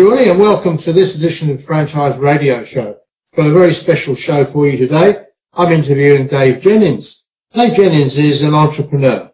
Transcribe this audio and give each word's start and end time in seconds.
Everybody, 0.00 0.30
and 0.30 0.40
welcome 0.40 0.78
to 0.78 0.94
this 0.94 1.14
edition 1.14 1.50
of 1.50 1.62
Franchise 1.62 2.16
Radio 2.16 2.64
Show. 2.64 2.96
Got 3.36 3.48
a 3.48 3.52
very 3.52 3.74
special 3.74 4.14
show 4.14 4.46
for 4.46 4.66
you 4.66 4.78
today. 4.78 5.24
I'm 5.52 5.70
interviewing 5.72 6.26
Dave 6.26 6.62
Jennings. 6.62 7.26
Dave 7.52 7.74
Jennings 7.74 8.16
is 8.16 8.42
an 8.42 8.54
entrepreneur, 8.54 9.30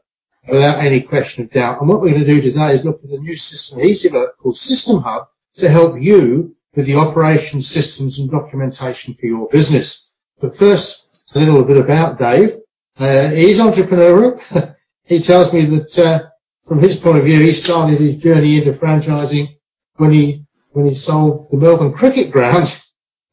without 0.49 0.85
any 0.85 1.03
question 1.03 1.45
of 1.45 1.53
doubt. 1.53 1.79
And 1.79 1.89
what 1.89 2.00
we're 2.00 2.11
going 2.11 2.25
to 2.25 2.27
do 2.27 2.43
today 2.43 2.73
is 2.73 2.85
look 2.85 3.00
at 3.05 3.11
a 3.11 3.18
new 3.18 3.37
system 3.37 3.79
he's 3.79 4.03
developed 4.03 4.39
called 4.39 4.57
System 4.57 5.03
Hub 5.03 5.29
to 5.55 5.68
help 5.68 6.03
you 6.03 6.57
with 6.75 6.87
the 6.87 6.96
operation 6.96 7.62
systems 7.62 8.18
and 8.18 8.29
documentation 8.29 9.14
for 9.14 9.26
your 9.26 9.48
business. 9.51 10.14
But 10.40 10.57
first, 10.57 11.26
a 11.37 11.39
little 11.39 11.62
bit 11.62 11.76
about 11.76 12.18
Dave. 12.18 12.57
Uh, 12.98 13.29
he's 13.29 13.61
entrepreneurial. 13.61 14.75
he 15.04 15.21
tells 15.21 15.53
me 15.53 15.64
that 15.64 15.96
uh, 15.96 16.23
from 16.64 16.81
his 16.81 16.98
point 16.98 17.18
of 17.18 17.25
view, 17.25 17.39
he 17.39 17.53
started 17.53 18.01
his 18.01 18.17
journey 18.17 18.59
into 18.59 18.73
franchising 18.73 19.57
when 19.98 20.12
he 20.12 20.46
when 20.76 20.86
he 20.86 20.94
sold 20.94 21.50
the 21.50 21.57
Melbourne 21.57 21.94
Cricket 21.94 22.30
Ground 22.30 22.79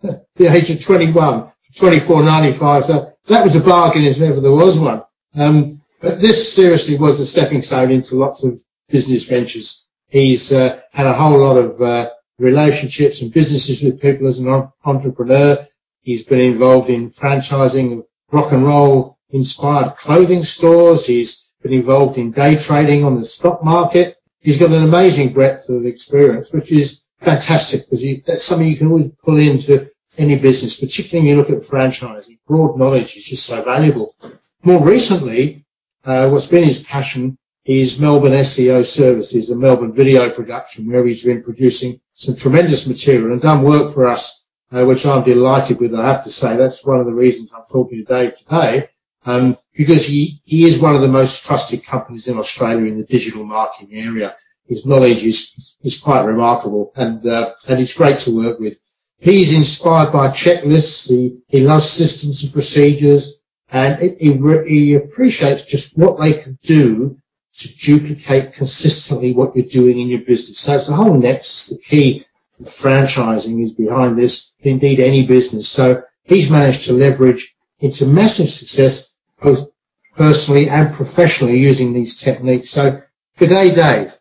at 0.02 0.26
the 0.38 0.48
age 0.48 0.70
of 0.70 0.82
21, 0.82 1.52
for 1.74 1.92
24.95. 1.92 2.84
So 2.86 3.14
that 3.28 3.44
was 3.44 3.54
a 3.58 3.60
bargain 3.60 4.04
if 4.06 4.22
ever 4.22 4.40
there 4.40 4.54
was 4.54 4.80
one. 4.80 5.04
Um, 5.36 5.82
but 6.00 6.22
this 6.22 6.54
seriously 6.54 6.98
was 6.98 7.20
a 7.20 7.26
stepping 7.26 7.62
stone 7.62 7.92
into 7.92 8.16
lots 8.16 8.46
of 8.46 8.64
business 8.88 9.28
ventures. 9.28 9.86
He's 10.08 10.54
uh, 10.54 10.80
had 10.94 11.06
a 11.06 11.14
whole 11.14 11.38
lot 11.38 11.58
of 11.58 11.82
uh, 11.82 12.12
relationships 12.40 13.22
and 13.22 13.34
businesses 13.34 13.84
with 13.84 14.00
people 14.00 14.28
as 14.28 14.40
an 14.40 14.70
entrepreneur. 14.86 15.68
He's 16.02 16.24
been 16.24 16.40
involved 16.40 16.90
in 16.90 17.12
franchising 17.12 18.00
of 18.00 18.06
rock 18.32 18.54
and 18.54 18.66
roll 18.66 19.18
inspired 19.32 19.98
clothing 19.98 20.46
stores. 20.46 21.06
He's 21.06 21.52
been 21.62 21.74
involved 21.74 22.18
in 22.18 22.32
day 22.32 22.56
trading 22.56 23.04
on 23.04 23.16
the 23.16 23.26
stock 23.26 23.66
market 23.66 24.18
he's 24.44 24.58
got 24.58 24.72
an 24.72 24.84
amazing 24.84 25.34
breadth 25.34 25.70
of 25.70 25.86
experience, 25.86 26.54
which 26.54 26.72
is 26.72 27.03
fantastic 27.24 27.90
because 27.90 28.06
that's 28.26 28.44
something 28.44 28.68
you 28.68 28.78
can 28.78 28.88
always 28.88 29.10
pull 29.24 29.38
into 29.38 29.90
any 30.18 30.38
business, 30.38 30.80
particularly 30.80 31.28
when 31.28 31.38
you 31.38 31.42
look 31.42 31.50
at 31.50 31.68
franchising. 31.68 32.38
Broad 32.48 32.78
knowledge 32.78 33.18
is 33.18 33.24
just 33.24 33.46
so 33.46 33.62
valuable. 33.64 34.16
More 34.64 34.84
recently, 34.84 35.66
uh, 36.06 36.30
what's 36.30 36.46
been 36.46 36.64
his 36.64 36.84
passion 36.84 37.38
is 37.66 38.00
Melbourne 38.00 38.34
SEO 38.34 38.86
services 38.86 39.50
and 39.50 39.60
Melbourne 39.60 39.94
video 39.94 40.30
production, 40.30 40.92
where 40.92 41.06
he's 41.06 41.24
been 41.24 41.42
producing 41.42 42.00
some 42.14 42.36
tremendous 42.36 42.88
material 42.88 43.32
and 43.32 43.42
done 43.42 43.64
work 43.64 43.94
for 43.94 44.06
us, 44.06 44.46
uh, 44.72 44.86
which 44.86 45.06
I'm 45.06 45.24
delighted 45.24 45.80
with. 45.80 45.96
I 45.96 46.06
have 46.06 46.24
to 46.26 46.30
say 46.30 46.56
that's 46.56 46.86
one 46.86 47.00
of 47.00 47.06
the 47.06 47.14
reasons 47.14 47.52
I'm 47.54 47.66
talking 47.72 48.00
to 48.00 48.14
Dave 48.14 48.38
today 48.38 48.90
um, 49.26 49.58
because 49.74 50.06
he, 50.06 50.42
he 50.44 50.66
is 50.66 50.80
one 50.80 50.96
of 50.96 51.02
the 51.02 51.08
most 51.08 51.46
trusted 51.46 51.86
companies 51.86 52.28
in 52.28 52.38
Australia 52.38 52.86
in 52.86 52.98
the 52.98 53.06
digital 53.06 53.46
marketing 53.46 53.98
area. 53.98 54.36
His 54.74 54.86
knowledge 54.86 55.24
is, 55.24 55.76
is 55.84 56.00
quite 56.00 56.24
remarkable 56.26 56.92
and, 56.96 57.26
uh, 57.28 57.54
and 57.68 57.80
it's 57.80 57.94
great 57.94 58.20
to 58.20 58.36
work 58.36 58.60
with. 58.60 58.80
He's 59.20 59.54
inspired 59.54 60.12
by 60.12 60.30
checklists. 60.30 61.08
He, 61.08 61.38
he 61.48 61.60
loves 61.62 61.90
systems 61.90 62.44
and 62.44 62.52
procedures 62.52 63.40
and 63.72 64.02
he, 64.20 64.34
he 64.68 64.94
appreciates 64.96 65.64
just 65.64 65.98
what 65.98 66.20
they 66.20 66.34
can 66.34 66.58
do 66.64 67.18
to 67.60 67.78
duplicate 67.78 68.54
consistently 68.54 69.34
what 69.34 69.56
you're 69.56 69.66
doing 69.66 70.00
in 70.00 70.08
your 70.10 70.22
business. 70.22 70.60
So 70.60 70.76
it's 70.76 70.88
the 70.88 70.96
whole 70.96 71.14
nexus, 71.14 71.68
the 71.68 71.78
key 71.84 72.26
franchising 72.64 73.62
is 73.62 73.74
behind 73.74 74.18
this, 74.18 74.54
indeed 74.62 75.00
any 75.00 75.26
business. 75.26 75.70
So 75.70 76.02
he's 76.24 76.50
managed 76.50 76.86
to 76.86 76.94
leverage 76.94 77.56
into 77.80 78.06
massive 78.08 78.50
success 78.50 79.16
both 79.42 79.70
personally 80.16 80.70
and 80.70 80.94
professionally 80.94 81.60
using 81.60 81.94
these 81.94 82.20
techniques. 82.20 82.70
So, 82.70 83.02
good 83.38 83.50
day, 83.50 83.74
Dave. 83.74 84.18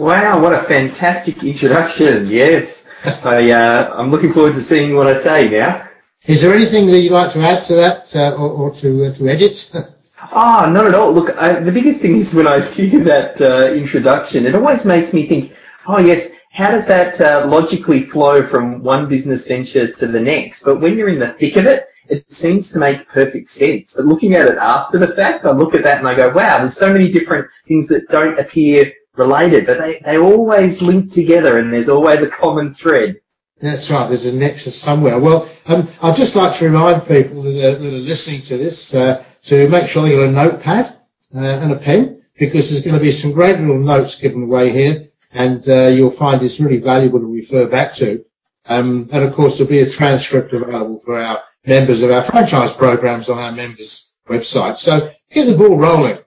Wow, 0.00 0.40
what 0.40 0.54
a 0.54 0.60
fantastic 0.60 1.44
introduction. 1.44 2.26
Yes. 2.26 2.88
I, 3.04 3.50
uh, 3.50 3.94
I'm 3.94 4.10
looking 4.10 4.32
forward 4.32 4.54
to 4.54 4.60
seeing 4.62 4.96
what 4.96 5.06
I 5.06 5.14
say 5.18 5.50
now. 5.50 5.86
Is 6.24 6.40
there 6.40 6.54
anything 6.54 6.86
that 6.86 7.00
you'd 7.00 7.12
like 7.12 7.30
to 7.32 7.40
add 7.40 7.64
to 7.64 7.74
that 7.74 8.16
uh, 8.16 8.32
or, 8.32 8.48
or, 8.48 8.70
to, 8.76 9.04
uh, 9.04 9.12
to 9.12 9.28
edit? 9.28 9.70
Ah, 10.32 10.66
oh, 10.66 10.70
not 10.70 10.86
at 10.86 10.94
all. 10.94 11.12
Look, 11.12 11.36
I, 11.38 11.60
the 11.60 11.72
biggest 11.72 12.00
thing 12.00 12.16
is 12.16 12.34
when 12.34 12.46
I 12.46 12.60
hear 12.70 13.02
that 13.04 13.40
uh, 13.40 13.72
introduction, 13.72 14.46
it 14.46 14.54
always 14.54 14.86
makes 14.86 15.12
me 15.12 15.26
think, 15.26 15.54
oh 15.86 15.98
yes, 15.98 16.32
how 16.52 16.70
does 16.70 16.86
that 16.86 17.20
uh, 17.20 17.46
logically 17.46 18.02
flow 18.02 18.42
from 18.46 18.82
one 18.82 19.08
business 19.08 19.48
venture 19.48 19.90
to 19.92 20.06
the 20.06 20.20
next? 20.20 20.62
But 20.62 20.80
when 20.80 20.96
you're 20.96 21.08
in 21.08 21.18
the 21.18 21.32
thick 21.32 21.56
of 21.56 21.66
it, 21.66 21.88
it 22.08 22.30
seems 22.30 22.70
to 22.72 22.78
make 22.78 23.08
perfect 23.08 23.48
sense. 23.48 23.94
But 23.96 24.06
looking 24.06 24.34
at 24.34 24.46
it 24.46 24.58
after 24.58 24.98
the 24.98 25.14
fact, 25.14 25.46
I 25.46 25.50
look 25.50 25.74
at 25.74 25.82
that 25.82 25.98
and 25.98 26.08
I 26.08 26.14
go, 26.14 26.28
wow, 26.30 26.58
there's 26.58 26.76
so 26.76 26.92
many 26.92 27.10
different 27.10 27.48
things 27.66 27.86
that 27.88 28.08
don't 28.08 28.38
appear 28.38 28.92
related, 29.16 29.66
but 29.66 29.78
they, 29.78 30.00
they 30.04 30.18
always 30.18 30.82
link 30.82 31.12
together 31.12 31.58
and 31.58 31.72
there's 31.72 31.88
always 31.88 32.22
a 32.22 32.28
common 32.28 32.74
thread. 32.74 33.16
That's 33.60 33.90
right. 33.90 34.08
There's 34.08 34.26
a 34.26 34.32
nexus 34.32 34.80
somewhere. 34.80 35.18
Well, 35.18 35.48
um, 35.66 35.86
I'd 36.02 36.16
just 36.16 36.36
like 36.36 36.56
to 36.56 36.64
remind 36.64 37.06
people 37.06 37.42
that 37.42 37.74
are, 37.74 37.78
that 37.78 37.94
are 37.94 37.98
listening 37.98 38.40
to 38.42 38.56
this 38.56 38.94
uh, 38.94 39.22
to 39.42 39.68
make 39.68 39.86
sure 39.86 40.02
they've 40.02 40.18
got 40.18 40.28
a 40.28 40.32
notepad 40.32 40.96
uh, 41.34 41.38
and 41.38 41.72
a 41.72 41.76
pen 41.76 42.22
because 42.38 42.70
there's 42.70 42.84
going 42.84 42.96
to 42.96 43.00
be 43.00 43.12
some 43.12 43.32
great 43.32 43.58
little 43.58 43.78
notes 43.78 44.18
given 44.18 44.44
away 44.44 44.70
here 44.70 45.10
and 45.32 45.68
uh, 45.68 45.88
you'll 45.88 46.10
find 46.10 46.42
it's 46.42 46.60
really 46.60 46.78
valuable 46.78 47.20
to 47.20 47.26
refer 47.26 47.66
back 47.66 47.92
to. 47.94 48.24
Um, 48.66 49.08
and 49.12 49.24
of 49.24 49.34
course, 49.34 49.58
there'll 49.58 49.70
be 49.70 49.80
a 49.80 49.90
transcript 49.90 50.52
available 50.52 50.98
for 50.98 51.20
our 51.20 51.42
members 51.66 52.02
of 52.02 52.10
our 52.10 52.22
franchise 52.22 52.74
programs 52.74 53.28
on 53.28 53.38
our 53.38 53.52
members' 53.52 54.16
website. 54.28 54.76
So 54.76 55.10
get 55.30 55.46
the 55.46 55.56
ball 55.56 55.76
rolling. 55.76 56.18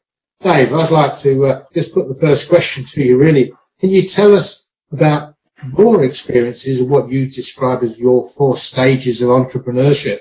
Dave, 0.43 0.73
I'd 0.73 0.91
like 0.91 1.17
to 1.19 1.45
uh, 1.45 1.63
just 1.73 1.93
put 1.93 2.09
the 2.09 2.15
first 2.15 2.49
question 2.49 2.83
to 2.83 3.01
you 3.01 3.17
really. 3.17 3.53
Can 3.79 3.89
you 3.89 4.07
tell 4.07 4.35
us 4.35 4.69
about 4.91 5.35
your 5.77 6.03
experiences 6.03 6.81
of 6.81 6.89
what 6.89 7.09
you 7.09 7.27
describe 7.29 7.81
as 7.81 7.99
your 7.99 8.27
four 8.27 8.57
stages 8.57 9.21
of 9.21 9.29
entrepreneurship? 9.29 10.19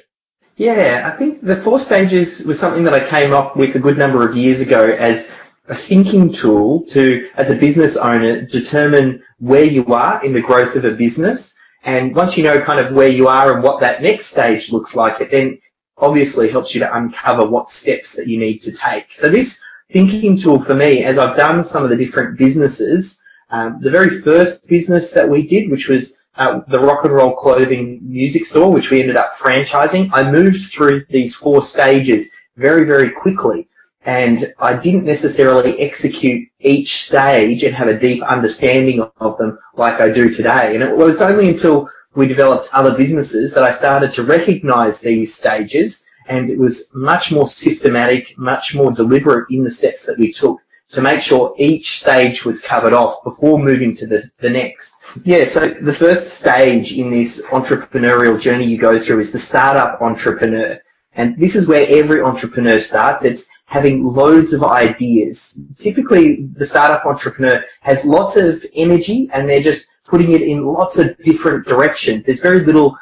Yeah, 0.57 1.11
I 1.13 1.17
think 1.17 1.41
the 1.43 1.57
four 1.57 1.81
stages 1.81 2.45
was 2.45 2.61
something 2.61 2.85
that 2.85 2.95
I 2.95 3.07
came 3.07 3.33
up 3.33 3.57
with 3.57 3.75
a 3.75 3.81
good 3.81 3.99
number 3.99 4.29
of 4.29 4.37
years 4.37 4.61
ago 4.61 4.85
as 4.85 5.33
a 5.69 5.75
thinking 5.75 6.33
tool 6.33 6.83
to, 6.87 7.29
as 7.37 7.51
a 7.51 7.57
business 7.57 7.97
owner, 7.97 8.43
determine 8.43 9.23
where 9.39 9.65
you 9.65 9.85
are 9.93 10.25
in 10.25 10.33
the 10.33 10.41
growth 10.41 10.77
of 10.77 10.85
a 10.85 10.93
business 10.93 11.55
and 11.85 12.15
once 12.15 12.37
you 12.37 12.45
know 12.45 12.61
kind 12.61 12.79
of 12.79 12.95
where 12.95 13.09
you 13.09 13.27
are 13.27 13.53
and 13.53 13.63
what 13.63 13.81
that 13.81 14.03
next 14.03 14.27
stage 14.27 14.71
looks 14.71 14.95
like, 14.95 15.21
it 15.21 15.31
then 15.33 15.59
obviously 15.99 16.49
helps 16.49 16.75
you 16.75 16.81
to 16.81 16.97
uncover 16.97 17.45
what 17.45 17.71
steps 17.71 18.15
that 18.15 18.29
you 18.29 18.39
need 18.39 18.59
to 18.59 18.73
take. 18.73 19.13
So 19.13 19.29
this 19.29 19.61
thinking 19.93 20.37
tool 20.37 20.63
for 20.63 20.75
me, 20.75 21.05
as 21.05 21.19
I've 21.19 21.37
done 21.37 21.63
some 21.63 21.85
of 21.85 21.91
the 21.91 21.97
different 21.97 22.39
businesses, 22.39 23.21
um, 23.51 23.79
the 23.81 23.91
very 23.91 24.21
first 24.21 24.67
business 24.67 25.13
that 25.13 25.29
we 25.29 25.43
did, 25.47 25.71
which 25.71 25.89
was 25.89 26.17
uh, 26.37 26.61
the 26.69 26.81
rock 26.81 27.05
and 27.05 27.13
roll 27.13 27.35
clothing 27.35 28.01
music 28.03 28.47
store, 28.47 28.73
which 28.73 28.91
we 28.91 29.01
ended 29.01 29.17
up 29.17 29.35
franchising, 29.35 30.11
I 30.13 30.31
moved 30.31 30.71
through 30.71 31.05
these 31.11 31.35
four 31.35 31.63
stages 31.63 32.31
very, 32.57 32.85
very 32.85 33.11
quickly. 33.11 33.69
And 34.05 34.53
I 34.59 34.75
didn't 34.75 35.05
necessarily 35.05 35.79
execute 35.79 36.49
each 36.61 37.05
stage 37.05 37.63
and 37.63 37.75
have 37.75 37.89
a 37.89 37.99
deep 37.99 38.23
understanding 38.25 39.07
of 39.21 39.39
them 39.39 39.59
like 39.75 40.01
I 40.01 40.11
do 40.11 40.29
today. 40.29 40.75
And 40.75 40.83
it 40.83 40.97
was 40.97 41.23
only 41.23 41.51
until 41.51 41.89
we 42.15 42.27
developed 42.27 42.69
other 42.73 42.97
businesses 42.97 43.55
that 43.55 43.63
I 43.63 43.71
started 43.71 44.13
to 44.15 44.25
recognize 44.25 45.01
these 45.01 45.35
stages 45.35 46.05
and 46.29 46.51
it 46.51 46.59
was 46.59 46.91
much 46.95 47.33
more 47.33 47.49
systematic, 47.49 48.37
much 48.39 48.75
more 48.75 48.93
deliberate 48.93 49.51
in 49.51 49.65
the 49.65 49.71
steps 49.71 50.07
that 50.07 50.19
we 50.19 50.33
took 50.33 50.61
to 50.93 51.01
make 51.01 51.23
sure 51.23 51.55
each 51.59 52.01
stage 52.01 52.45
was 52.45 52.61
covered 52.61 52.93
off 52.93 53.25
before 53.25 53.59
moving 53.59 53.95
to 53.97 54.07
the, 54.07 54.31
the 54.41 54.51
next. 54.51 54.95
Yeah, 55.25 55.47
so 55.47 55.69
the 55.69 55.93
first 55.93 56.35
stage 56.35 56.93
in 56.93 57.11
this 57.11 57.43
entrepreneurial 57.47 58.39
journey 58.39 58.67
you 58.67 58.77
go 58.77 59.01
through 59.01 59.21
is 59.21 59.33
the 59.33 59.39
startup 59.39 60.01
entrepreneur. 60.03 60.79
And 61.15 61.37
this 61.39 61.57
is 61.57 61.67
where 61.67 61.87
every 61.89 62.21
entrepreneur 62.23 62.79
starts. 62.79 63.25
It's 63.25 63.49
having 63.65 64.05
loads 64.05 64.53
of 64.53 64.65
ideas. 64.65 65.59
Typically, 65.77 66.47
the 66.55 66.67
startup 66.67 67.07
entrepreneur 67.07 67.65
has 67.81 68.05
lots 68.05 68.37
of 68.37 68.63
energy 68.75 69.31
and 69.33 69.49
they're 69.49 69.63
just 69.63 69.89
putting 70.05 70.33
it 70.33 70.43
in 70.43 70.67
lots 70.67 70.99
of 70.99 71.17
different 71.19 71.67
directions. 71.67 72.25
There's 72.25 72.41
very 72.41 72.67
little 72.67 72.99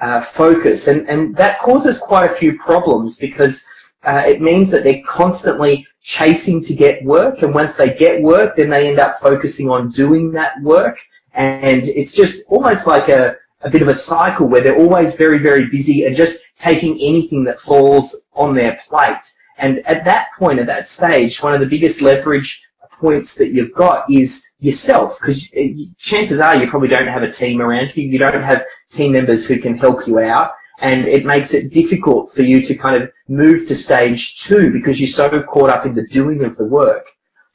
uh, 0.00 0.20
focus 0.20 0.88
and, 0.88 1.08
and 1.08 1.34
that 1.36 1.58
causes 1.60 1.98
quite 1.98 2.30
a 2.30 2.34
few 2.34 2.58
problems 2.58 3.16
because 3.16 3.64
uh, 4.04 4.22
it 4.26 4.40
means 4.40 4.70
that 4.70 4.84
they're 4.84 5.02
constantly 5.06 5.86
chasing 6.02 6.62
to 6.62 6.74
get 6.74 7.04
work 7.04 7.42
and 7.42 7.54
once 7.54 7.76
they 7.76 7.94
get 7.94 8.22
work 8.22 8.56
then 8.56 8.70
they 8.70 8.88
end 8.88 8.98
up 8.98 9.18
focusing 9.18 9.68
on 9.68 9.90
doing 9.90 10.30
that 10.32 10.60
work 10.62 10.98
and 11.34 11.84
it's 11.84 12.12
just 12.12 12.42
almost 12.48 12.86
like 12.86 13.08
a, 13.08 13.36
a 13.62 13.70
bit 13.70 13.82
of 13.82 13.88
a 13.88 13.94
cycle 13.94 14.46
where 14.46 14.60
they're 14.60 14.78
always 14.78 15.14
very, 15.16 15.38
very 15.38 15.66
busy 15.66 16.04
and 16.04 16.16
just 16.16 16.40
taking 16.58 16.94
anything 17.00 17.44
that 17.44 17.60
falls 17.60 18.14
on 18.34 18.54
their 18.54 18.80
plate. 18.88 19.16
And 19.58 19.78
at 19.86 20.04
that 20.04 20.28
point, 20.38 20.58
at 20.58 20.66
that 20.66 20.86
stage, 20.86 21.42
one 21.42 21.54
of 21.54 21.60
the 21.60 21.66
biggest 21.66 22.00
leverage 22.00 22.64
points 23.00 23.34
that 23.36 23.52
you've 23.52 23.74
got 23.74 24.10
is 24.10 24.44
yourself, 24.60 25.18
because 25.20 25.48
chances 25.98 26.40
are 26.40 26.56
you 26.56 26.68
probably 26.68 26.88
don't 26.88 27.06
have 27.06 27.22
a 27.22 27.30
team 27.30 27.60
around 27.60 27.96
you. 27.96 28.08
You 28.08 28.18
don't 28.18 28.42
have 28.42 28.64
team 28.90 29.12
members 29.12 29.46
who 29.46 29.58
can 29.58 29.76
help 29.76 30.06
you 30.06 30.18
out. 30.18 30.52
And 30.80 31.06
it 31.06 31.26
makes 31.26 31.54
it 31.54 31.72
difficult 31.72 32.32
for 32.32 32.42
you 32.42 32.62
to 32.62 32.74
kind 32.74 33.02
of 33.02 33.10
move 33.28 33.66
to 33.68 33.74
stage 33.74 34.40
two 34.40 34.72
because 34.72 35.00
you're 35.00 35.08
so 35.08 35.42
caught 35.42 35.70
up 35.70 35.86
in 35.86 35.94
the 35.94 36.06
doing 36.06 36.44
of 36.44 36.56
the 36.56 36.64
work. 36.64 37.06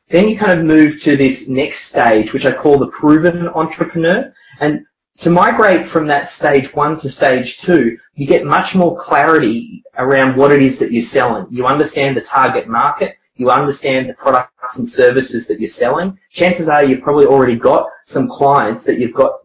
Then 0.09 0.27
you 0.27 0.37
kind 0.37 0.59
of 0.59 0.65
move 0.65 1.01
to 1.03 1.15
this 1.15 1.47
next 1.47 1.85
stage, 1.85 2.33
which 2.33 2.45
I 2.45 2.51
call 2.51 2.77
the 2.77 2.87
proven 2.87 3.47
entrepreneur. 3.47 4.33
And 4.59 4.85
to 5.19 5.29
migrate 5.29 5.85
from 5.85 6.07
that 6.07 6.29
stage 6.29 6.73
one 6.73 6.99
to 6.99 7.09
stage 7.09 7.59
two, 7.59 7.97
you 8.15 8.27
get 8.27 8.45
much 8.45 8.75
more 8.75 8.97
clarity 8.97 9.83
around 9.97 10.35
what 10.35 10.51
it 10.51 10.61
is 10.61 10.79
that 10.79 10.91
you're 10.91 11.01
selling. 11.01 11.47
You 11.49 11.65
understand 11.65 12.17
the 12.17 12.21
target 12.21 12.67
market, 12.67 13.15
you 13.35 13.49
understand 13.49 14.09
the 14.09 14.13
products 14.13 14.77
and 14.77 14.87
services 14.87 15.47
that 15.47 15.59
you're 15.59 15.69
selling. 15.69 16.17
Chances 16.29 16.67
are 16.67 16.83
you've 16.83 17.01
probably 17.01 17.25
already 17.25 17.55
got 17.55 17.87
some 18.03 18.27
clients 18.27 18.83
that 18.83 18.99
you've 18.99 19.13
got 19.13 19.39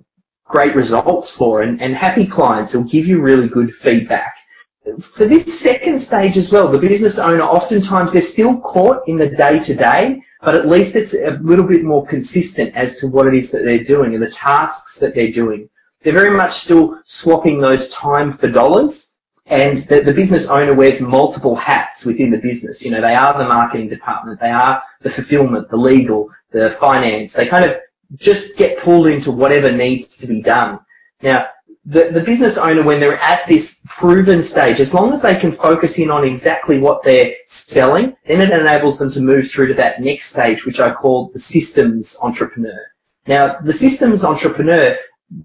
great 0.49 0.75
results 0.75 1.31
for 1.31 1.63
and, 1.63 1.81
and 1.81 1.95
happy 1.95 2.27
clients 2.27 2.73
who'll 2.73 2.83
give 2.83 3.07
you 3.07 3.21
really 3.21 3.49
good 3.49 3.75
feedback. 3.75 4.35
For 5.01 5.27
this 5.27 5.61
second 5.61 5.99
stage 5.99 6.39
as 6.39 6.51
well, 6.51 6.69
the 6.69 6.79
business 6.79 7.19
owner 7.19 7.43
oftentimes 7.43 8.13
they're 8.13 8.23
still 8.23 8.59
caught 8.59 9.07
in 9.07 9.19
the 9.19 9.29
day 9.29 9.59
to 9.61 9.75
day, 9.75 10.23
but 10.41 10.55
at 10.55 10.69
least 10.69 10.97
it's 10.97 11.15
a 11.15 11.39
little 11.43 11.67
bit 11.67 11.85
more 11.85 12.07
consistent 12.07 12.75
as 12.75 12.99
to 12.99 13.09
what 13.09 13.27
it 13.27 13.35
is 13.35 13.51
that 13.51 13.65
they're 13.65 13.85
doing 13.85 14.15
and 14.15 14.23
the 14.23 14.31
tasks 14.31 14.99
that 14.99 15.15
they're 15.15 15.31
doing. 15.31 15.69
They're 16.03 16.15
very 16.15 16.35
much 16.35 16.55
still 16.55 17.01
swapping 17.05 17.61
those 17.61 17.91
time 17.91 18.33
for 18.33 18.49
dollars 18.49 19.09
and 19.49 19.79
the, 19.79 20.01
the 20.01 20.13
business 20.13 20.49
owner 20.49 20.75
wears 20.75 21.01
multiple 21.01 21.57
hats 21.57 22.05
within 22.05 22.31
the 22.31 22.37
business. 22.37 22.85
You 22.85 22.91
know, 22.91 23.01
they 23.01 23.15
are 23.15 23.37
the 23.37 23.49
marketing 23.49 23.89
department, 23.89 24.41
they 24.41 24.51
are 24.51 24.83
the 25.01 25.11
fulfillment, 25.11 25.71
the 25.71 25.77
legal, 25.77 26.31
the 26.51 26.71
finance. 26.73 27.33
They 27.33 27.47
kind 27.47 27.65
of 27.65 27.79
just 28.17 28.57
get 28.57 28.79
pulled 28.79 29.07
into 29.07 29.31
whatever 29.31 29.71
needs 29.71 30.17
to 30.17 30.27
be 30.27 30.41
done. 30.43 30.81
Now, 31.23 31.49
the, 31.85 32.11
the 32.13 32.21
business 32.21 32.59
owner, 32.59 32.83
when 32.83 33.01
they're 33.01 33.19
at 33.19 33.47
this 33.49 33.81
proven 33.87 34.43
stage, 34.43 34.79
as 34.79 34.93
long 34.93 35.13
as 35.13 35.23
they 35.23 35.37
can 35.37 35.53
focus 35.53 35.99
in 35.99 36.11
on 36.11 36.25
exactly 36.25 36.79
what 36.79 37.03
they're 37.03 37.35
selling, 37.47 38.15
then 38.27 38.41
it 38.41 38.51
enables 38.51 38.99
them 38.99 39.11
to 39.13 39.21
move 39.21 39.51
through 39.51 39.69
to 39.69 39.75
that 39.75 40.01
next 40.01 40.31
stage, 40.31 40.67
which 40.67 40.81
I 40.81 40.93
call 40.93 41.31
the 41.33 41.41
systems 41.41 42.17
entrepreneur. 42.23 42.79
Now, 43.27 43.59
the 43.61 43.73
systems 43.73 44.23
entrepreneur, 44.25 44.97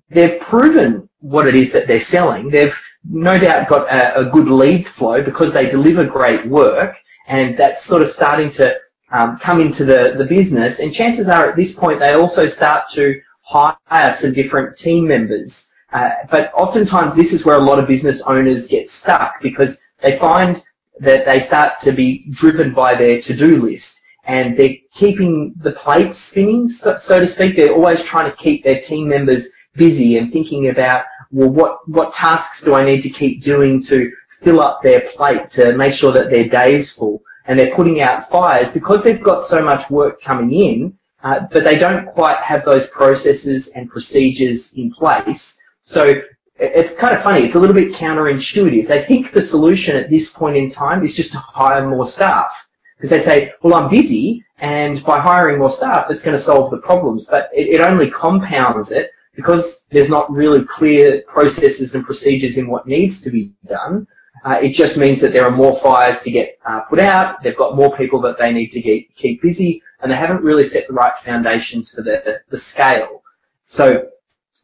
they've 0.09 0.39
proven 0.39 1.09
what 1.19 1.47
it 1.47 1.55
is 1.55 1.71
that 1.71 1.87
they're 1.87 2.01
selling. 2.01 2.49
They've 2.49 2.77
no 3.09 3.37
doubt 3.37 3.69
got 3.69 3.91
a, 3.91 4.19
a 4.19 4.25
good 4.29 4.47
lead 4.47 4.85
flow 4.87 5.23
because 5.23 5.53
they 5.53 5.69
deliver 5.69 6.05
great 6.05 6.45
work, 6.45 6.97
and 7.27 7.57
that's 7.57 7.83
sort 7.83 8.01
of 8.01 8.09
starting 8.09 8.49
to 8.51 8.77
um, 9.13 9.37
come 9.37 9.61
into 9.61 9.85
the, 9.85 10.15
the 10.17 10.25
business. 10.25 10.79
And 10.79 10.93
chances 10.93 11.29
are 11.29 11.49
at 11.49 11.55
this 11.55 11.75
point 11.75 11.99
they 11.99 12.13
also 12.13 12.47
start 12.47 12.89
to 12.93 13.21
hire 13.41 14.13
some 14.13 14.33
different 14.33 14.77
team 14.77 15.07
members. 15.07 15.69
Uh, 15.93 16.09
but 16.31 16.51
oftentimes 16.55 17.15
this 17.15 17.31
is 17.31 17.45
where 17.45 17.55
a 17.55 17.63
lot 17.63 17.79
of 17.79 17.87
business 17.87 18.21
owners 18.21 18.67
get 18.67 18.89
stuck 18.89 19.39
because 19.41 19.79
they 20.01 20.17
find 20.17 20.65
that 20.99 21.25
they 21.25 21.39
start 21.39 21.79
to 21.81 21.91
be 21.91 22.25
driven 22.31 22.73
by 22.73 22.95
their 22.95 23.21
to-do 23.21 23.61
list 23.61 24.01
and 24.25 24.57
they're 24.57 24.75
keeping 24.93 25.53
the 25.57 25.71
plates 25.71 26.17
spinning, 26.17 26.67
so, 26.67 26.97
so, 26.97 27.19
to 27.19 27.27
speak. 27.27 27.55
They're 27.55 27.73
always 27.73 28.03
trying 28.03 28.31
to 28.31 28.37
keep 28.37 28.63
their 28.63 28.79
team 28.79 29.09
members 29.09 29.49
busy 29.75 30.17
and 30.17 30.31
thinking 30.31 30.69
about, 30.69 31.03
well, 31.29 31.49
what, 31.49 31.87
what 31.89 32.13
tasks 32.13 32.63
do 32.63 32.73
I 32.73 32.85
need 32.85 33.01
to 33.01 33.09
keep 33.09 33.43
doing 33.43 33.83
to 33.83 34.11
fill 34.41 34.61
up 34.61 34.81
their 34.81 35.09
plate 35.15 35.49
to 35.51 35.75
make 35.75 35.93
sure 35.93 36.13
that 36.13 36.29
their 36.29 36.47
day 36.47 36.75
is 36.75 36.91
full? 36.91 37.21
And 37.45 37.59
they're 37.59 37.75
putting 37.75 38.01
out 38.01 38.29
fires 38.29 38.71
because 38.71 39.03
they've 39.03 39.21
got 39.21 39.43
so 39.43 39.63
much 39.63 39.89
work 39.89 40.21
coming 40.21 40.51
in, 40.53 40.97
uh, 41.23 41.41
but 41.51 41.63
they 41.63 41.77
don't 41.77 42.05
quite 42.07 42.37
have 42.37 42.65
those 42.65 42.87
processes 42.87 43.69
and 43.69 43.89
procedures 43.89 44.73
in 44.73 44.91
place 44.91 45.59
so 45.83 46.21
it's 46.57 46.95
kind 46.95 47.15
of 47.15 47.21
funny. 47.21 47.45
It's 47.45 47.55
a 47.55 47.59
little 47.59 47.75
bit 47.75 47.93
counterintuitive. 47.93 48.87
They 48.87 49.03
think 49.03 49.31
the 49.31 49.41
solution 49.41 49.97
at 49.97 50.09
this 50.09 50.31
point 50.31 50.55
in 50.55 50.69
time 50.69 51.03
is 51.03 51.13
just 51.13 51.33
to 51.33 51.37
hire 51.37 51.87
more 51.87 52.07
staff. 52.07 52.67
Because 52.95 53.09
they 53.09 53.19
say, 53.19 53.51
well, 53.61 53.73
I'm 53.73 53.89
busy, 53.89 54.45
and 54.59 55.03
by 55.03 55.19
hiring 55.19 55.59
more 55.59 55.71
staff, 55.71 56.07
that's 56.07 56.23
going 56.23 56.37
to 56.37 56.43
solve 56.43 56.71
the 56.71 56.77
problems. 56.77 57.27
But 57.27 57.49
it, 57.53 57.67
it 57.67 57.81
only 57.81 58.09
compounds 58.09 58.91
it 58.91 59.11
because 59.35 59.83
there's 59.91 60.09
not 60.09 60.31
really 60.31 60.63
clear 60.63 61.21
processes 61.27 61.95
and 61.95 62.05
procedures 62.05 62.57
in 62.57 62.67
what 62.67 62.87
needs 62.87 63.21
to 63.23 63.29
be 63.29 63.51
done. 63.67 64.07
Uh, 64.43 64.59
it 64.61 64.69
just 64.69 64.97
means 64.97 65.21
that 65.21 65.31
there 65.31 65.45
are 65.45 65.51
more 65.51 65.75
fires 65.75 66.21
to 66.21 66.31
get 66.31 66.59
uh, 66.65 66.81
put 66.81 66.99
out. 66.99 67.41
They've 67.41 67.55
got 67.55 67.75
more 67.77 67.95
people 67.95 68.19
that 68.21 68.37
they 68.37 68.51
need 68.51 68.71
to 68.71 68.81
get, 68.81 69.15
keep 69.15 69.41
busy, 69.41 69.81
and 70.01 70.11
they 70.11 70.15
haven't 70.17 70.43
really 70.43 70.65
set 70.65 70.87
the 70.87 70.93
right 70.93 71.15
foundations 71.17 71.91
for 71.91 72.01
the, 72.01 72.41
the 72.49 72.59
scale. 72.59 73.23
So 73.63 74.09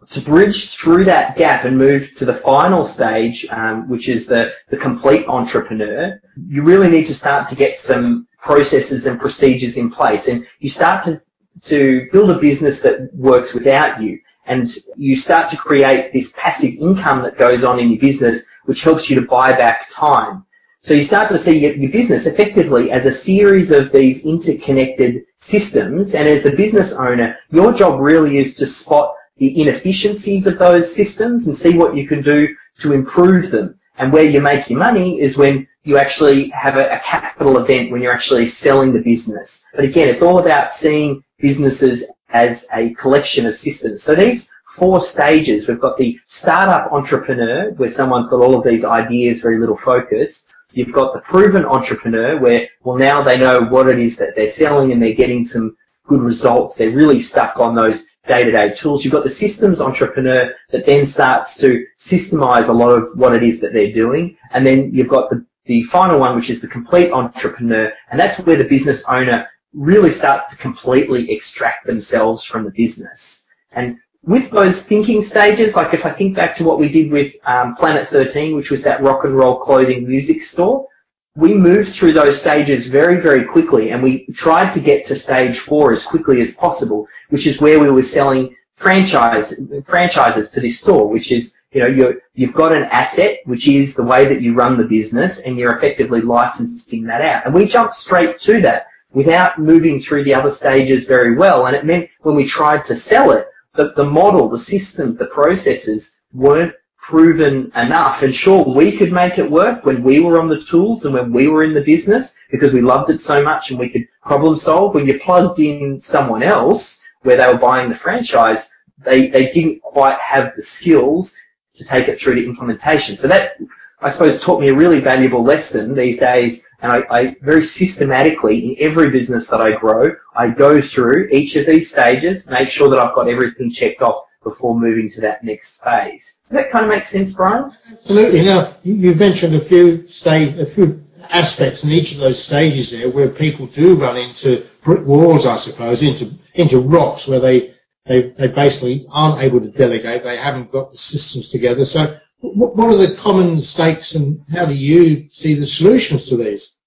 to 0.09 0.21
bridge 0.21 0.75
through 0.75 1.05
that 1.05 1.37
gap 1.37 1.65
and 1.65 1.77
move 1.77 2.15
to 2.15 2.25
the 2.25 2.33
final 2.33 2.83
stage, 2.85 3.45
um, 3.49 3.87
which 3.89 4.09
is 4.09 4.27
the, 4.27 4.53
the 4.69 4.77
complete 4.77 5.25
entrepreneur, 5.27 6.19
you 6.47 6.63
really 6.63 6.89
need 6.89 7.07
to 7.07 7.15
start 7.15 7.47
to 7.49 7.55
get 7.55 7.77
some 7.77 8.27
processes 8.41 9.05
and 9.05 9.19
procedures 9.19 9.77
in 9.77 9.89
place. 9.91 10.27
And 10.27 10.47
you 10.59 10.69
start 10.69 11.03
to, 11.05 11.21
to 11.63 12.07
build 12.11 12.31
a 12.31 12.39
business 12.39 12.81
that 12.81 13.13
works 13.13 13.53
without 13.53 14.01
you. 14.01 14.19
And 14.49 14.75
you 14.97 15.15
start 15.15 15.49
to 15.51 15.57
create 15.57 16.11
this 16.11 16.33
passive 16.35 16.73
income 16.79 17.21
that 17.21 17.37
goes 17.37 17.63
on 17.63 17.79
in 17.79 17.91
your 17.91 17.99
business, 17.99 18.43
which 18.65 18.83
helps 18.83 19.09
you 19.09 19.15
to 19.19 19.27
buy 19.27 19.53
back 19.53 19.89
time. 19.91 20.43
So 20.79 20.95
you 20.95 21.03
start 21.03 21.29
to 21.29 21.37
see 21.37 21.59
your, 21.59 21.91
business 21.91 22.25
effectively 22.25 22.91
as 22.91 23.05
a 23.05 23.11
series 23.11 23.69
of 23.69 23.91
these 23.91 24.25
interconnected 24.25 25.23
systems. 25.37 26.15
And 26.15 26.27
as 26.27 26.43
the 26.43 26.51
business 26.51 26.93
owner, 26.93 27.37
your 27.51 27.73
job 27.73 27.99
really 27.99 28.37
is 28.37 28.55
to 28.55 28.65
spot 28.65 29.13
the 29.37 29.61
inefficiencies 29.61 30.47
of 30.47 30.57
those 30.57 30.93
systems 30.93 31.45
and 31.45 31.55
see 31.55 31.77
what 31.77 31.95
you 31.95 32.07
can 32.07 32.21
do 32.21 32.47
to 32.79 32.93
improve 32.93 33.51
them. 33.51 33.79
And 33.97 34.11
where 34.11 34.23
you 34.23 34.41
make 34.41 34.69
your 34.69 34.79
money 34.79 35.19
is 35.19 35.37
when 35.37 35.67
you 35.83 35.97
actually 35.97 36.49
have 36.49 36.77
a, 36.77 36.95
a, 36.95 36.99
capital 36.99 37.57
event 37.57 37.91
when 37.91 38.01
you're 38.01 38.13
actually 38.13 38.45
selling 38.45 38.93
the 38.93 39.01
business. 39.01 39.65
But 39.75 39.85
again, 39.85 40.07
it's 40.07 40.21
all 40.21 40.39
about 40.39 40.73
seeing 40.73 41.23
businesses 41.39 42.09
as 42.31 42.67
a 42.73 42.93
collection 42.95 43.45
of 43.45 43.55
systems. 43.55 44.03
So 44.03 44.15
these 44.15 44.51
four 44.69 45.01
stages, 45.01 45.67
we've 45.67 45.79
got 45.79 45.97
the 45.97 46.19
startup 46.25 46.91
entrepreneur, 46.91 47.71
where 47.71 47.89
someone's 47.89 48.29
got 48.29 48.41
all 48.41 48.55
of 48.55 48.63
these 48.63 48.85
ideas, 48.85 49.41
very 49.41 49.59
little 49.59 49.77
focus. 49.77 50.45
You've 50.71 50.93
got 50.93 51.13
the 51.13 51.21
proven 51.21 51.65
entrepreneur, 51.65 52.39
where, 52.39 52.67
well, 52.83 52.97
now 52.97 53.23
they 53.23 53.37
know 53.37 53.61
what 53.61 53.87
it 53.89 53.99
is 53.99 54.17
that 54.17 54.35
they're 54.35 54.47
selling 54.47 54.91
and 54.91 55.01
they're 55.01 55.13
getting 55.13 55.43
some 55.43 55.75
good 56.05 56.21
results. 56.21 56.75
They're 56.75 56.91
really 56.91 57.21
stuck 57.21 57.57
on 57.57 57.75
those 57.75 58.05
day-to-day 58.27 58.73
tools. 58.75 59.03
You've 59.03 59.13
got 59.13 59.23
the 59.23 59.29
systems 59.29 59.81
entrepreneur 59.81 60.53
that 60.69 60.85
then 60.85 61.07
starts 61.07 61.57
to 61.57 61.83
systemize 61.97 62.67
a 62.69 62.73
lot 62.73 62.89
of 62.89 63.09
what 63.17 63.33
it 63.33 63.41
is 63.41 63.59
that 63.61 63.73
they're 63.73 63.91
doing. 63.91 64.37
And 64.51 64.65
then 64.65 64.91
you've 64.93 65.07
got 65.07 65.31
the, 65.31 65.43
the 65.65 65.83
final 65.83 66.19
one, 66.19 66.35
which 66.35 66.51
is 66.51 66.61
the 66.61 66.67
complete 66.67 67.11
entrepreneur. 67.11 67.91
And 68.11 68.19
that's 68.19 68.39
where 68.41 68.57
the 68.57 68.63
business 68.65 69.03
owner 69.05 69.47
really 69.73 70.11
starts 70.11 70.49
to 70.49 70.55
completely 70.55 71.31
extract 71.31 71.85
themselves 71.85 72.43
from 72.43 72.63
the 72.63 72.71
business. 72.71 73.45
And 73.71 73.97
with 74.23 74.51
those 74.51 74.83
thinking 74.83 75.21
stages, 75.21 75.75
like 75.75 75.93
if 75.93 76.05
I 76.05 76.11
think 76.11 76.35
back 76.35 76.55
to 76.57 76.63
what 76.63 76.79
we 76.79 76.89
did 76.89 77.11
with 77.11 77.33
um, 77.45 77.75
Planet 77.75 78.07
13, 78.07 78.55
which 78.55 78.71
was 78.71 78.83
that 78.83 79.01
rock 79.01 79.23
and 79.23 79.35
roll 79.35 79.59
clothing 79.59 80.07
music 80.07 80.41
store, 80.41 80.87
we 81.35 81.53
moved 81.53 81.93
through 81.93 82.13
those 82.13 82.39
stages 82.39 82.87
very, 82.87 83.19
very 83.19 83.45
quickly 83.45 83.91
and 83.91 84.03
we 84.03 84.25
tried 84.27 84.73
to 84.73 84.79
get 84.79 85.05
to 85.05 85.15
stage 85.15 85.59
four 85.59 85.93
as 85.93 86.03
quickly 86.03 86.41
as 86.41 86.55
possible, 86.55 87.07
which 87.29 87.47
is 87.47 87.61
where 87.61 87.79
we 87.79 87.89
were 87.89 88.03
selling 88.03 88.55
franchise, 88.75 89.53
franchises 89.85 90.49
to 90.51 90.59
this 90.59 90.79
store, 90.79 91.07
which 91.07 91.31
is, 91.31 91.55
you 91.71 91.81
know, 91.81 91.87
you 91.87 92.19
you've 92.33 92.53
got 92.53 92.75
an 92.75 92.83
asset, 92.85 93.39
which 93.45 93.67
is 93.67 93.93
the 93.93 94.03
way 94.03 94.25
that 94.25 94.41
you 94.41 94.53
run 94.53 94.77
the 94.77 94.83
business 94.83 95.41
and 95.41 95.57
you're 95.57 95.75
effectively 95.75 96.21
licensing 96.21 97.03
that 97.03 97.21
out. 97.21 97.45
And 97.45 97.53
we 97.53 97.65
jumped 97.65 97.93
straight 97.93 98.39
to 98.39 98.59
that 98.61 98.87
without 99.11 99.59
moving 99.59 99.99
through 99.99 100.23
the 100.23 100.33
other 100.33 100.51
stages 100.51 101.05
very 101.05 101.35
well. 101.35 101.65
And 101.65 101.75
it 101.75 101.85
meant 101.85 102.09
when 102.21 102.35
we 102.35 102.45
tried 102.45 102.85
to 102.85 102.95
sell 102.95 103.31
it, 103.31 103.47
that 103.75 103.95
the 103.95 104.03
model, 104.03 104.49
the 104.49 104.59
system, 104.59 105.15
the 105.15 105.25
processes 105.25 106.19
weren't 106.33 106.73
proven 107.01 107.71
enough. 107.75 108.21
And 108.21 108.33
sure, 108.33 108.63
we 108.63 108.95
could 108.95 109.11
make 109.11 109.39
it 109.39 109.49
work 109.49 109.85
when 109.85 110.03
we 110.03 110.19
were 110.19 110.39
on 110.39 110.47
the 110.47 110.61
tools 110.61 111.05
and 111.05 111.13
when 111.13 111.33
we 111.33 111.47
were 111.47 111.63
in 111.63 111.73
the 111.73 111.81
business 111.81 112.35
because 112.51 112.73
we 112.73 112.81
loved 112.81 113.09
it 113.09 113.19
so 113.19 113.41
much 113.41 113.71
and 113.71 113.79
we 113.79 113.89
could 113.89 114.07
problem 114.21 114.55
solve. 114.55 114.93
When 114.93 115.07
you 115.07 115.19
plugged 115.19 115.59
in 115.59 115.99
someone 115.99 116.43
else 116.43 117.01
where 117.21 117.37
they 117.37 117.47
were 117.47 117.57
buying 117.57 117.89
the 117.89 117.95
franchise, 117.95 118.69
they, 119.03 119.27
they 119.27 119.51
didn't 119.51 119.81
quite 119.81 120.19
have 120.19 120.53
the 120.55 120.61
skills 120.61 121.35
to 121.75 121.83
take 121.83 122.07
it 122.07 122.19
through 122.19 122.35
to 122.35 122.45
implementation. 122.45 123.15
So 123.15 123.27
that, 123.27 123.57
I 124.01 124.09
suppose, 124.09 124.39
taught 124.39 124.61
me 124.61 124.69
a 124.69 124.73
really 124.73 124.99
valuable 124.99 125.43
lesson 125.43 125.93
these 125.93 126.19
days. 126.19 126.65
And 126.81 126.91
I, 126.91 127.01
I 127.09 127.35
very 127.41 127.61
systematically, 127.61 128.71
in 128.71 128.75
every 128.79 129.09
business 129.09 129.47
that 129.49 129.61
I 129.61 129.75
grow, 129.75 130.15
I 130.35 130.49
go 130.49 130.81
through 130.81 131.27
each 131.31 131.55
of 131.55 131.65
these 131.65 131.91
stages, 131.91 132.47
make 132.47 132.69
sure 132.69 132.89
that 132.89 132.99
I've 132.99 133.13
got 133.13 133.27
everything 133.27 133.69
checked 133.69 134.01
off 134.01 134.23
before 134.43 134.79
moving 134.79 135.09
to 135.09 135.21
that 135.21 135.43
next 135.43 135.83
phase. 135.83 136.39
Does 136.49 136.55
that 136.55 136.71
kind 136.71 136.85
of 136.85 136.91
make 136.91 137.03
sense, 137.03 137.33
Brian? 137.33 137.71
Absolutely. 137.91 138.41
Now, 138.43 138.73
you've 138.83 139.19
mentioned 139.19 139.55
a 139.55 139.59
few 139.59 140.07
stage, 140.07 140.57
a 140.57 140.65
few 140.65 141.03
aspects 141.29 141.83
in 141.83 141.91
each 141.91 142.13
of 142.13 142.19
those 142.19 142.41
stages 142.41 142.91
there 142.91 143.09
where 143.09 143.27
people 143.27 143.67
do 143.67 143.95
run 143.95 144.17
into 144.17 144.65
brick 144.83 145.05
walls, 145.05 145.45
I 145.45 145.57
suppose, 145.57 146.01
into 146.01 146.33
into 146.53 146.79
rocks 146.79 147.27
where 147.27 147.39
they 147.39 147.75
they, 148.05 148.29
they 148.29 148.47
basically 148.47 149.05
aren't 149.11 149.43
able 149.43 149.59
to 149.59 149.69
delegate. 149.69 150.23
They 150.23 150.37
haven't 150.37 150.71
got 150.71 150.91
the 150.91 150.97
systems 150.97 151.49
together. 151.49 151.85
So, 151.85 152.17
what, 152.41 152.93
are 152.93 152.97
the 152.97 153.15
common 153.15 153.55
mistakes, 153.55 154.15
and 154.15 154.41
how 154.51 154.65
do 154.65 154.73
you 154.73 155.27
see 155.29 155.53
the 155.53 155.65
solutions 155.65 156.29
to 156.29 156.37
these? 156.37 156.77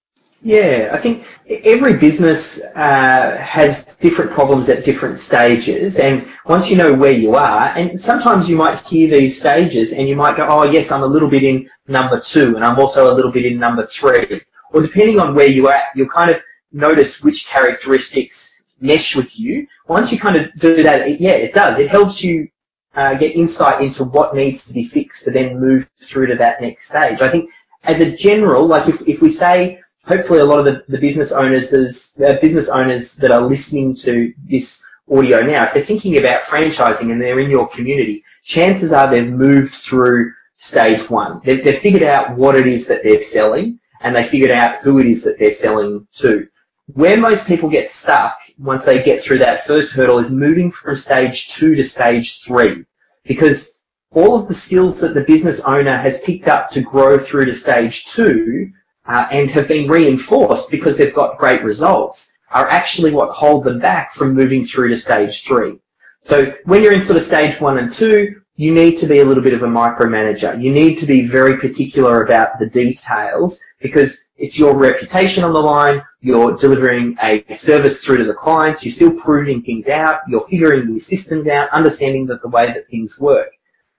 Yeah, 0.44 0.90
I 0.92 0.98
think 0.98 1.24
every 1.46 1.94
business 1.94 2.60
uh, 2.74 3.36
has 3.36 3.94
different 3.96 4.32
problems 4.32 4.68
at 4.68 4.84
different 4.84 5.18
stages, 5.18 6.00
and 6.00 6.26
once 6.46 6.68
you 6.68 6.76
know 6.76 6.92
where 6.92 7.12
you 7.12 7.36
are, 7.36 7.68
and 7.76 8.00
sometimes 8.00 8.50
you 8.50 8.56
might 8.56 8.80
hear 8.80 9.08
these 9.08 9.38
stages, 9.38 9.92
and 9.92 10.08
you 10.08 10.16
might 10.16 10.36
go, 10.36 10.46
"Oh, 10.48 10.64
yes, 10.64 10.90
I'm 10.90 11.04
a 11.04 11.06
little 11.06 11.28
bit 11.28 11.44
in 11.44 11.70
number 11.86 12.18
two, 12.18 12.56
and 12.56 12.64
I'm 12.64 12.78
also 12.78 13.12
a 13.12 13.14
little 13.14 13.30
bit 13.30 13.46
in 13.46 13.58
number 13.58 13.86
three. 13.86 14.40
Or 14.72 14.82
depending 14.82 15.20
on 15.20 15.34
where 15.34 15.46
you're 15.46 15.78
you'll 15.94 16.08
kind 16.08 16.30
of 16.30 16.42
notice 16.72 17.22
which 17.22 17.46
characteristics 17.46 18.62
mesh 18.80 19.14
with 19.14 19.38
you. 19.38 19.66
Once 19.86 20.10
you 20.10 20.18
kind 20.18 20.36
of 20.36 20.52
do 20.58 20.82
that, 20.82 21.20
yeah, 21.20 21.32
it 21.32 21.54
does. 21.54 21.78
It 21.78 21.88
helps 21.88 22.22
you 22.24 22.48
uh, 22.94 23.14
get 23.14 23.36
insight 23.36 23.82
into 23.82 24.04
what 24.04 24.34
needs 24.34 24.66
to 24.66 24.72
be 24.72 24.84
fixed 24.84 25.24
to 25.24 25.30
then 25.30 25.58
move 25.58 25.88
through 26.00 26.26
to 26.26 26.34
that 26.36 26.60
next 26.60 26.88
stage. 26.88 27.20
I 27.20 27.30
think 27.30 27.50
as 27.84 28.00
a 28.00 28.14
general, 28.16 28.66
like 28.66 28.88
if, 28.88 29.06
if 29.08 29.22
we 29.22 29.30
say 29.30 29.80
hopefully 30.04 30.40
a 30.40 30.44
lot 30.44 30.58
of 30.58 30.64
the, 30.66 30.84
the 30.88 30.98
business 30.98 31.32
owners, 31.32 31.70
there's 31.70 32.12
uh, 32.26 32.34
business 32.40 32.68
owners 32.68 33.14
that 33.16 33.30
are 33.30 33.42
listening 33.42 33.94
to 33.96 34.32
this 34.48 34.82
audio 35.10 35.42
now, 35.42 35.64
if 35.64 35.74
they're 35.74 35.82
thinking 35.82 36.18
about 36.18 36.42
franchising 36.42 37.12
and 37.12 37.20
they're 37.20 37.40
in 37.40 37.50
your 37.50 37.68
community, 37.68 38.22
chances 38.44 38.92
are 38.92 39.10
they've 39.10 39.28
moved 39.28 39.74
through 39.74 40.32
stage 40.56 41.08
one. 41.10 41.40
They've, 41.44 41.62
they've 41.62 41.78
figured 41.78 42.02
out 42.02 42.36
what 42.36 42.56
it 42.56 42.66
is 42.66 42.86
that 42.88 43.02
they're 43.02 43.20
selling 43.20 43.78
and 44.00 44.14
they 44.14 44.26
figured 44.26 44.50
out 44.50 44.82
who 44.82 44.98
it 44.98 45.06
is 45.06 45.24
that 45.24 45.38
they're 45.38 45.50
selling 45.50 46.06
to. 46.16 46.46
Where 46.94 47.16
most 47.16 47.46
people 47.46 47.68
get 47.68 47.90
stuck 47.90 48.36
once 48.62 48.84
they 48.84 49.02
get 49.02 49.22
through 49.22 49.38
that 49.38 49.66
first 49.66 49.92
hurdle 49.92 50.18
is 50.18 50.30
moving 50.30 50.70
from 50.70 50.96
stage 50.96 51.48
two 51.48 51.74
to 51.74 51.82
stage 51.82 52.42
three 52.42 52.84
because 53.24 53.80
all 54.12 54.36
of 54.36 54.46
the 54.46 54.54
skills 54.54 55.00
that 55.00 55.14
the 55.14 55.24
business 55.24 55.60
owner 55.64 55.96
has 55.96 56.22
picked 56.22 56.48
up 56.48 56.70
to 56.70 56.80
grow 56.80 57.18
through 57.22 57.46
to 57.46 57.54
stage 57.54 58.06
two 58.06 58.70
uh, 59.06 59.26
and 59.32 59.50
have 59.50 59.66
been 59.66 59.90
reinforced 59.90 60.70
because 60.70 60.96
they've 60.96 61.14
got 61.14 61.38
great 61.38 61.62
results 61.64 62.30
are 62.50 62.68
actually 62.68 63.12
what 63.12 63.30
hold 63.30 63.64
them 63.64 63.80
back 63.80 64.12
from 64.12 64.34
moving 64.34 64.64
through 64.64 64.88
to 64.88 64.96
stage 64.96 65.44
three. 65.44 65.78
So 66.22 66.52
when 66.64 66.82
you're 66.82 66.92
in 66.92 67.02
sort 67.02 67.16
of 67.16 67.24
stage 67.24 67.60
one 67.60 67.78
and 67.78 67.92
two, 67.92 68.41
you 68.62 68.72
need 68.72 68.96
to 68.98 69.06
be 69.06 69.18
a 69.18 69.24
little 69.24 69.42
bit 69.42 69.54
of 69.54 69.64
a 69.64 69.66
micromanager. 69.66 70.62
You 70.62 70.70
need 70.72 70.96
to 70.98 71.06
be 71.06 71.26
very 71.26 71.58
particular 71.58 72.22
about 72.22 72.60
the 72.60 72.68
details 72.68 73.58
because 73.80 74.24
it's 74.36 74.56
your 74.56 74.76
reputation 74.76 75.42
on 75.42 75.52
the 75.52 75.60
line. 75.60 76.00
You're 76.20 76.56
delivering 76.56 77.16
a 77.20 77.44
service 77.54 78.04
through 78.04 78.18
to 78.18 78.24
the 78.24 78.34
clients. 78.34 78.84
You're 78.84 78.92
still 78.92 79.14
proving 79.14 79.62
things 79.62 79.88
out. 79.88 80.20
You're 80.28 80.44
figuring 80.44 80.86
these 80.86 81.04
systems 81.04 81.48
out, 81.48 81.70
understanding 81.70 82.26
that 82.26 82.40
the 82.40 82.48
way 82.50 82.68
that 82.68 82.88
things 82.88 83.18
work. 83.18 83.48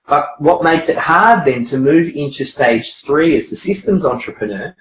But 0.08 0.30
what 0.40 0.64
makes 0.64 0.88
it 0.88 0.98
hard 0.98 1.44
then 1.44 1.66
to 1.66 1.78
move 1.78 2.16
into 2.16 2.46
stage 2.46 3.02
three 3.02 3.36
as 3.36 3.50
the 3.50 3.58
systems 3.58 4.06
entrepreneur 4.06 4.74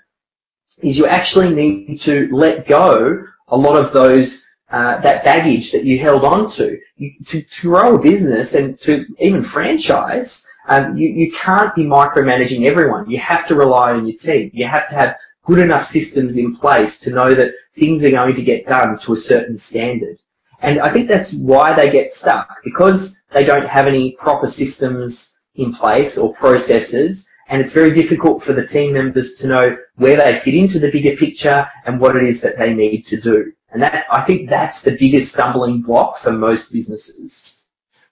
is 0.79 0.97
you 0.97 1.07
actually 1.07 1.53
need 1.53 2.01
to 2.03 2.29
let 2.31 2.69
go 2.69 3.25
a 3.49 3.57
lot 3.57 3.77
of 3.77 3.93
those 3.93 4.47
uh, 4.73 5.01
that 5.01 5.23
baggage 5.25 5.71
that 5.73 5.85
you 5.85 5.99
held 5.99 6.25
on 6.25 6.51
to. 6.51 6.79
You, 6.97 7.13
to, 7.27 7.43
to 7.43 7.63
grow 7.69 7.95
a 7.95 7.99
business 7.99 8.55
and 8.55 8.79
to 8.81 9.07
even 9.21 9.43
franchise, 9.43 10.47
um, 10.69 10.97
you, 10.97 11.09
you 11.09 11.33
can't 11.33 11.75
be 11.75 11.85
micromanaging 11.85 12.65
everyone. 12.65 13.09
You 13.11 13.19
have 13.19 13.47
to 13.49 13.55
rely 13.55 13.93
on 13.93 14.07
your 14.07 14.17
team. 14.17 14.51
You 14.53 14.67
have 14.67 14.89
to 14.89 14.95
have 14.95 15.17
good 15.45 15.59
enough 15.59 15.85
systems 15.85 16.37
in 16.37 16.57
place 16.57 16.99
to 17.01 17.11
know 17.11 17.35
that 17.35 17.53
things 17.75 18.05
are 18.05 18.11
going 18.11 18.35
to 18.35 18.43
get 18.43 18.67
done 18.67 18.99
to 19.01 19.13
a 19.13 19.17
certain 19.17 19.57
standard. 19.57 20.19
And 20.61 20.81
I 20.81 20.91
think 20.91 21.09
that's 21.09 21.35
why 21.35 21.75
they 21.75 21.91
get 21.91 22.13
stuck, 22.13 22.63
because 22.63 23.21
they 23.33 23.45
don't 23.45 23.67
have 23.67 23.87
any 23.87 24.13
proper 24.13 24.47
systems 24.49 25.37
in 25.57 25.75
place 25.75 26.17
or 26.17 26.35
processes 26.35 27.29
and 27.53 27.61
it's 27.61 27.75
very 27.75 27.91
difficult 27.91 28.43
for 28.43 28.55
the 28.55 28.67
team 28.67 28.95
members 28.95 29.35
to 29.35 29.47
know 29.47 29.77
where 29.97 30.17
they 30.17 30.39
fit 30.39 30.55
into 30.55 30.79
the 30.79 30.91
bigger 30.91 31.15
picture 31.17 31.69
and 31.85 32.01
what 32.01 32.17
it 32.17 32.23
is 32.23 32.41
that 32.41 32.57
they 32.57 32.73
need 32.73 33.03
to 33.03 33.21
do. 33.21 33.53
And 33.73 33.83
that, 33.83 34.07
I 34.11 34.21
think 34.23 34.51
that's 34.51 34.83
the 34.83 34.97
biggest 34.97 35.33
stumbling 35.33 35.81
block 35.81 36.19
for 36.19 36.31
most 36.31 36.73
businesses. 36.73 37.63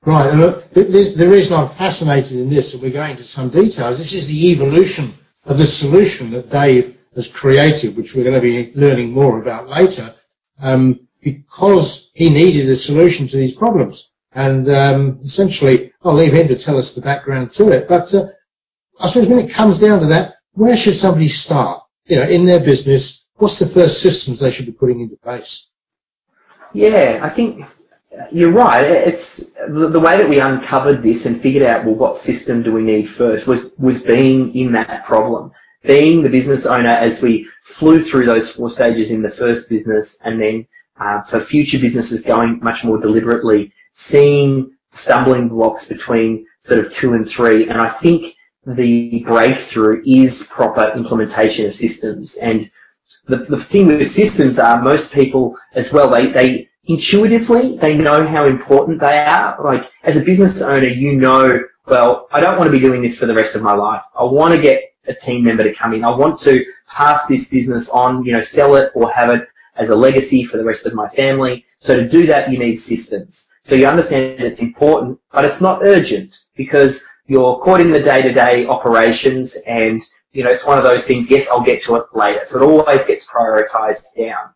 Right. 0.04 0.30
The, 0.72 1.28
reason 1.28 1.56
I'm 1.56 1.68
fascinated 1.68 2.38
in 2.38 2.48
this, 2.48 2.72
and 2.72 2.82
we're 2.82 2.90
going 2.90 3.12
into 3.12 3.24
some 3.24 3.50
details, 3.50 3.98
this 3.98 4.14
is 4.14 4.26
the 4.28 4.50
evolution 4.50 5.12
of 5.44 5.58
the 5.58 5.66
solution 5.66 6.30
that 6.30 6.50
Dave 6.50 6.96
has 7.14 7.28
created, 7.28 7.96
which 7.96 8.14
we're 8.14 8.24
going 8.24 8.34
to 8.34 8.40
be 8.40 8.72
learning 8.74 9.12
more 9.12 9.38
about 9.38 9.68
later, 9.68 10.14
um, 10.60 11.00
because 11.20 12.10
he 12.14 12.30
needed 12.30 12.66
a 12.68 12.76
solution 12.76 13.28
to 13.28 13.36
these 13.36 13.54
problems. 13.54 14.10
And 14.32 14.70
um, 14.70 15.18
essentially, 15.22 15.92
I'll 16.02 16.14
leave 16.14 16.32
him 16.32 16.48
to 16.48 16.56
tell 16.56 16.78
us 16.78 16.94
the 16.94 17.02
background 17.02 17.50
to 17.50 17.70
it. 17.70 17.86
But 17.86 18.14
uh, 18.14 18.28
I 18.98 19.08
suppose 19.08 19.28
when 19.28 19.40
it 19.40 19.50
comes 19.50 19.80
down 19.80 20.00
to 20.00 20.06
that, 20.06 20.36
where 20.52 20.76
should 20.76 20.96
somebody 20.96 21.28
start? 21.28 21.82
You 22.06 22.16
know, 22.16 22.22
in 22.22 22.46
their 22.46 22.60
business, 22.60 23.26
what's 23.40 23.58
the 23.58 23.66
first 23.66 24.02
systems 24.02 24.38
they 24.38 24.50
should 24.50 24.66
be 24.66 24.72
putting 24.72 25.00
into 25.00 25.16
place? 25.16 25.70
Yeah, 26.72 27.20
I 27.22 27.28
think 27.28 27.64
you're 28.30 28.52
right. 28.52 28.84
It's 28.84 29.52
the, 29.68 29.98
way 29.98 30.16
that 30.18 30.28
we 30.28 30.40
uncovered 30.40 31.02
this 31.02 31.26
and 31.26 31.40
figured 31.40 31.62
out, 31.62 31.84
well, 31.84 31.94
what 31.94 32.18
system 32.18 32.62
do 32.62 32.72
we 32.72 32.82
need 32.82 33.08
first 33.08 33.46
was, 33.46 33.70
was 33.78 34.02
being 34.02 34.54
in 34.54 34.72
that 34.72 35.04
problem. 35.04 35.52
Being 35.82 36.22
the 36.22 36.28
business 36.28 36.66
owner 36.66 36.90
as 36.90 37.22
we 37.22 37.48
flew 37.62 38.02
through 38.02 38.26
those 38.26 38.50
four 38.50 38.70
stages 38.70 39.10
in 39.10 39.22
the 39.22 39.30
first 39.30 39.70
business 39.70 40.18
and 40.24 40.40
then 40.40 40.66
uh, 40.98 41.22
for 41.22 41.40
future 41.40 41.78
businesses 41.78 42.22
going 42.22 42.60
much 42.62 42.84
more 42.84 42.98
deliberately, 42.98 43.72
seeing 43.90 44.70
stumbling 44.92 45.48
blocks 45.48 45.88
between 45.88 46.46
sort 46.58 46.84
of 46.84 46.92
two 46.92 47.14
and 47.14 47.26
three. 47.26 47.70
And 47.70 47.80
I 47.80 47.88
think 47.88 48.34
the 48.66 49.24
breakthrough 49.26 50.02
is 50.04 50.46
proper 50.50 50.92
implementation 50.94 51.64
of 51.64 51.74
systems. 51.74 52.36
And 52.36 52.70
the, 53.26 53.38
the 53.48 53.62
thing 53.62 53.86
with 53.86 54.10
systems 54.10 54.58
are 54.58 54.82
most 54.82 55.12
people 55.12 55.56
as 55.74 55.92
well, 55.92 56.10
they, 56.10 56.30
they 56.30 56.68
intuitively, 56.84 57.76
they 57.78 57.96
know 57.96 58.26
how 58.26 58.46
important 58.46 59.00
they 59.00 59.18
are. 59.18 59.62
Like 59.62 59.90
as 60.02 60.16
a 60.16 60.24
business 60.24 60.62
owner, 60.62 60.88
you 60.88 61.16
know, 61.16 61.60
well, 61.86 62.28
I 62.32 62.40
don't 62.40 62.58
want 62.58 62.68
to 62.68 62.72
be 62.72 62.80
doing 62.80 63.02
this 63.02 63.18
for 63.18 63.26
the 63.26 63.34
rest 63.34 63.56
of 63.56 63.62
my 63.62 63.72
life. 63.72 64.02
I 64.18 64.24
want 64.24 64.54
to 64.54 64.60
get 64.60 64.92
a 65.06 65.14
team 65.14 65.44
member 65.44 65.64
to 65.64 65.72
come 65.74 65.94
in. 65.94 66.04
I 66.04 66.14
want 66.14 66.40
to 66.40 66.64
pass 66.88 67.26
this 67.26 67.48
business 67.48 67.90
on, 67.90 68.24
you 68.24 68.32
know, 68.32 68.40
sell 68.40 68.76
it 68.76 68.92
or 68.94 69.10
have 69.10 69.30
it 69.30 69.48
as 69.76 69.90
a 69.90 69.96
legacy 69.96 70.44
for 70.44 70.56
the 70.56 70.64
rest 70.64 70.86
of 70.86 70.94
my 70.94 71.08
family. 71.08 71.64
So 71.78 71.96
to 71.96 72.08
do 72.08 72.26
that, 72.26 72.50
you 72.50 72.58
need 72.58 72.76
systems. 72.76 73.48
So 73.62 73.74
you 73.74 73.86
understand 73.86 74.40
it's 74.40 74.60
important, 74.60 75.18
but 75.32 75.44
it's 75.44 75.60
not 75.60 75.82
urgent 75.82 76.44
because 76.56 77.04
you're 77.26 77.58
caught 77.60 77.80
in 77.80 77.92
the 77.92 78.00
day-to-day 78.00 78.66
operations 78.66 79.56
and 79.66 80.02
you 80.32 80.44
know 80.44 80.50
it's 80.50 80.66
one 80.66 80.78
of 80.78 80.84
those 80.84 81.06
things 81.06 81.30
yes 81.30 81.48
I'll 81.48 81.62
get 81.62 81.82
to 81.84 81.96
it 81.96 82.06
later. 82.14 82.44
So 82.44 82.62
it 82.62 82.66
always 82.66 83.04
gets 83.06 83.26
prioritized 83.26 84.04
down. 84.16 84.54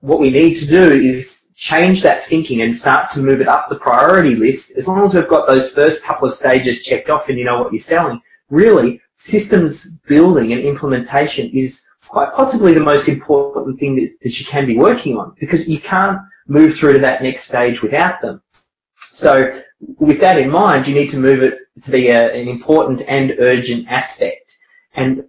What 0.00 0.20
we 0.20 0.30
need 0.30 0.54
to 0.54 0.66
do 0.66 0.92
is 0.92 1.46
change 1.54 2.02
that 2.02 2.24
thinking 2.24 2.62
and 2.62 2.74
start 2.74 3.10
to 3.12 3.20
move 3.20 3.42
it 3.42 3.48
up 3.48 3.68
the 3.68 3.76
priority 3.76 4.34
list. 4.34 4.76
As 4.78 4.88
long 4.88 5.04
as 5.04 5.14
we've 5.14 5.28
got 5.28 5.46
those 5.46 5.70
first 5.70 6.02
couple 6.02 6.26
of 6.26 6.34
stages 6.34 6.82
checked 6.82 7.10
off 7.10 7.28
and 7.28 7.38
you 7.38 7.44
know 7.44 7.62
what 7.62 7.72
you're 7.72 7.80
selling 7.80 8.20
really 8.48 9.00
systems 9.16 9.90
building 10.08 10.52
and 10.52 10.62
implementation 10.62 11.50
is 11.50 11.84
quite 12.08 12.32
possibly 12.34 12.72
the 12.72 12.80
most 12.80 13.08
important 13.08 13.78
thing 13.78 13.94
that, 13.94 14.10
that 14.22 14.40
you 14.40 14.46
can 14.46 14.66
be 14.66 14.76
working 14.76 15.16
on 15.16 15.34
because 15.38 15.68
you 15.68 15.78
can't 15.78 16.18
move 16.48 16.74
through 16.74 16.94
to 16.94 16.98
that 16.98 17.22
next 17.22 17.44
stage 17.44 17.82
without 17.82 18.20
them. 18.20 18.42
So 18.96 19.62
with 19.98 20.20
that 20.20 20.38
in 20.38 20.50
mind, 20.50 20.88
you 20.88 20.94
need 20.94 21.10
to 21.10 21.18
move 21.18 21.42
it 21.42 21.58
to 21.84 21.90
be 21.90 22.08
a, 22.08 22.32
an 22.32 22.48
important 22.48 23.02
and 23.08 23.34
urgent 23.38 23.86
aspect. 23.88 24.49
And 24.94 25.24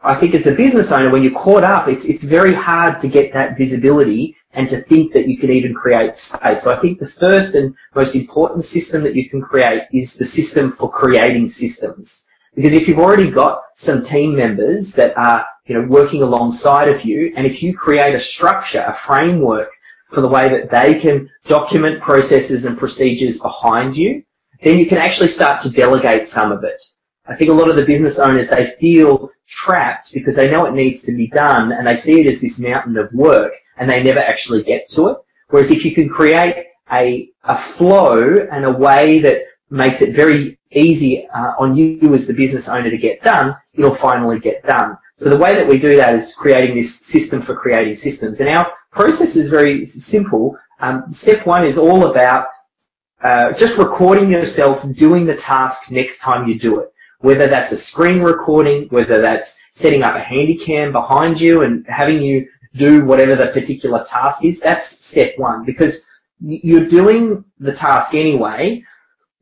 I 0.00 0.14
think 0.14 0.34
as 0.34 0.46
a 0.46 0.54
business 0.54 0.90
owner, 0.90 1.10
when 1.10 1.22
you're 1.22 1.38
caught 1.38 1.64
up, 1.64 1.88
it's, 1.88 2.06
it's 2.06 2.24
very 2.24 2.54
hard 2.54 3.00
to 3.00 3.08
get 3.08 3.32
that 3.34 3.56
visibility 3.56 4.36
and 4.52 4.68
to 4.68 4.80
think 4.82 5.12
that 5.12 5.28
you 5.28 5.38
can 5.38 5.50
even 5.50 5.74
create 5.74 6.16
space. 6.16 6.62
So 6.62 6.72
I 6.72 6.76
think 6.76 6.98
the 6.98 7.06
first 7.06 7.54
and 7.54 7.74
most 7.94 8.14
important 8.14 8.64
system 8.64 9.02
that 9.04 9.14
you 9.14 9.28
can 9.28 9.40
create 9.40 9.82
is 9.92 10.14
the 10.14 10.26
system 10.26 10.70
for 10.70 10.90
creating 10.90 11.48
systems. 11.48 12.24
Because 12.54 12.74
if 12.74 12.86
you've 12.86 12.98
already 12.98 13.30
got 13.30 13.62
some 13.74 14.04
team 14.04 14.36
members 14.36 14.92
that 14.94 15.16
are, 15.16 15.46
you 15.66 15.74
know, 15.74 15.86
working 15.88 16.22
alongside 16.22 16.88
of 16.88 17.04
you, 17.04 17.32
and 17.36 17.46
if 17.46 17.62
you 17.62 17.74
create 17.74 18.14
a 18.14 18.20
structure, 18.20 18.84
a 18.86 18.92
framework 18.92 19.70
for 20.10 20.20
the 20.20 20.28
way 20.28 20.48
that 20.48 20.70
they 20.70 21.00
can 21.00 21.30
document 21.46 22.02
processes 22.02 22.66
and 22.66 22.76
procedures 22.76 23.38
behind 23.40 23.96
you, 23.96 24.22
then 24.62 24.78
you 24.78 24.86
can 24.86 24.98
actually 24.98 25.28
start 25.28 25.62
to 25.62 25.70
delegate 25.70 26.28
some 26.28 26.52
of 26.52 26.62
it. 26.64 26.80
I 27.26 27.34
think 27.36 27.50
a 27.50 27.54
lot 27.54 27.68
of 27.70 27.76
the 27.76 27.84
business 27.84 28.18
owners, 28.18 28.50
they 28.50 28.66
feel 28.66 29.30
trapped 29.46 30.12
because 30.12 30.34
they 30.34 30.50
know 30.50 30.66
it 30.66 30.74
needs 30.74 31.02
to 31.02 31.12
be 31.12 31.28
done 31.28 31.72
and 31.72 31.86
they 31.86 31.96
see 31.96 32.20
it 32.20 32.26
as 32.26 32.40
this 32.40 32.58
mountain 32.58 32.96
of 32.96 33.12
work 33.12 33.52
and 33.76 33.88
they 33.88 34.02
never 34.02 34.20
actually 34.20 34.62
get 34.62 34.88
to 34.90 35.08
it. 35.08 35.18
Whereas 35.50 35.70
if 35.70 35.84
you 35.84 35.94
can 35.94 36.08
create 36.08 36.66
a, 36.90 37.30
a 37.44 37.56
flow 37.56 38.38
and 38.50 38.64
a 38.64 38.70
way 38.70 39.20
that 39.20 39.42
makes 39.70 40.02
it 40.02 40.14
very 40.14 40.58
easy 40.72 41.26
uh, 41.28 41.52
on 41.58 41.76
you 41.76 42.12
as 42.14 42.26
the 42.26 42.34
business 42.34 42.68
owner 42.68 42.90
to 42.90 42.98
get 42.98 43.22
done, 43.22 43.56
it'll 43.74 43.94
finally 43.94 44.40
get 44.40 44.64
done. 44.64 44.96
So 45.16 45.28
the 45.28 45.36
way 45.36 45.54
that 45.54 45.66
we 45.66 45.78
do 45.78 45.94
that 45.96 46.14
is 46.14 46.34
creating 46.34 46.76
this 46.76 46.98
system 46.98 47.40
for 47.40 47.54
creating 47.54 47.94
systems. 47.96 48.40
And 48.40 48.48
our 48.48 48.72
process 48.90 49.36
is 49.36 49.48
very 49.48 49.84
simple. 49.86 50.58
Um, 50.80 51.04
step 51.08 51.46
one 51.46 51.64
is 51.64 51.78
all 51.78 52.06
about 52.06 52.46
uh, 53.22 53.52
just 53.52 53.78
recording 53.78 54.32
yourself 54.32 54.84
doing 54.92 55.24
the 55.26 55.36
task 55.36 55.90
next 55.90 56.18
time 56.18 56.48
you 56.48 56.58
do 56.58 56.80
it. 56.80 56.92
Whether 57.22 57.48
that's 57.48 57.72
a 57.72 57.76
screen 57.76 58.20
recording, 58.20 58.88
whether 58.88 59.20
that's 59.20 59.58
setting 59.70 60.02
up 60.02 60.14
a 60.14 60.20
handy 60.20 60.56
cam 60.56 60.92
behind 60.92 61.40
you 61.40 61.62
and 61.62 61.86
having 61.88 62.22
you 62.22 62.48
do 62.74 63.04
whatever 63.04 63.34
the 63.34 63.48
particular 63.48 64.04
task 64.04 64.44
is, 64.44 64.60
that's 64.60 65.04
step 65.04 65.34
one 65.38 65.64
because 65.64 66.04
you're 66.40 66.86
doing 66.86 67.44
the 67.58 67.74
task 67.74 68.14
anyway. 68.14 68.84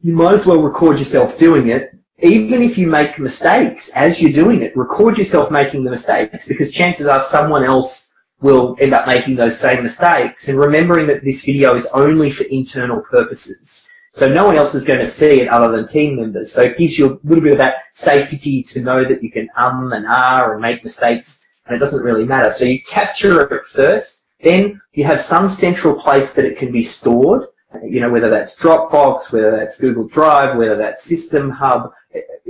You 0.02 0.14
might 0.14 0.34
as 0.34 0.46
well 0.46 0.62
record 0.62 0.98
yourself 0.98 1.38
doing 1.38 1.68
it. 1.68 1.96
Even 2.22 2.62
if 2.62 2.76
you 2.76 2.86
make 2.86 3.18
mistakes 3.18 3.88
as 3.90 4.20
you're 4.20 4.32
doing 4.32 4.62
it, 4.62 4.76
record 4.76 5.16
yourself 5.16 5.50
making 5.50 5.84
the 5.84 5.90
mistakes 5.90 6.46
because 6.46 6.70
chances 6.70 7.06
are 7.06 7.20
someone 7.20 7.64
else 7.64 8.12
will 8.40 8.76
end 8.80 8.94
up 8.94 9.06
making 9.06 9.36
those 9.36 9.58
same 9.58 9.82
mistakes 9.82 10.48
and 10.48 10.58
remembering 10.58 11.06
that 11.06 11.24
this 11.24 11.44
video 11.44 11.74
is 11.74 11.86
only 11.94 12.30
for 12.30 12.44
internal 12.44 13.00
purposes. 13.00 13.89
So 14.20 14.30
no 14.30 14.44
one 14.44 14.56
else 14.56 14.74
is 14.74 14.84
going 14.84 15.00
to 15.00 15.08
see 15.08 15.40
it 15.40 15.48
other 15.48 15.74
than 15.74 15.86
team 15.86 16.16
members. 16.16 16.52
So 16.52 16.60
it 16.60 16.76
gives 16.76 16.98
you 16.98 17.06
a 17.06 17.18
little 17.26 17.42
bit 17.42 17.52
of 17.52 17.56
that 17.56 17.84
safety 17.90 18.62
to 18.64 18.82
know 18.82 19.02
that 19.02 19.22
you 19.22 19.30
can 19.30 19.48
um 19.56 19.94
and 19.94 20.04
ah 20.06 20.52
and 20.52 20.60
make 20.60 20.84
mistakes 20.84 21.42
and 21.64 21.74
it 21.74 21.78
doesn't 21.78 22.02
really 22.02 22.26
matter. 22.26 22.52
So 22.52 22.66
you 22.66 22.82
capture 22.82 23.40
it 23.40 23.64
first, 23.64 24.26
then 24.42 24.78
you 24.92 25.04
have 25.04 25.22
some 25.22 25.48
central 25.48 25.94
place 25.94 26.34
that 26.34 26.44
it 26.44 26.58
can 26.58 26.70
be 26.70 26.84
stored, 26.84 27.46
you 27.82 28.02
know, 28.02 28.10
whether 28.10 28.28
that's 28.28 28.60
Dropbox, 28.60 29.32
whether 29.32 29.52
that's 29.52 29.80
Google 29.80 30.06
Drive, 30.06 30.58
whether 30.58 30.76
that's 30.76 31.02
System 31.02 31.48
Hub, 31.48 31.90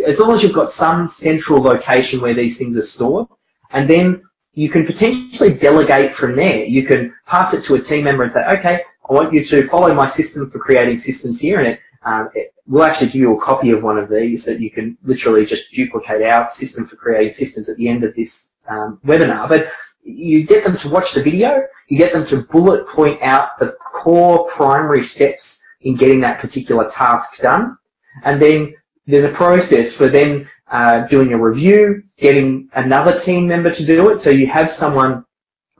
as 0.05 0.19
long 0.19 0.33
as 0.33 0.43
you've 0.43 0.53
got 0.53 0.73
some 0.73 1.07
central 1.07 1.62
location 1.62 2.21
where 2.21 2.35
these 2.35 2.59
things 2.59 2.77
are 2.77 2.83
stored, 2.83 3.29
and 3.71 3.89
then 3.89 4.21
you 4.55 4.69
can 4.69 4.85
potentially 4.85 5.55
delegate 5.55 6.17
from 6.17 6.35
there. 6.35 6.65
You 6.65 6.85
can 6.85 7.15
pass 7.27 7.55
it 7.55 7.62
to 7.67 7.77
a 7.77 7.81
team 7.81 8.03
member 8.03 8.25
and 8.25 8.33
say, 8.33 8.45
okay, 8.59 8.83
I 9.11 9.12
want 9.12 9.33
you 9.33 9.43
to 9.43 9.67
follow 9.67 9.93
my 9.93 10.07
system 10.07 10.49
for 10.49 10.61
creating 10.61 10.97
systems 10.97 11.40
here, 11.40 11.59
and 11.59 11.67
it, 11.67 11.81
um, 12.05 12.31
it 12.33 12.55
we'll 12.69 12.85
actually 12.85 13.09
give 13.09 13.17
you 13.17 13.37
a 13.37 13.40
copy 13.40 13.71
of 13.73 13.83
one 13.83 13.99
of 13.99 14.09
these 14.09 14.45
that 14.45 14.61
you 14.61 14.71
can 14.71 14.97
literally 15.02 15.45
just 15.45 15.73
duplicate 15.73 16.23
our 16.23 16.49
system 16.49 16.87
for 16.87 16.95
creating 16.95 17.33
systems 17.33 17.69
at 17.69 17.76
the 17.76 17.88
end 17.88 18.05
of 18.05 18.14
this 18.14 18.50
um, 18.69 19.00
webinar. 19.05 19.49
But 19.49 19.73
you 20.05 20.45
get 20.45 20.62
them 20.62 20.76
to 20.76 20.88
watch 20.88 21.12
the 21.12 21.23
video, 21.25 21.64
you 21.88 21.99
get 21.99 22.12
them 22.12 22.25
to 22.26 22.45
bullet 22.45 22.87
point 22.87 23.21
out 23.21 23.59
the 23.59 23.75
core 23.93 24.47
primary 24.47 25.02
steps 25.02 25.61
in 25.81 25.97
getting 25.97 26.21
that 26.21 26.38
particular 26.38 26.88
task 26.88 27.38
done, 27.38 27.76
and 28.23 28.40
then 28.40 28.73
there's 29.09 29.25
a 29.25 29.33
process 29.33 29.93
for 29.93 30.09
then 30.09 30.49
uh, 30.71 31.00
doing 31.09 31.33
a 31.33 31.38
review, 31.38 32.00
getting 32.17 32.69
another 32.75 33.19
team 33.19 33.49
member 33.49 33.73
to 33.73 33.85
do 33.85 34.11
it. 34.11 34.21
So 34.21 34.31
you 34.31 34.47
have 34.47 34.71
someone 34.71 35.25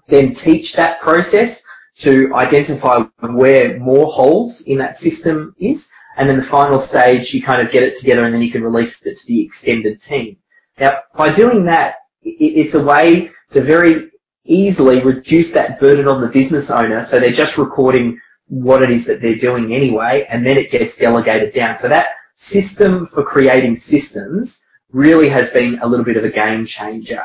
then 0.09 0.35
teach 0.35 0.73
that 0.73 1.01
process 1.01 1.63
to 1.99 2.35
identify 2.35 3.03
where 3.21 3.79
more 3.79 4.11
holes 4.11 4.63
in 4.63 4.79
that 4.79 4.97
system 4.97 5.55
is. 5.59 5.91
And 6.17 6.29
then 6.29 6.37
the 6.37 6.43
final 6.43 6.81
stage, 6.81 7.33
you 7.33 7.43
kind 7.43 7.63
of 7.63 7.73
get 7.73 7.83
it 7.83 7.99
together 7.99 8.25
and 8.25 8.35
then 8.35 8.43
you 8.43 8.51
can 8.51 8.63
release 8.63 9.01
it 9.03 9.19
to 9.19 9.27
the 9.27 9.43
extended 9.43 10.01
team. 10.01 10.37
Now, 10.79 11.01
by 11.15 11.33
doing 11.33 11.65
that, 11.67 11.97
it's 12.23 12.75
a 12.75 12.83
way 12.83 13.31
to 13.51 13.61
very 13.61 14.11
easily 14.45 15.01
reduce 15.03 15.53
that 15.53 15.79
burden 15.79 16.09
on 16.09 16.21
the 16.21 16.29
business 16.29 16.71
owner. 16.71 17.03
So 17.03 17.21
they're 17.21 17.33
just 17.33 17.59
recording 17.59 18.19
what 18.47 18.83
it 18.83 18.91
is 18.91 19.07
that 19.07 19.23
they're 19.23 19.37
doing 19.37 19.73
anyway, 19.73 20.27
and 20.29 20.45
then 20.45 20.57
it 20.57 20.71
gets 20.71 20.97
delegated 20.97 21.55
down. 21.55 21.77
So 21.77 21.89
that 21.89 22.09
system 22.35 23.07
for 23.07 23.23
creating 23.23 23.77
systems 23.77 24.61
really 24.91 25.29
has 25.29 25.51
been 25.51 25.79
a 25.83 25.87
little 25.87 26.05
bit 26.05 26.17
of 26.17 26.25
a 26.25 26.31
game 26.31 26.67
changer, 26.67 27.23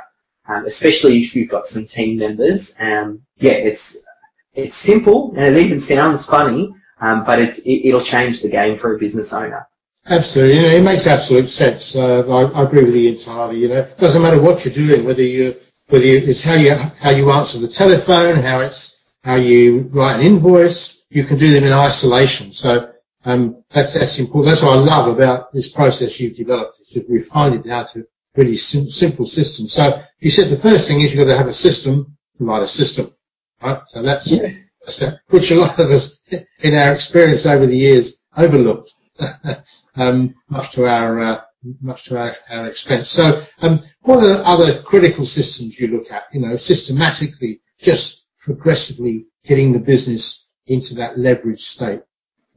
um, 0.48 0.66
especially 0.66 1.22
if 1.24 1.36
you've 1.36 1.50
got 1.50 1.66
some 1.66 1.86
team 1.86 2.20
members. 2.20 2.76
Um, 2.80 3.22
yeah, 3.38 3.54
it's 3.54 3.98
it's 4.56 4.76
simple 4.76 5.34
and 5.36 5.56
it 5.56 5.62
even 5.62 5.80
sounds 5.80 6.26
funny, 6.26 6.74
um, 7.02 7.24
but 7.26 7.40
it's, 7.40 7.60
it, 7.60 7.94
will 7.94 8.02
change 8.02 8.42
the 8.42 8.50
game 8.50 8.78
for 8.78 8.96
a 8.96 9.00
business 9.00 9.34
owner. 9.34 9.68
Absolutely, 10.08 10.56
you 10.58 10.62
know, 10.62 10.70
it 10.70 10.84
makes 10.84 11.08
absolute 11.08 11.50
sense. 11.50 11.96
Uh, 11.96 12.26
I, 12.28 12.44
I, 12.60 12.64
agree 12.64 12.84
with 12.84 12.96
you 12.96 13.10
entirely. 13.10 13.60
You 13.60 13.70
know, 13.70 13.80
it 13.80 13.98
doesn't 13.98 14.22
matter 14.22 14.40
what 14.40 14.64
you're 14.64 14.74
doing, 14.74 15.04
whether 15.04 15.24
you 15.24 15.56
whether 15.88 16.06
you, 16.06 16.18
it's 16.18 16.42
how 16.42 16.54
you 16.54 16.76
how 16.76 17.10
you 17.10 17.32
answer 17.32 17.58
the 17.58 17.68
telephone, 17.68 18.38
how 18.38 18.62
it's 18.62 19.04
how 19.24 19.36
you 19.36 19.90
write 19.92 20.20
an 20.20 20.26
invoice. 20.26 21.04
You 21.10 21.24
can 21.24 21.40
do 21.40 21.52
them 21.52 21.64
in 21.64 21.74
isolation. 21.74 22.52
So 22.52 22.92
um, 23.24 23.64
that's 23.72 23.96
that's 23.96 24.20
important. 24.20 24.52
That's 24.52 24.62
what 24.62 24.78
I 24.78 24.80
love 24.80 25.08
about 25.08 25.52
this 25.54 25.72
process 25.72 26.20
you've 26.20 26.38
developed. 26.38 26.78
It's 26.80 26.94
just 26.94 27.10
refined 27.10 27.56
it 27.56 27.68
down 27.68 27.88
to 27.88 28.06
really 28.36 28.58
sim- 28.58 28.90
simple 28.90 29.26
systems. 29.26 29.74
So 29.74 30.04
you 30.20 30.30
said 30.30 30.52
the 30.52 30.58
first 30.58 30.88
thing 30.88 31.02
is 31.02 31.16
you've 31.16 31.26
got 31.26 31.32
to 31.32 31.38
have 31.38 31.48
a 31.48 31.54
system 31.54 32.16
write 32.40 32.64
a 32.64 32.68
system, 32.68 33.15
right? 33.66 33.88
So 33.88 34.02
that's, 34.02 34.32
yeah. 34.32 35.12
which 35.30 35.52
a 35.52 35.56
lot 35.56 35.80
of 35.80 35.92
us 35.92 36.20
in 36.60 36.76
our 36.76 36.94
experience 36.94 37.46
over 37.46 37.66
the 37.66 37.78
years 37.78 38.26
overlooked, 38.38 38.92
um, 39.96 40.36
much 40.50 40.72
to 40.72 40.86
our 40.86 41.20
uh, 41.20 41.42
much 41.82 42.06
to 42.06 42.18
our, 42.18 42.36
our 42.50 42.68
expense. 42.68 43.10
So, 43.10 43.44
um, 43.60 43.82
what 44.02 44.20
are 44.20 44.28
the 44.28 44.46
other 44.46 44.82
critical 44.84 45.26
systems 45.26 45.80
you 45.80 45.88
look 45.88 46.12
at? 46.12 46.24
You 46.32 46.42
know, 46.42 46.56
systematically, 46.56 47.62
just 47.80 48.28
progressively 48.40 49.26
getting 49.46 49.74
the 49.74 49.80
business 49.80 50.52
into 50.68 50.96
that 50.96 51.18
leverage 51.18 51.62
state. 51.62 52.02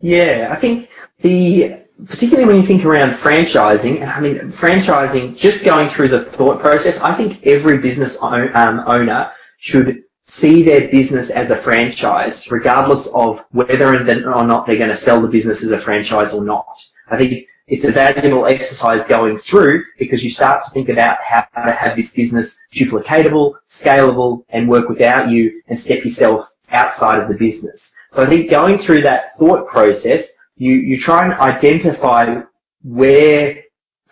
Yeah, 0.01 0.49
I 0.51 0.57
think 0.57 0.91
the 1.23 1.77
particularly 2.07 2.47
when 2.47 2.57
you 2.57 2.67
think 2.67 2.85
around 2.85 3.11
franchising, 3.11 4.07
I 4.07 4.21
mean, 4.21 4.39
franchising, 4.53 5.37
just 5.37 5.65
going 5.65 5.89
through 5.89 6.09
the 6.09 6.25
thought 6.25 6.61
process, 6.61 7.01
I 7.01 7.15
think 7.15 7.45
every 7.45 7.79
business 7.79 8.19
own, 8.23 8.55
um, 8.55 8.85
owner 8.87 9.33
should 9.59 10.05
see 10.29 10.63
their 10.63 10.89
business 10.89 11.31
as 11.31 11.51
a 11.51 11.57
franchise, 11.57 12.51
regardless 12.51 13.07
of 13.15 13.45
whether 13.53 13.95
or 13.95 14.45
not 14.45 14.67
they're 14.67 14.77
going 14.77 14.91
to 14.91 14.97
sell 14.97 15.23
the 15.23 15.29
business 15.29 15.65
as 15.65 15.73
a 15.73 15.79
franchise 15.79 16.35
or 16.35 16.45
not. 16.45 16.67
I 17.11 17.17
think 17.17 17.47
it's 17.67 17.85
a 17.85 17.91
valuable 17.91 18.47
exercise 18.47 19.05
going 19.05 19.39
through 19.39 19.85
because 19.99 20.23
you 20.23 20.31
start 20.31 20.63
to 20.65 20.71
think 20.71 20.91
about 20.91 21.19
how 21.23 21.47
to 21.65 21.73
have 21.73 21.97
this 21.97 22.13
business 22.13 22.59
duplicatable, 22.75 23.55
scalable, 23.69 24.45
and 24.51 24.69
work 24.69 24.89
without 24.91 25.31
you 25.31 25.63
and 25.69 25.79
step 25.79 26.05
yourself 26.05 26.55
outside 26.71 27.23
of 27.23 27.29
the 27.29 27.35
business. 27.35 27.95
So 28.11 28.23
I 28.23 28.27
think 28.27 28.51
going 28.51 28.79
through 28.79 29.03
that 29.03 29.37
thought 29.39 29.67
process, 29.67 30.31
you, 30.57 30.73
you 30.73 30.99
try 30.99 31.25
and 31.25 31.35
identify 31.35 32.43
where 32.85 33.63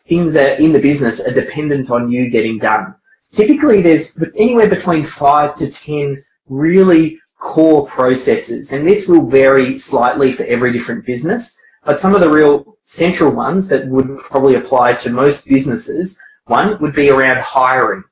things 0.08 0.34
in 0.36 0.72
the 0.72 0.80
business 0.80 1.20
are 1.20 1.32
dependent 1.32 1.90
on 1.90 2.10
you 2.10 2.30
getting 2.30 2.58
done. 2.58 2.94
Typically 3.32 3.82
there's 3.82 4.18
anywhere 4.36 4.68
between 4.68 5.04
five 5.04 5.56
to 5.56 5.70
ten 5.70 6.22
really 6.48 7.18
core 7.38 7.86
processes 7.86 8.72
and 8.72 8.86
this 8.86 9.06
will 9.08 9.26
vary 9.26 9.78
slightly 9.78 10.32
for 10.32 10.44
every 10.44 10.72
different 10.72 11.04
business 11.04 11.54
but 11.84 12.00
some 12.00 12.14
of 12.14 12.22
the 12.22 12.30
real 12.30 12.78
central 12.82 13.30
ones 13.30 13.68
that 13.68 13.86
would 13.88 14.18
probably 14.20 14.54
apply 14.54 14.94
to 14.94 15.10
most 15.10 15.46
businesses 15.46 16.18
one 16.46 16.80
would 16.80 16.94
be 16.94 17.10
around 17.10 17.36
hiring 17.38 18.02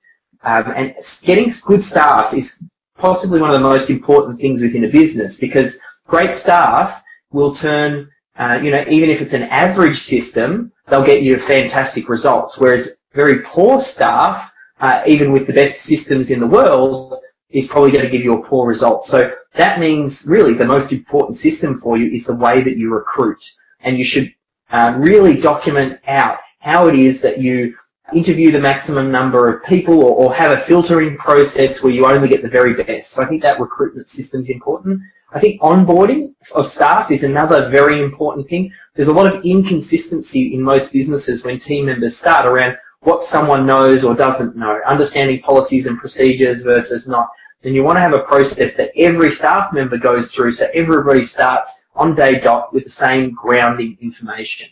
um, 0.42 0.72
and 0.76 0.94
getting 1.22 1.50
good 1.64 1.82
staff 1.82 2.34
is 2.34 2.62
possibly 2.98 3.40
one 3.40 3.50
of 3.50 3.60
the 3.60 3.68
most 3.68 3.90
important 3.90 4.38
things 4.40 4.62
within 4.62 4.84
a 4.84 4.88
business 4.88 5.38
because 5.38 5.78
great 6.06 6.34
staff 6.34 7.02
will 7.32 7.54
turn, 7.54 8.08
uh, 8.38 8.58
you 8.62 8.70
know, 8.70 8.84
even 8.88 9.10
if 9.10 9.20
it's 9.20 9.32
an 9.32 9.44
average 9.44 10.00
system, 10.00 10.70
they'll 10.88 11.04
get 11.04 11.22
you 11.22 11.38
fantastic 11.38 12.08
results. 12.08 12.58
Whereas 12.58 12.90
very 13.14 13.40
poor 13.40 13.80
staff, 13.80 14.52
uh, 14.80 15.02
even 15.06 15.32
with 15.32 15.46
the 15.46 15.52
best 15.52 15.82
systems 15.82 16.30
in 16.30 16.40
the 16.40 16.46
world, 16.46 17.18
is 17.50 17.68
probably 17.68 17.92
going 17.92 18.04
to 18.04 18.10
give 18.10 18.22
you 18.22 18.34
a 18.34 18.42
poor 18.42 18.66
result. 18.66 19.06
So 19.06 19.32
that 19.54 19.78
means 19.78 20.26
really 20.26 20.54
the 20.54 20.64
most 20.64 20.92
important 20.92 21.36
system 21.36 21.76
for 21.76 21.96
you 21.96 22.10
is 22.10 22.26
the 22.26 22.34
way 22.34 22.62
that 22.62 22.76
you 22.76 22.92
recruit. 22.92 23.42
And 23.80 23.96
you 23.96 24.04
should 24.04 24.34
uh, 24.70 24.94
really 24.98 25.40
document 25.40 26.00
out 26.06 26.38
how 26.58 26.88
it 26.88 26.96
is 26.96 27.22
that 27.22 27.40
you 27.40 27.76
interview 28.12 28.50
the 28.50 28.60
maximum 28.60 29.10
number 29.10 29.48
of 29.48 29.64
people 29.64 30.02
or, 30.02 30.16
or, 30.16 30.34
have 30.34 30.50
a 30.56 30.60
filtering 30.60 31.16
process 31.16 31.82
where 31.82 31.92
you 31.92 32.04
only 32.06 32.28
get 32.28 32.42
the 32.42 32.48
very 32.48 32.74
best. 32.74 33.10
So 33.10 33.22
I 33.22 33.26
think 33.26 33.42
that 33.42 33.60
recruitment 33.60 34.08
system 34.08 34.40
is 34.40 34.50
important. 34.50 35.00
I 35.32 35.40
think 35.40 35.60
onboarding 35.60 36.34
of 36.54 36.66
staff 36.66 37.10
is 37.10 37.24
another 37.24 37.68
very 37.70 38.02
important 38.02 38.48
thing. 38.48 38.72
There's 38.94 39.08
a 39.08 39.12
lot 39.12 39.32
of 39.32 39.44
inconsistency 39.44 40.54
in 40.54 40.62
most 40.62 40.92
businesses 40.92 41.44
when 41.44 41.58
team 41.58 41.86
members 41.86 42.16
start 42.16 42.46
around 42.46 42.76
what 43.04 43.22
someone 43.22 43.66
knows 43.66 44.02
or 44.02 44.14
doesn't 44.14 44.56
know, 44.56 44.80
understanding 44.86 45.40
policies 45.40 45.86
and 45.86 45.98
procedures 45.98 46.62
versus 46.62 47.06
not. 47.06 47.28
And 47.62 47.74
you 47.74 47.82
want 47.82 47.96
to 47.96 48.00
have 48.00 48.12
a 48.12 48.20
process 48.20 48.74
that 48.74 48.92
every 48.96 49.30
staff 49.30 49.72
member 49.72 49.96
goes 49.96 50.32
through 50.32 50.52
so 50.52 50.68
everybody 50.74 51.24
starts 51.24 51.84
on 51.94 52.14
day 52.14 52.38
dot 52.40 52.74
with 52.74 52.84
the 52.84 52.90
same 52.90 53.32
grounding 53.32 53.96
information. 54.00 54.68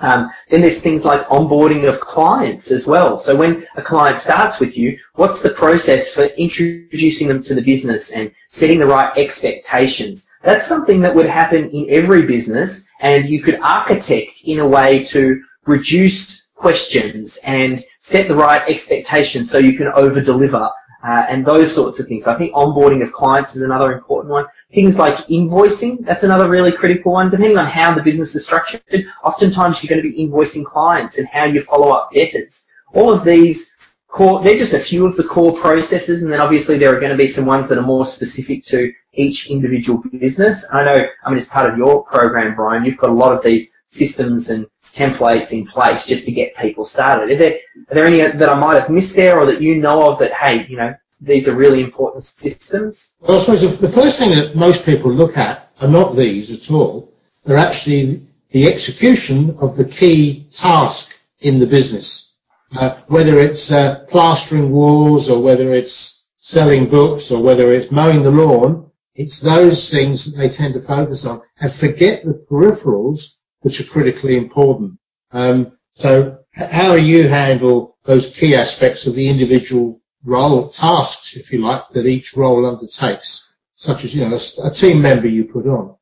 Um, 0.00 0.30
then 0.50 0.60
there's 0.60 0.80
things 0.80 1.04
like 1.04 1.26
onboarding 1.28 1.88
of 1.88 2.00
clients 2.00 2.70
as 2.70 2.86
well. 2.86 3.16
So 3.16 3.34
when 3.34 3.66
a 3.76 3.82
client 3.82 4.18
starts 4.18 4.60
with 4.60 4.76
you, 4.76 4.98
what's 5.14 5.40
the 5.40 5.50
process 5.50 6.12
for 6.12 6.24
introducing 6.24 7.28
them 7.28 7.42
to 7.44 7.54
the 7.54 7.62
business 7.62 8.12
and 8.12 8.30
setting 8.48 8.78
the 8.78 8.86
right 8.86 9.16
expectations? 9.16 10.26
That's 10.42 10.66
something 10.66 11.00
that 11.00 11.14
would 11.14 11.26
happen 11.26 11.70
in 11.70 11.86
every 11.88 12.22
business 12.22 12.86
and 13.00 13.28
you 13.28 13.42
could 13.42 13.58
architect 13.60 14.42
in 14.44 14.58
a 14.58 14.66
way 14.66 15.02
to 15.04 15.42
reduce 15.64 16.45
questions 16.56 17.38
and 17.44 17.84
set 17.98 18.28
the 18.28 18.34
right 18.34 18.62
expectations 18.68 19.50
so 19.50 19.58
you 19.58 19.76
can 19.76 19.88
over 19.88 20.20
deliver 20.20 20.68
uh, 21.06 21.24
and 21.28 21.46
those 21.46 21.72
sorts 21.72 22.00
of 22.00 22.08
things. 22.08 22.24
So 22.24 22.32
I 22.32 22.34
think 22.36 22.52
onboarding 22.52 23.02
of 23.02 23.12
clients 23.12 23.54
is 23.54 23.62
another 23.62 23.92
important 23.92 24.32
one. 24.32 24.46
Things 24.72 24.98
like 24.98 25.18
invoicing, 25.28 26.04
that's 26.04 26.24
another 26.24 26.48
really 26.48 26.72
critical 26.72 27.12
one. 27.12 27.30
Depending 27.30 27.58
on 27.58 27.66
how 27.66 27.94
the 27.94 28.02
business 28.02 28.34
is 28.34 28.44
structured, 28.44 29.06
oftentimes 29.22 29.82
you're 29.82 29.88
going 29.88 30.02
to 30.02 30.16
be 30.16 30.26
invoicing 30.26 30.64
clients 30.64 31.18
and 31.18 31.28
how 31.28 31.44
you 31.44 31.62
follow 31.62 31.90
up 31.90 32.10
debtors. 32.12 32.64
All 32.92 33.12
of 33.12 33.22
these 33.22 33.76
core, 34.08 34.42
they're 34.42 34.58
just 34.58 34.72
a 34.72 34.80
few 34.80 35.06
of 35.06 35.16
the 35.16 35.24
core 35.24 35.56
processes, 35.56 36.22
and 36.22 36.32
then 36.32 36.40
obviously 36.40 36.78
there 36.78 36.96
are 36.96 36.98
going 36.98 37.12
to 37.12 37.18
be 37.18 37.28
some 37.28 37.46
ones 37.46 37.68
that 37.68 37.78
are 37.78 37.82
more 37.82 38.06
specific 38.06 38.64
to 38.64 38.92
each 39.12 39.50
individual 39.50 40.02
business. 40.18 40.66
I 40.72 40.84
know, 40.84 41.06
I 41.24 41.30
mean, 41.30 41.38
as 41.38 41.48
part 41.48 41.70
of 41.70 41.78
your 41.78 42.04
program, 42.04 42.56
Brian, 42.56 42.84
you've 42.84 42.98
got 42.98 43.10
a 43.10 43.14
lot 43.14 43.32
of 43.32 43.42
these 43.44 43.70
systems 43.86 44.50
and 44.50 44.66
templates 44.96 45.52
in 45.52 45.66
place 45.66 46.06
just 46.06 46.24
to 46.24 46.32
get 46.32 46.56
people 46.56 46.84
started. 46.84 47.30
Are 47.30 47.38
there, 47.38 47.58
are 47.90 47.94
there 47.94 48.06
any 48.06 48.18
that 48.20 48.48
I 48.48 48.58
might 48.58 48.80
have 48.80 48.90
missed 48.90 49.14
there 49.14 49.38
or 49.38 49.46
that 49.46 49.60
you 49.60 49.76
know 49.76 50.10
of 50.10 50.18
that, 50.20 50.32
hey, 50.32 50.66
you 50.68 50.76
know, 50.76 50.94
these 51.20 51.46
are 51.48 51.54
really 51.54 51.82
important 51.82 52.24
systems? 52.24 53.14
Well, 53.20 53.36
I 53.36 53.40
suppose 53.40 53.78
the 53.78 53.88
first 53.88 54.18
thing 54.18 54.34
that 54.36 54.56
most 54.56 54.84
people 54.84 55.12
look 55.12 55.36
at 55.36 55.70
are 55.80 55.88
not 55.88 56.16
these 56.16 56.50
at 56.50 56.70
all. 56.70 57.12
They're 57.44 57.56
actually 57.58 58.26
the 58.50 58.66
execution 58.66 59.56
of 59.60 59.76
the 59.76 59.84
key 59.84 60.46
task 60.50 61.14
in 61.40 61.58
the 61.58 61.66
business. 61.66 62.34
Uh, 62.76 62.96
whether 63.06 63.38
it's 63.38 63.70
uh, 63.70 64.00
plastering 64.08 64.72
walls 64.72 65.30
or 65.30 65.40
whether 65.40 65.72
it's 65.72 66.26
selling 66.38 66.88
books 66.88 67.30
or 67.30 67.42
whether 67.42 67.72
it's 67.72 67.90
mowing 67.90 68.22
the 68.22 68.30
lawn, 68.30 68.90
it's 69.14 69.40
those 69.40 69.90
things 69.90 70.24
that 70.24 70.38
they 70.38 70.48
tend 70.48 70.74
to 70.74 70.80
focus 70.80 71.24
on 71.24 71.40
and 71.60 71.72
forget 71.72 72.24
the 72.24 72.34
peripherals 72.50 73.38
which 73.66 73.80
are 73.80 73.92
critically 73.94 74.36
important. 74.36 74.96
Um, 75.32 75.76
so 75.92 76.38
how 76.52 76.94
do 76.94 77.04
you 77.04 77.26
handle 77.26 77.96
those 78.04 78.32
key 78.32 78.54
aspects 78.54 79.08
of 79.08 79.16
the 79.16 79.28
individual 79.28 80.00
role, 80.22 80.68
tasks, 80.68 81.36
if 81.36 81.50
you 81.50 81.58
like, 81.66 81.82
that 81.90 82.06
each 82.06 82.36
role 82.36 82.64
undertakes, 82.64 83.56
such 83.74 84.04
as, 84.04 84.14
you 84.14 84.20
know, 84.24 84.36
a, 84.36 84.68
a 84.68 84.70
team 84.70 85.02
member 85.02 85.26
you 85.26 85.46
put 85.46 85.66
on? 85.66 85.96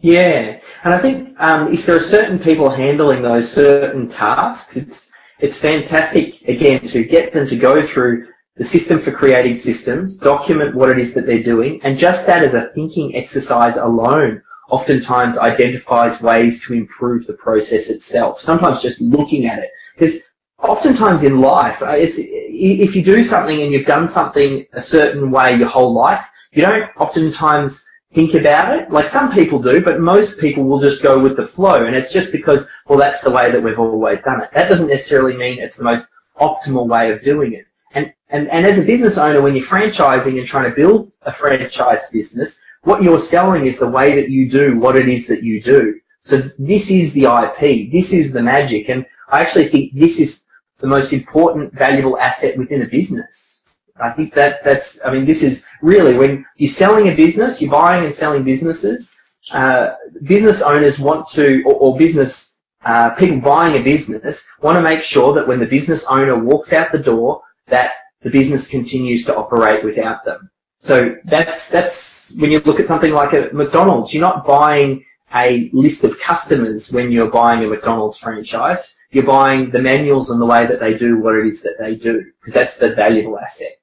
Yeah, 0.00 0.60
and 0.82 0.94
I 0.94 0.98
think 0.98 1.38
um, 1.38 1.74
if 1.74 1.84
there 1.84 1.96
are 1.96 2.02
certain 2.16 2.38
people 2.38 2.70
handling 2.70 3.20
those 3.20 3.52
certain 3.52 4.08
tasks, 4.08 4.74
it's 4.74 5.10
it's 5.40 5.58
fantastic 5.58 6.40
again 6.48 6.80
to 6.92 7.04
get 7.04 7.34
them 7.34 7.46
to 7.48 7.56
go 7.56 7.86
through 7.86 8.28
the 8.56 8.64
system 8.64 8.98
for 8.98 9.12
creating 9.12 9.58
systems, 9.58 10.16
document 10.16 10.74
what 10.74 10.88
it 10.88 10.98
is 10.98 11.12
that 11.12 11.26
they're 11.26 11.42
doing, 11.42 11.82
and 11.84 11.98
just 11.98 12.26
that 12.26 12.42
as 12.42 12.54
a 12.54 12.70
thinking 12.74 13.14
exercise 13.14 13.76
alone 13.76 14.40
oftentimes 14.70 15.38
identifies 15.38 16.22
ways 16.22 16.64
to 16.64 16.74
improve 16.74 17.26
the 17.26 17.34
process 17.34 17.88
itself. 17.88 18.40
Sometimes 18.40 18.82
just 18.82 19.00
looking 19.00 19.46
at 19.46 19.58
it. 19.58 19.70
Because 19.94 20.20
oftentimes 20.58 21.22
in 21.22 21.40
life, 21.40 21.82
uh, 21.82 21.90
it's, 21.90 22.16
if 22.18 22.96
you 22.96 23.02
do 23.02 23.22
something 23.22 23.62
and 23.62 23.72
you've 23.72 23.86
done 23.86 24.08
something 24.08 24.66
a 24.72 24.82
certain 24.82 25.30
way 25.30 25.56
your 25.56 25.68
whole 25.68 25.92
life, 25.92 26.24
you 26.52 26.62
don't 26.62 26.88
oftentimes 26.96 27.84
think 28.14 28.34
about 28.34 28.78
it. 28.78 28.90
Like 28.90 29.08
some 29.08 29.32
people 29.32 29.60
do, 29.60 29.80
but 29.80 30.00
most 30.00 30.40
people 30.40 30.64
will 30.64 30.80
just 30.80 31.02
go 31.02 31.18
with 31.18 31.36
the 31.36 31.46
flow. 31.46 31.84
And 31.84 31.94
it's 31.94 32.12
just 32.12 32.32
because, 32.32 32.66
well, 32.86 32.98
that's 32.98 33.22
the 33.22 33.30
way 33.30 33.50
that 33.50 33.62
we've 33.62 33.78
always 33.78 34.22
done 34.22 34.42
it. 34.42 34.50
That 34.54 34.68
doesn't 34.68 34.88
necessarily 34.88 35.36
mean 35.36 35.58
it's 35.58 35.76
the 35.76 35.84
most 35.84 36.06
optimal 36.40 36.86
way 36.86 37.12
of 37.12 37.22
doing 37.22 37.52
it. 37.52 37.66
And, 37.92 38.12
and, 38.28 38.48
and 38.48 38.66
as 38.66 38.78
a 38.78 38.84
business 38.84 39.18
owner, 39.18 39.42
when 39.42 39.54
you're 39.54 39.66
franchising 39.66 40.38
and 40.38 40.46
trying 40.46 40.70
to 40.70 40.74
build 40.74 41.12
a 41.22 41.32
franchise 41.32 42.10
business, 42.10 42.60
what 42.84 43.02
you're 43.02 43.18
selling 43.18 43.66
is 43.66 43.78
the 43.78 43.88
way 43.88 44.14
that 44.14 44.30
you 44.30 44.48
do 44.48 44.78
what 44.78 44.96
it 44.96 45.08
is 45.08 45.26
that 45.26 45.42
you 45.42 45.60
do. 45.60 45.98
So 46.20 46.42
this 46.58 46.90
is 46.90 47.12
the 47.12 47.24
IP. 47.24 47.90
This 47.90 48.12
is 48.12 48.32
the 48.32 48.42
magic. 48.42 48.88
And 48.88 49.04
I 49.28 49.40
actually 49.40 49.68
think 49.68 49.92
this 49.94 50.20
is 50.20 50.44
the 50.78 50.86
most 50.86 51.12
important 51.12 51.72
valuable 51.74 52.18
asset 52.18 52.56
within 52.56 52.82
a 52.82 52.86
business. 52.86 53.64
I 54.00 54.10
think 54.10 54.34
that 54.34 54.64
that's, 54.64 55.04
I 55.04 55.12
mean, 55.12 55.24
this 55.24 55.42
is 55.42 55.66
really 55.80 56.16
when 56.16 56.44
you're 56.56 56.70
selling 56.70 57.08
a 57.08 57.14
business, 57.14 57.62
you're 57.62 57.70
buying 57.70 58.04
and 58.04 58.14
selling 58.14 58.42
businesses, 58.42 59.14
uh, 59.52 59.94
business 60.24 60.62
owners 60.62 60.98
want 60.98 61.28
to, 61.30 61.62
or, 61.64 61.74
or 61.74 61.98
business, 61.98 62.56
uh, 62.84 63.10
people 63.10 63.40
buying 63.40 63.80
a 63.80 63.84
business 63.84 64.46
want 64.62 64.76
to 64.76 64.82
make 64.82 65.02
sure 65.02 65.32
that 65.34 65.46
when 65.46 65.60
the 65.60 65.66
business 65.66 66.04
owner 66.06 66.36
walks 66.36 66.72
out 66.72 66.90
the 66.90 66.98
door, 66.98 67.42
that 67.68 67.92
the 68.22 68.30
business 68.30 68.66
continues 68.66 69.24
to 69.26 69.36
operate 69.36 69.84
without 69.84 70.24
them. 70.24 70.50
So 70.84 71.16
that's 71.24 71.70
that's 71.70 72.36
when 72.36 72.50
you 72.50 72.60
look 72.60 72.78
at 72.78 72.86
something 72.86 73.14
like 73.14 73.32
a 73.32 73.48
McDonald's, 73.54 74.12
you're 74.12 74.20
not 74.20 74.46
buying 74.46 75.02
a 75.34 75.70
list 75.72 76.04
of 76.04 76.20
customers 76.20 76.92
when 76.92 77.10
you're 77.10 77.30
buying 77.30 77.64
a 77.64 77.68
McDonald's 77.68 78.18
franchise. 78.18 78.94
You're 79.10 79.24
buying 79.24 79.70
the 79.70 79.78
manuals 79.78 80.28
and 80.28 80.38
the 80.38 80.44
way 80.44 80.66
that 80.66 80.80
they 80.80 80.92
do 80.92 81.18
what 81.18 81.36
it 81.36 81.46
is 81.46 81.62
that 81.62 81.76
they 81.80 81.94
do, 81.94 82.22
because 82.38 82.52
that's 82.52 82.76
the 82.76 82.94
valuable 82.94 83.38
asset. 83.38 83.80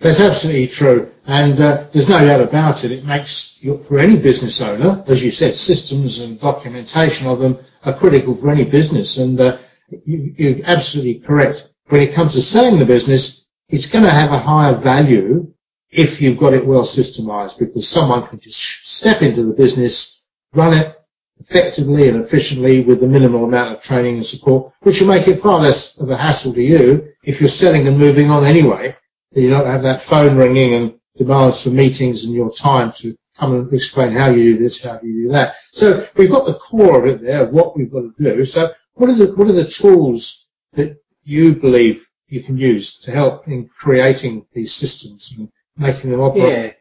That's 0.00 0.20
absolutely 0.20 0.68
true, 0.68 1.10
and 1.26 1.58
uh, 1.58 1.86
there's 1.92 2.10
no 2.10 2.22
doubt 2.22 2.42
about 2.42 2.84
it. 2.84 2.92
It 2.92 3.06
makes 3.06 3.58
for 3.88 3.98
any 3.98 4.18
business 4.18 4.60
owner, 4.60 5.02
as 5.06 5.24
you 5.24 5.30
said, 5.30 5.54
systems 5.54 6.18
and 6.18 6.38
documentation 6.38 7.26
of 7.26 7.38
them 7.38 7.58
are 7.86 7.94
critical 7.94 8.34
for 8.34 8.50
any 8.50 8.66
business, 8.66 9.16
and 9.16 9.40
uh, 9.40 9.56
you, 10.04 10.34
you're 10.36 10.60
absolutely 10.64 11.20
correct. 11.20 11.70
When 11.86 12.02
it 12.02 12.12
comes 12.12 12.34
to 12.34 12.42
selling 12.42 12.78
the 12.78 12.84
business, 12.84 13.46
it's 13.70 13.86
going 13.86 14.04
to 14.04 14.10
have 14.10 14.30
a 14.30 14.38
higher 14.38 14.74
value 14.74 15.53
if 15.94 16.20
you've 16.20 16.38
got 16.38 16.52
it 16.52 16.66
well 16.66 16.82
systemized 16.82 17.60
because 17.60 17.86
someone 17.88 18.26
can 18.26 18.40
just 18.40 18.84
step 18.84 19.22
into 19.22 19.44
the 19.44 19.52
business, 19.52 20.24
run 20.52 20.74
it 20.74 20.96
effectively 21.38 22.08
and 22.08 22.20
efficiently 22.20 22.80
with 22.80 23.00
the 23.00 23.06
minimal 23.06 23.44
amount 23.44 23.76
of 23.76 23.82
training 23.82 24.16
and 24.16 24.26
support, 24.26 24.72
which 24.80 25.00
will 25.00 25.06
make 25.06 25.28
it 25.28 25.38
far 25.38 25.60
less 25.60 25.96
of 25.98 26.10
a 26.10 26.16
hassle 26.16 26.52
to 26.52 26.62
you 26.62 27.12
if 27.22 27.40
you're 27.40 27.48
selling 27.48 27.86
and 27.86 27.96
moving 27.96 28.28
on 28.28 28.44
anyway. 28.44 28.96
You 29.30 29.50
don't 29.50 29.66
have 29.66 29.82
that 29.84 30.02
phone 30.02 30.36
ringing 30.36 30.74
and 30.74 30.94
demands 31.16 31.62
for 31.62 31.70
meetings 31.70 32.24
and 32.24 32.34
your 32.34 32.50
time 32.50 32.90
to 32.92 33.16
come 33.38 33.54
and 33.54 33.72
explain 33.72 34.12
how 34.12 34.30
you 34.30 34.54
do 34.54 34.58
this, 34.58 34.82
how 34.82 34.98
you 35.00 35.26
do 35.26 35.28
that. 35.28 35.54
So 35.70 36.08
we've 36.16 36.30
got 36.30 36.46
the 36.46 36.54
core 36.54 37.06
of 37.06 37.06
it 37.06 37.22
there 37.22 37.44
of 37.44 37.52
what 37.52 37.76
we've 37.76 37.92
got 37.92 38.00
to 38.00 38.14
do. 38.18 38.44
So 38.44 38.72
what 38.94 39.10
are 39.10 39.14
the 39.14 39.32
what 39.34 39.48
are 39.48 39.52
the 39.52 39.68
tools 39.68 40.48
that 40.72 40.96
you 41.22 41.54
believe 41.54 42.08
you 42.26 42.42
can 42.42 42.58
use 42.58 42.96
to 43.00 43.12
help 43.12 43.46
in 43.46 43.68
creating 43.68 44.46
these 44.54 44.72
systems 44.72 45.32
and 45.38 45.48
making 45.76 46.10
them 46.10 46.20
operate. 46.20 46.48
Yeah. 46.48 46.72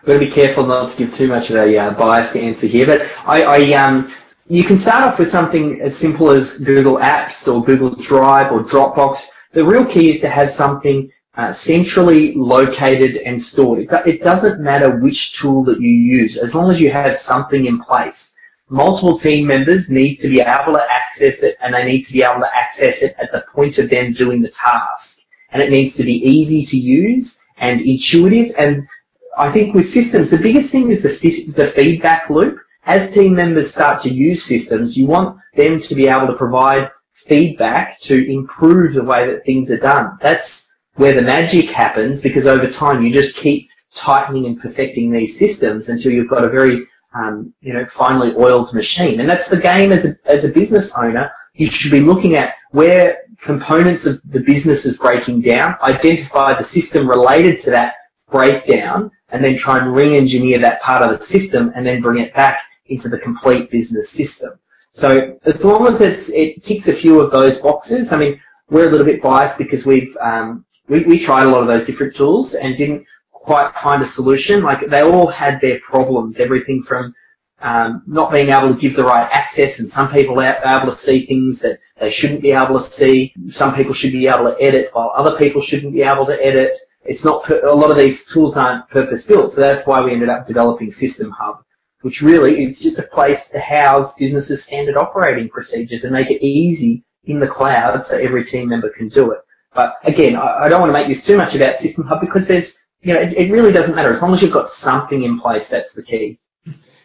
I've 0.00 0.06
got 0.06 0.12
to 0.14 0.18
be 0.20 0.30
careful 0.30 0.66
not 0.66 0.90
to 0.90 0.96
give 0.96 1.14
too 1.14 1.28
much 1.28 1.50
of 1.50 1.56
a 1.56 1.76
uh, 1.76 1.90
biased 1.92 2.36
answer 2.36 2.66
here, 2.66 2.86
but 2.86 3.08
I, 3.26 3.42
I 3.42 3.72
um, 3.72 4.12
you 4.46 4.64
can 4.64 4.78
start 4.78 5.04
off 5.04 5.18
with 5.18 5.28
something 5.28 5.80
as 5.80 5.96
simple 5.96 6.30
as 6.30 6.58
Google 6.58 6.98
Apps 6.98 7.52
or 7.52 7.64
Google 7.64 7.94
Drive 7.96 8.52
or 8.52 8.62
Dropbox. 8.62 9.26
The 9.52 9.64
real 9.64 9.84
key 9.84 10.10
is 10.10 10.20
to 10.20 10.28
have 10.28 10.50
something 10.50 11.10
uh, 11.34 11.52
centrally 11.52 12.34
located 12.34 13.16
and 13.18 13.40
stored. 13.40 13.80
It, 13.80 13.90
it 14.06 14.22
doesn't 14.22 14.60
matter 14.60 14.98
which 14.98 15.38
tool 15.38 15.64
that 15.64 15.80
you 15.80 15.90
use, 15.90 16.36
as 16.36 16.54
long 16.54 16.70
as 16.70 16.80
you 16.80 16.90
have 16.90 17.16
something 17.16 17.66
in 17.66 17.80
place. 17.80 18.34
Multiple 18.70 19.18
team 19.18 19.46
members 19.46 19.90
need 19.90 20.16
to 20.16 20.28
be 20.28 20.40
able 20.40 20.74
to 20.74 20.86
access 20.90 21.42
it 21.42 21.56
and 21.60 21.72
they 21.72 21.84
need 21.84 22.02
to 22.02 22.12
be 22.12 22.22
able 22.22 22.40
to 22.40 22.56
access 22.56 23.02
it 23.02 23.16
at 23.18 23.32
the 23.32 23.44
point 23.52 23.78
of 23.78 23.88
them 23.88 24.12
doing 24.12 24.42
the 24.42 24.50
task. 24.50 25.20
And 25.50 25.62
it 25.62 25.70
needs 25.70 25.94
to 25.96 26.04
be 26.04 26.22
easy 26.26 26.64
to 26.66 26.76
use 26.76 27.42
and 27.58 27.80
intuitive. 27.80 28.54
And 28.58 28.86
I 29.36 29.50
think 29.50 29.74
with 29.74 29.88
systems, 29.88 30.30
the 30.30 30.38
biggest 30.38 30.72
thing 30.72 30.90
is 30.90 31.02
the, 31.02 31.52
the 31.56 31.66
feedback 31.66 32.30
loop. 32.30 32.58
As 32.84 33.12
team 33.12 33.34
members 33.34 33.72
start 33.72 34.00
to 34.02 34.10
use 34.10 34.42
systems, 34.42 34.96
you 34.96 35.06
want 35.06 35.38
them 35.54 35.78
to 35.78 35.94
be 35.94 36.08
able 36.08 36.26
to 36.26 36.34
provide 36.34 36.90
feedback 37.12 38.00
to 38.00 38.30
improve 38.30 38.94
the 38.94 39.04
way 39.04 39.26
that 39.26 39.44
things 39.44 39.70
are 39.70 39.78
done. 39.78 40.16
That's 40.22 40.72
where 40.94 41.14
the 41.14 41.22
magic 41.22 41.68
happens 41.70 42.22
because 42.22 42.46
over 42.46 42.68
time 42.68 43.02
you 43.02 43.12
just 43.12 43.36
keep 43.36 43.68
tightening 43.94 44.46
and 44.46 44.60
perfecting 44.60 45.10
these 45.10 45.38
systems 45.38 45.88
until 45.88 46.12
you've 46.12 46.30
got 46.30 46.44
a 46.44 46.48
very 46.48 46.86
um, 47.14 47.52
you 47.60 47.72
know, 47.72 47.86
finely 47.86 48.34
oiled 48.36 48.72
machine. 48.74 49.20
And 49.20 49.28
that's 49.28 49.48
the 49.48 49.56
game 49.56 49.92
as 49.92 50.04
a, 50.06 50.14
as 50.26 50.44
a 50.44 50.48
business 50.48 50.96
owner. 50.96 51.30
You 51.54 51.70
should 51.70 51.90
be 51.90 52.00
looking 52.00 52.36
at 52.36 52.54
where 52.70 53.18
components 53.40 54.06
of 54.06 54.20
the 54.30 54.40
business 54.40 54.84
is 54.84 54.98
breaking 54.98 55.42
down, 55.42 55.76
identify 55.82 56.56
the 56.56 56.64
system 56.64 57.08
related 57.08 57.60
to 57.60 57.70
that 57.70 57.94
breakdown, 58.30 59.10
and 59.30 59.44
then 59.44 59.56
try 59.56 59.78
and 59.78 59.94
re-engineer 59.94 60.58
that 60.58 60.82
part 60.82 61.02
of 61.02 61.18
the 61.18 61.24
system 61.24 61.72
and 61.74 61.86
then 61.86 62.00
bring 62.00 62.22
it 62.22 62.34
back 62.34 62.62
into 62.86 63.08
the 63.08 63.18
complete 63.18 63.70
business 63.70 64.10
system. 64.10 64.58
So 64.90 65.38
as 65.44 65.64
long 65.64 65.86
as 65.86 66.00
it 66.00 66.64
ticks 66.64 66.88
a 66.88 66.92
few 66.92 67.20
of 67.20 67.30
those 67.30 67.60
boxes, 67.60 68.12
I 68.12 68.18
mean, 68.18 68.40
we're 68.70 68.88
a 68.88 68.90
little 68.90 69.06
bit 69.06 69.22
biased 69.22 69.58
because 69.58 69.86
we've, 69.86 70.16
um, 70.20 70.64
we, 70.88 71.04
we 71.04 71.18
tried 71.18 71.44
a 71.44 71.48
lot 71.48 71.62
of 71.62 71.68
those 71.68 71.84
different 71.84 72.16
tools 72.16 72.54
and 72.54 72.76
didn't 72.76 73.06
quite 73.30 73.74
find 73.76 74.02
a 74.02 74.06
solution. 74.06 74.62
Like 74.62 74.88
they 74.88 75.02
all 75.02 75.26
had 75.28 75.60
their 75.60 75.78
problems, 75.80 76.40
everything 76.40 76.82
from 76.82 77.14
um, 77.60 78.02
not 78.06 78.30
being 78.30 78.50
able 78.50 78.72
to 78.72 78.80
give 78.80 78.94
the 78.94 79.04
right 79.04 79.28
access, 79.32 79.80
and 79.80 79.88
some 79.88 80.10
people 80.10 80.40
are 80.40 80.60
able 80.64 80.92
to 80.92 80.98
see 80.98 81.26
things 81.26 81.60
that 81.60 81.78
they 81.98 82.10
shouldn't 82.10 82.42
be 82.42 82.52
able 82.52 82.76
to 82.76 82.82
see. 82.82 83.32
Some 83.50 83.74
people 83.74 83.92
should 83.94 84.12
be 84.12 84.28
able 84.28 84.44
to 84.44 84.60
edit, 84.60 84.90
while 84.92 85.12
other 85.14 85.36
people 85.36 85.60
shouldn't 85.60 85.92
be 85.92 86.02
able 86.02 86.26
to 86.26 86.44
edit. 86.44 86.76
It's 87.04 87.24
not 87.24 87.48
a 87.50 87.72
lot 87.72 87.90
of 87.90 87.96
these 87.96 88.26
tools 88.26 88.56
aren't 88.56 88.88
purpose 88.90 89.26
built, 89.26 89.52
so 89.52 89.60
that's 89.60 89.86
why 89.86 90.00
we 90.00 90.12
ended 90.12 90.28
up 90.28 90.46
developing 90.46 90.90
System 90.90 91.30
Hub, 91.30 91.64
which 92.02 92.22
really 92.22 92.64
is 92.64 92.80
just 92.80 92.98
a 92.98 93.02
place 93.04 93.48
to 93.48 93.60
house 93.60 94.14
businesses' 94.14 94.64
standard 94.64 94.96
operating 94.96 95.48
procedures 95.48 96.04
and 96.04 96.12
make 96.12 96.30
it 96.30 96.44
easy 96.44 97.04
in 97.24 97.40
the 97.40 97.46
cloud 97.46 98.04
so 98.04 98.16
every 98.16 98.44
team 98.44 98.68
member 98.68 98.90
can 98.90 99.08
do 99.08 99.32
it. 99.32 99.40
But 99.74 99.96
again, 100.04 100.36
I, 100.36 100.68
don't 100.68 100.80
want 100.80 100.90
to 100.90 100.94
make 100.94 101.08
this 101.08 101.24
too 101.24 101.36
much 101.36 101.54
about 101.54 101.76
System 101.76 102.04
Hub 102.04 102.20
because 102.20 102.48
there's, 102.48 102.78
you 103.02 103.14
know, 103.14 103.20
it 103.20 103.50
really 103.50 103.72
doesn't 103.72 103.94
matter. 103.94 104.10
As 104.10 104.22
long 104.22 104.32
as 104.32 104.42
you've 104.42 104.52
got 104.52 104.70
something 104.70 105.22
in 105.22 105.38
place, 105.38 105.68
that's 105.68 105.92
the 105.92 106.02
key. 106.02 106.38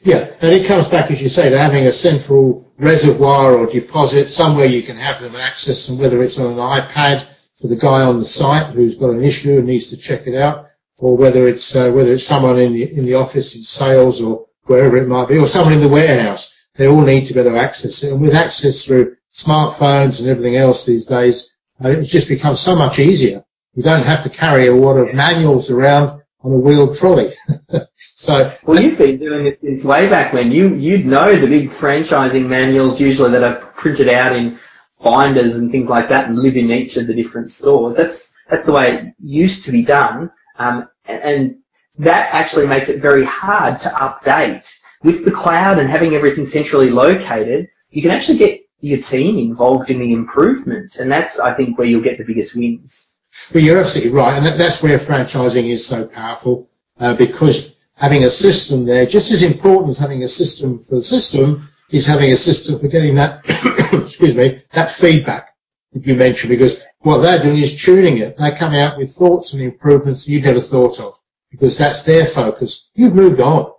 Yeah, 0.04 0.32
and 0.42 0.52
it 0.52 0.66
comes 0.68 0.90
back, 0.90 1.10
as 1.12 1.22
you 1.22 1.30
say, 1.30 1.50
to 1.50 1.58
having 1.58 1.86
a 1.86 1.92
central 1.92 2.70
reservoir 2.78 3.56
or 3.56 3.68
deposit 3.68 4.30
somewhere 4.30 4.66
you 4.66 4.84
can 4.84 4.98
have 4.98 5.22
them 5.22 5.36
access 5.36 5.88
and 5.88 5.98
whether 5.98 6.22
it's 6.22 6.38
on 6.38 6.52
an 6.52 6.58
iPad 6.58 7.26
for 7.62 7.68
the 7.68 7.78
guy 7.78 8.02
on 8.02 8.18
the 8.18 8.26
site 8.26 8.68
who's 8.74 8.96
got 8.96 9.12
an 9.12 9.24
issue 9.24 9.58
and 9.58 9.68
needs 9.68 9.88
to 9.88 9.98
check 9.98 10.28
it 10.28 10.36
out, 10.36 10.68
or 10.98 11.16
whether 11.16 11.48
it's 11.48 11.74
uh, 11.78 11.90
whether 11.92 12.12
it's 12.12 12.26
someone 12.26 12.60
in 12.60 12.74
the 12.74 12.84
in 12.84 13.06
the 13.06 13.14
office 13.14 13.56
in 13.56 13.64
sales 13.64 14.22
or 14.22 14.46
wherever 14.64 14.98
it 14.98 15.08
might 15.08 15.30
be, 15.30 15.38
or 15.38 15.48
someone 15.48 15.74
in 15.74 15.80
the 15.80 15.88
warehouse. 15.88 16.54
They 16.76 16.88
all 16.88 17.02
need 17.02 17.28
to 17.28 17.34
be 17.34 17.40
able 17.40 17.52
to 17.52 17.58
access 17.58 18.04
it, 18.04 18.12
and 18.12 18.22
with 18.22 18.36
access 18.36 18.84
through 18.84 19.16
smartphones 19.32 20.20
and 20.20 20.28
everything 20.28 20.58
else 20.58 20.86
these 20.86 21.06
days, 21.06 21.56
uh, 21.84 21.90
it 21.90 22.04
just 22.04 22.28
becomes 22.28 22.60
so 22.60 22.76
much 22.76 23.00
easier. 23.00 23.46
You 23.74 23.84
don't 23.84 24.06
have 24.06 24.24
to 24.24 24.30
carry 24.30 24.68
a 24.68 24.76
lot 24.76 24.98
of 24.98 25.16
manuals 25.16 25.72
around 25.72 26.23
on 26.44 26.52
a 26.52 26.58
wheeled 26.58 26.98
trolley. 26.98 27.34
so, 27.98 28.54
well, 28.64 28.82
you've 28.82 28.98
been 28.98 29.18
doing 29.18 29.46
this 29.46 29.60
since 29.60 29.84
way 29.84 30.08
back 30.08 30.34
when. 30.34 30.52
You 30.52 30.76
you'd 30.76 31.06
know 31.06 31.36
the 31.36 31.48
big 31.48 31.70
franchising 31.70 32.46
manuals 32.48 33.00
usually 33.00 33.32
that 33.32 33.44
are 33.44 33.66
printed 33.72 34.10
out 34.10 34.36
in 34.36 34.60
binders 35.02 35.58
and 35.58 35.72
things 35.72 35.90
like 35.90 36.10
that 36.10 36.28
and 36.28 36.40
live 36.40 36.58
in 36.58 36.72
each 36.72 36.98
of 36.98 37.08
the 37.08 37.14
different 37.14 37.50
stores. 37.50 37.96
That's 37.96 38.34
that's 38.50 38.66
the 38.66 38.74
way 38.74 38.96
it 38.96 39.14
used 39.20 39.64
to 39.66 39.72
be 39.72 39.84
done, 39.84 40.32
um, 40.60 40.90
and 41.06 41.56
that 41.98 42.34
actually 42.34 42.68
makes 42.68 42.90
it 42.90 43.02
very 43.02 43.26
hard 43.26 43.80
to 43.82 43.90
update. 43.90 44.72
With 45.04 45.26
the 45.26 45.32
cloud 45.32 45.80
and 45.80 45.90
having 45.90 46.16
everything 46.16 46.46
centrally 46.46 46.90
located, 46.90 47.68
you 47.90 48.02
can 48.02 48.12
actually 48.12 48.38
get 48.38 48.62
your 48.80 49.00
team 49.00 49.38
involved 49.38 49.90
in 49.90 50.00
the 50.00 50.14
improvement, 50.14 50.96
and 50.96 51.12
that's 51.12 51.40
I 51.40 51.54
think 51.54 51.78
where 51.78 51.88
you'll 51.88 52.04
get 52.04 52.18
the 52.18 52.24
biggest 52.26 52.56
wins. 52.56 53.10
Well, 53.52 53.64
you're 53.64 53.80
absolutely 53.80 54.12
right, 54.12 54.38
and 54.38 54.46
that, 54.46 54.58
that's 54.58 54.82
where 54.82 54.98
franchising 55.00 55.70
is 55.70 55.86
so 55.86 56.08
powerful 56.08 56.70
uh, 57.00 57.14
because 57.16 57.78
having 57.96 58.24
a 58.24 58.30
system 58.30 58.86
there, 58.86 59.06
just 59.06 59.32
as 59.32 59.44
important 59.44 59.90
as 59.90 59.98
having 59.98 60.24
a 60.24 60.28
system 60.28 60.80
for 60.80 60.96
the 60.96 61.02
system, 61.02 61.70
is 61.90 62.08
having 62.08 62.32
a 62.32 62.36
system 62.36 62.80
for 62.80 62.88
getting 62.88 63.16
that, 63.16 63.42
excuse 63.94 64.36
me, 64.36 64.64
that 64.74 64.92
feedback 64.92 65.56
that 65.94 66.06
you 66.06 66.16
mentioned. 66.16 66.50
Because 66.50 66.84
what 67.00 67.20
they're 67.20 67.42
doing 67.42 67.58
is 67.58 67.80
tuning 67.82 68.18
it. 68.18 68.38
They 68.38 68.52
come 68.56 68.74
out 68.74 68.98
with 68.98 69.12
thoughts 69.12 69.54
and 69.54 69.62
improvements 69.62 70.28
you'd 70.28 70.44
never 70.44 70.60
thought 70.60 71.00
of 71.00 71.20
because 71.52 71.78
that's 71.78 72.04
their 72.04 72.26
focus. 72.26 72.90
You've 72.96 73.14
moved 73.14 73.42
on. 73.42 73.72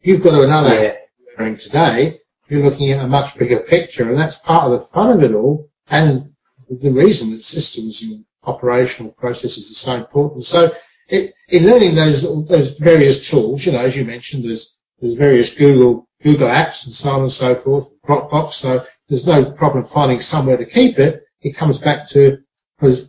You've 0.00 0.22
got 0.22 0.32
to 0.32 0.42
another 0.42 0.96
yeah. 1.38 1.54
today. 1.54 2.18
You're 2.48 2.64
looking 2.64 2.90
at 2.90 3.04
a 3.04 3.06
much 3.06 3.38
bigger 3.38 3.60
picture, 3.60 4.10
and 4.10 4.18
that's 4.18 4.38
part 4.38 4.64
of 4.64 4.72
the 4.72 4.86
fun 4.86 5.16
of 5.16 5.22
it 5.22 5.32
all, 5.32 5.70
and 5.88 6.32
the 6.68 6.90
reason 6.90 7.30
that 7.30 7.42
systems 7.42 8.02
and 8.02 8.24
operational 8.44 9.12
processes 9.12 9.70
are 9.70 9.74
so 9.74 9.94
important. 9.94 10.44
So 10.44 10.74
it, 11.08 11.34
in 11.48 11.66
learning 11.66 11.94
those 11.94 12.22
those 12.48 12.78
various 12.78 13.28
tools, 13.28 13.64
you 13.66 13.72
know, 13.72 13.80
as 13.80 13.96
you 13.96 14.04
mentioned, 14.04 14.44
there's 14.44 14.76
there's 15.00 15.14
various 15.14 15.54
Google 15.54 16.08
Google 16.22 16.48
apps 16.48 16.86
and 16.86 16.94
so 16.94 17.10
on 17.10 17.22
and 17.22 17.32
so 17.32 17.54
forth, 17.54 17.90
Dropbox. 18.02 18.52
So 18.52 18.86
there's 19.08 19.26
no 19.26 19.52
problem 19.52 19.84
finding 19.84 20.20
somewhere 20.20 20.56
to 20.56 20.64
keep 20.64 20.98
it. 20.98 21.24
It 21.42 21.56
comes 21.56 21.80
back 21.80 22.08
to 22.10 22.38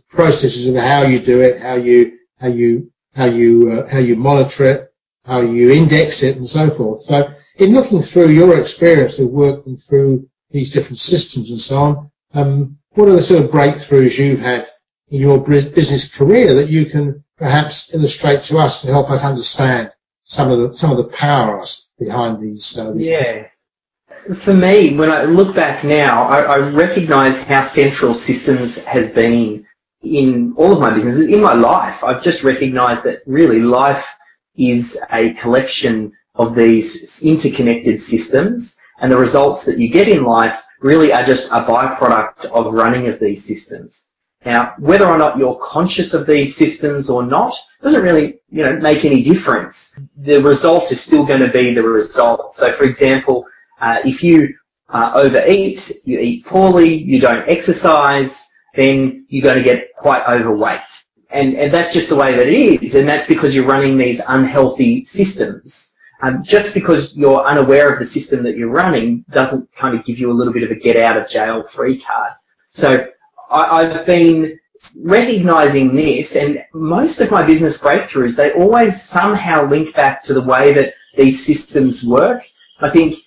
processes 0.10 0.67
of 0.67 0.76
how 0.76 1.04
you 1.04 1.19
do 1.19 1.41
it, 1.41 1.62
how 1.62 1.76
you 1.76 2.17
how 2.39 2.48
you 2.48 2.91
how 3.15 3.26
you 3.26 3.72
uh, 3.72 3.88
how 3.88 4.00
you 4.00 4.15
monitor 4.15 4.65
it, 4.65 4.93
how 5.26 5.41
you 5.41 5.72
index 5.72 6.24
it, 6.24 6.38
and 6.38 6.48
so 6.48 6.69
forth. 6.69 7.02
So 7.04 7.34
in 7.58 7.74
looking 7.74 8.02
through 8.02 8.30
your 8.30 8.60
experience 8.60 9.19
of 9.19 9.30
working 9.30 9.78
through 9.78 10.28
these 10.52 10.72
different 10.72 11.00
systems 11.00 11.50
and 11.50 11.60
so 11.60 11.78
on, 11.78 12.12
um, 12.34 12.78
what 12.91 13.08
are 13.08 13.13
the 13.15 13.22
sort 13.22 13.43
of 13.43 13.52
breakthroughs 13.52 14.17
you've 14.17 14.39
had 14.39 14.67
in 15.13 15.21
your 15.21 15.39
business 15.39 16.12
career 16.12 16.56
that 16.56 16.69
you 16.69 16.88
can 16.88 17.23
perhaps 17.38 17.93
illustrate 17.93 18.41
to 18.41 18.58
us 18.58 18.82
to 18.82 18.88
help 18.88 19.12
us 19.12 19.23
understand 19.23 19.91
some 20.23 20.49
of 20.49 20.58
the 20.58 20.76
some 20.76 20.89
of 20.89 20.97
the 20.97 21.10
powers 21.26 21.91
behind 21.99 22.41
these. 22.41 22.76
Uh, 22.76 22.91
these 22.93 23.08
yeah. 23.08 23.47
For 24.36 24.56
me, 24.56 24.95
when 24.95 25.12
I 25.12 25.23
look 25.26 25.54
back 25.54 25.84
now, 25.84 26.23
I, 26.23 26.39
I 26.56 26.58
recognise 26.58 27.38
how 27.41 27.63
central 27.63 28.15
systems 28.15 28.78
has 28.86 29.12
been 29.12 29.67
in 30.02 30.54
all 30.58 30.71
of 30.71 30.80
my 30.80 30.91
businesses, 30.91 31.28
in 31.28 31.41
my 31.41 31.54
life. 31.54 32.04
I've 32.04 32.23
just 32.23 32.43
recognised 32.43 33.04
that 33.04 33.19
really 33.28 33.60
life 33.60 34.08
is 34.56 34.99
a 35.12 35.34
collection 35.34 36.12
of 36.34 36.56
these 36.56 37.21
interconnected 37.21 37.99
systems, 38.02 38.78
and 38.99 39.12
the 39.12 39.17
results 39.17 39.63
that 39.65 39.78
you 39.78 39.89
get 39.89 40.10
in 40.10 40.23
life 40.23 40.63
really 40.82 41.13
are 41.13 41.23
just 41.23 41.49
a 41.49 41.62
byproduct 41.63 42.45
of 42.45 42.73
running 42.73 43.08
of 43.08 43.19
these 43.19 43.45
systems. 43.45 44.08
Now, 44.45 44.73
whether 44.77 45.08
or 45.08 45.17
not 45.17 45.38
you're 45.38 45.56
conscious 45.56 46.13
of 46.13 46.25
these 46.25 46.56
systems 46.56 47.10
or 47.10 47.25
not 47.25 47.56
doesn't 47.82 48.01
really, 48.01 48.39
you 48.49 48.63
know, 48.63 48.77
make 48.79 49.06
any 49.06 49.23
difference. 49.23 49.97
The 50.17 50.41
result 50.41 50.91
is 50.91 51.01
still 51.01 51.25
going 51.25 51.39
to 51.41 51.49
be 51.49 51.73
the 51.73 51.84
result. 51.84 52.53
So, 52.53 52.71
for 52.71 52.84
example, 52.84 53.45
uh, 53.79 53.99
if 54.06 54.23
you 54.23 54.53
uh, 54.89 55.12
overeat, 55.15 55.91
you 56.06 56.19
eat 56.19 56.45
poorly, 56.45 56.93
you 56.93 57.19
don't 57.19 57.47
exercise, 57.47 58.47
then 58.75 59.25
you're 59.29 59.43
going 59.43 59.58
to 59.58 59.63
get 59.63 59.95
quite 59.95 60.27
overweight. 60.27 61.06
And, 61.29 61.56
and 61.56 61.73
that's 61.73 61.93
just 61.93 62.10
the 62.10 62.15
way 62.15 62.36
that 62.36 62.47
it 62.47 62.84
is. 62.84 62.95
And 62.95 63.08
that's 63.08 63.27
because 63.27 63.56
you're 63.56 63.65
running 63.65 63.97
these 63.97 64.21
unhealthy 64.27 65.03
systems. 65.03 65.93
Um, 66.21 66.41
just 66.41 66.73
because 66.73 67.17
you're 67.17 67.43
unaware 67.43 67.91
of 67.91 67.99
the 67.99 68.06
system 68.06 68.43
that 68.43 68.56
you're 68.56 68.69
running 68.69 69.25
doesn't 69.29 69.69
kind 69.75 69.97
of 69.97 70.06
give 70.06 70.19
you 70.19 70.32
a 70.32 70.34
little 70.34 70.53
bit 70.53 70.63
of 70.63 70.71
a 70.71 70.75
get 70.75 70.95
out 70.95 71.17
of 71.17 71.27
jail 71.27 71.63
free 71.63 71.99
card. 71.99 72.32
So 72.69 73.08
I, 73.54 73.82
I've 73.82 74.06
been 74.06 74.60
recognizing 74.96 75.96
this 75.96 76.36
and 76.36 76.63
most 76.74 77.22
of 77.22 77.32
my 77.32 77.44
business 77.46 77.78
breakthroughs, 77.78 78.36
they 78.36 78.52
always 78.54 79.02
somehow 79.02 79.68
link 79.70 79.96
back 79.96 80.24
to 80.24 80.34
the 80.34 80.42
way 80.42 80.74
that 80.74 80.96
these 81.16 81.46
systems 81.46 82.04
work. 82.04 82.44
I 82.82 82.89
think 82.89 83.20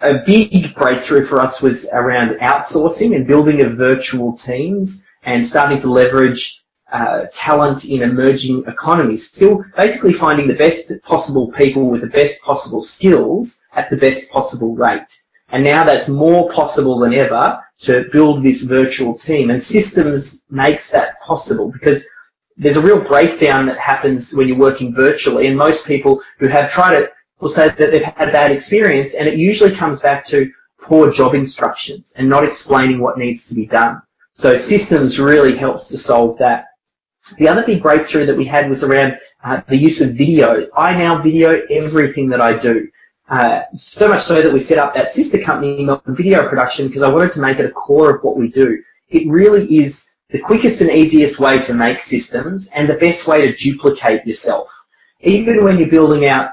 a 0.00 0.18
big 0.24 0.74
breakthrough 0.76 1.26
for 1.26 1.40
us 1.40 1.60
was 1.60 1.88
around 1.92 2.38
outsourcing 2.38 3.16
and 3.16 3.26
building 3.26 3.60
of 3.62 3.74
virtual 3.74 4.36
teams 4.36 5.04
and 5.24 5.46
starting 5.46 5.80
to 5.80 5.90
leverage 5.90 6.62
uh, 6.92 7.26
talent 7.32 7.84
in 7.84 8.02
emerging 8.02 8.62
economies. 8.68 9.28
Still 9.28 9.64
basically 9.76 10.12
finding 10.12 10.46
the 10.46 10.54
best 10.54 10.92
possible 11.02 11.50
people 11.52 11.90
with 11.90 12.02
the 12.02 12.06
best 12.06 12.40
possible 12.42 12.82
skills 12.82 13.60
at 13.72 13.90
the 13.90 13.96
best 13.96 14.30
possible 14.30 14.76
rate. 14.76 15.22
And 15.48 15.64
now 15.64 15.82
that's 15.82 16.08
more 16.08 16.50
possible 16.50 16.98
than 16.98 17.14
ever 17.14 17.63
to 17.80 18.08
build 18.12 18.42
this 18.42 18.62
virtual 18.62 19.16
team. 19.16 19.50
And 19.50 19.62
systems 19.62 20.44
makes 20.50 20.90
that 20.90 21.20
possible 21.20 21.70
because 21.70 22.04
there's 22.56 22.76
a 22.76 22.80
real 22.80 23.00
breakdown 23.00 23.66
that 23.66 23.78
happens 23.78 24.32
when 24.34 24.48
you're 24.48 24.56
working 24.56 24.94
virtually. 24.94 25.46
And 25.46 25.56
most 25.56 25.86
people 25.86 26.22
who 26.38 26.48
have 26.48 26.70
tried 26.70 26.94
it 26.94 27.12
will 27.40 27.48
say 27.48 27.68
that 27.68 27.76
they've 27.90 28.02
had 28.02 28.28
a 28.28 28.32
bad 28.32 28.52
experience. 28.52 29.14
And 29.14 29.28
it 29.28 29.38
usually 29.38 29.74
comes 29.74 30.00
back 30.00 30.26
to 30.28 30.50
poor 30.80 31.10
job 31.10 31.34
instructions 31.34 32.12
and 32.16 32.28
not 32.28 32.44
explaining 32.44 33.00
what 33.00 33.18
needs 33.18 33.48
to 33.48 33.54
be 33.54 33.66
done. 33.66 34.00
So 34.34 34.56
systems 34.56 35.18
really 35.18 35.56
helps 35.56 35.88
to 35.88 35.98
solve 35.98 36.38
that. 36.38 36.66
The 37.38 37.48
other 37.48 37.64
big 37.64 37.82
breakthrough 37.82 38.26
that 38.26 38.36
we 38.36 38.44
had 38.44 38.68
was 38.68 38.84
around 38.84 39.14
uh, 39.42 39.62
the 39.68 39.76
use 39.76 40.00
of 40.00 40.14
video. 40.14 40.66
I 40.76 40.94
now 40.94 41.18
video 41.18 41.62
everything 41.70 42.28
that 42.30 42.40
I 42.40 42.58
do. 42.58 42.88
Uh, 43.28 43.62
so 43.74 44.08
much 44.08 44.22
so 44.22 44.42
that 44.42 44.52
we 44.52 44.60
set 44.60 44.78
up 44.78 44.94
that 44.94 45.10
sister 45.10 45.38
company, 45.38 45.82
Melbourne 45.82 46.14
Video 46.14 46.46
Production, 46.46 46.88
because 46.88 47.02
I 47.02 47.08
wanted 47.08 47.32
to 47.32 47.40
make 47.40 47.58
it 47.58 47.64
a 47.64 47.70
core 47.70 48.16
of 48.16 48.22
what 48.22 48.36
we 48.36 48.48
do. 48.48 48.82
It 49.08 49.26
really 49.28 49.78
is 49.78 50.10
the 50.28 50.40
quickest 50.40 50.80
and 50.82 50.90
easiest 50.90 51.38
way 51.38 51.58
to 51.58 51.72
make 51.72 52.00
systems 52.00 52.68
and 52.74 52.88
the 52.88 52.94
best 52.94 53.26
way 53.26 53.46
to 53.46 53.54
duplicate 53.54 54.26
yourself. 54.26 54.70
Even 55.20 55.64
when 55.64 55.78
you're 55.78 55.88
building 55.88 56.26
out, 56.26 56.50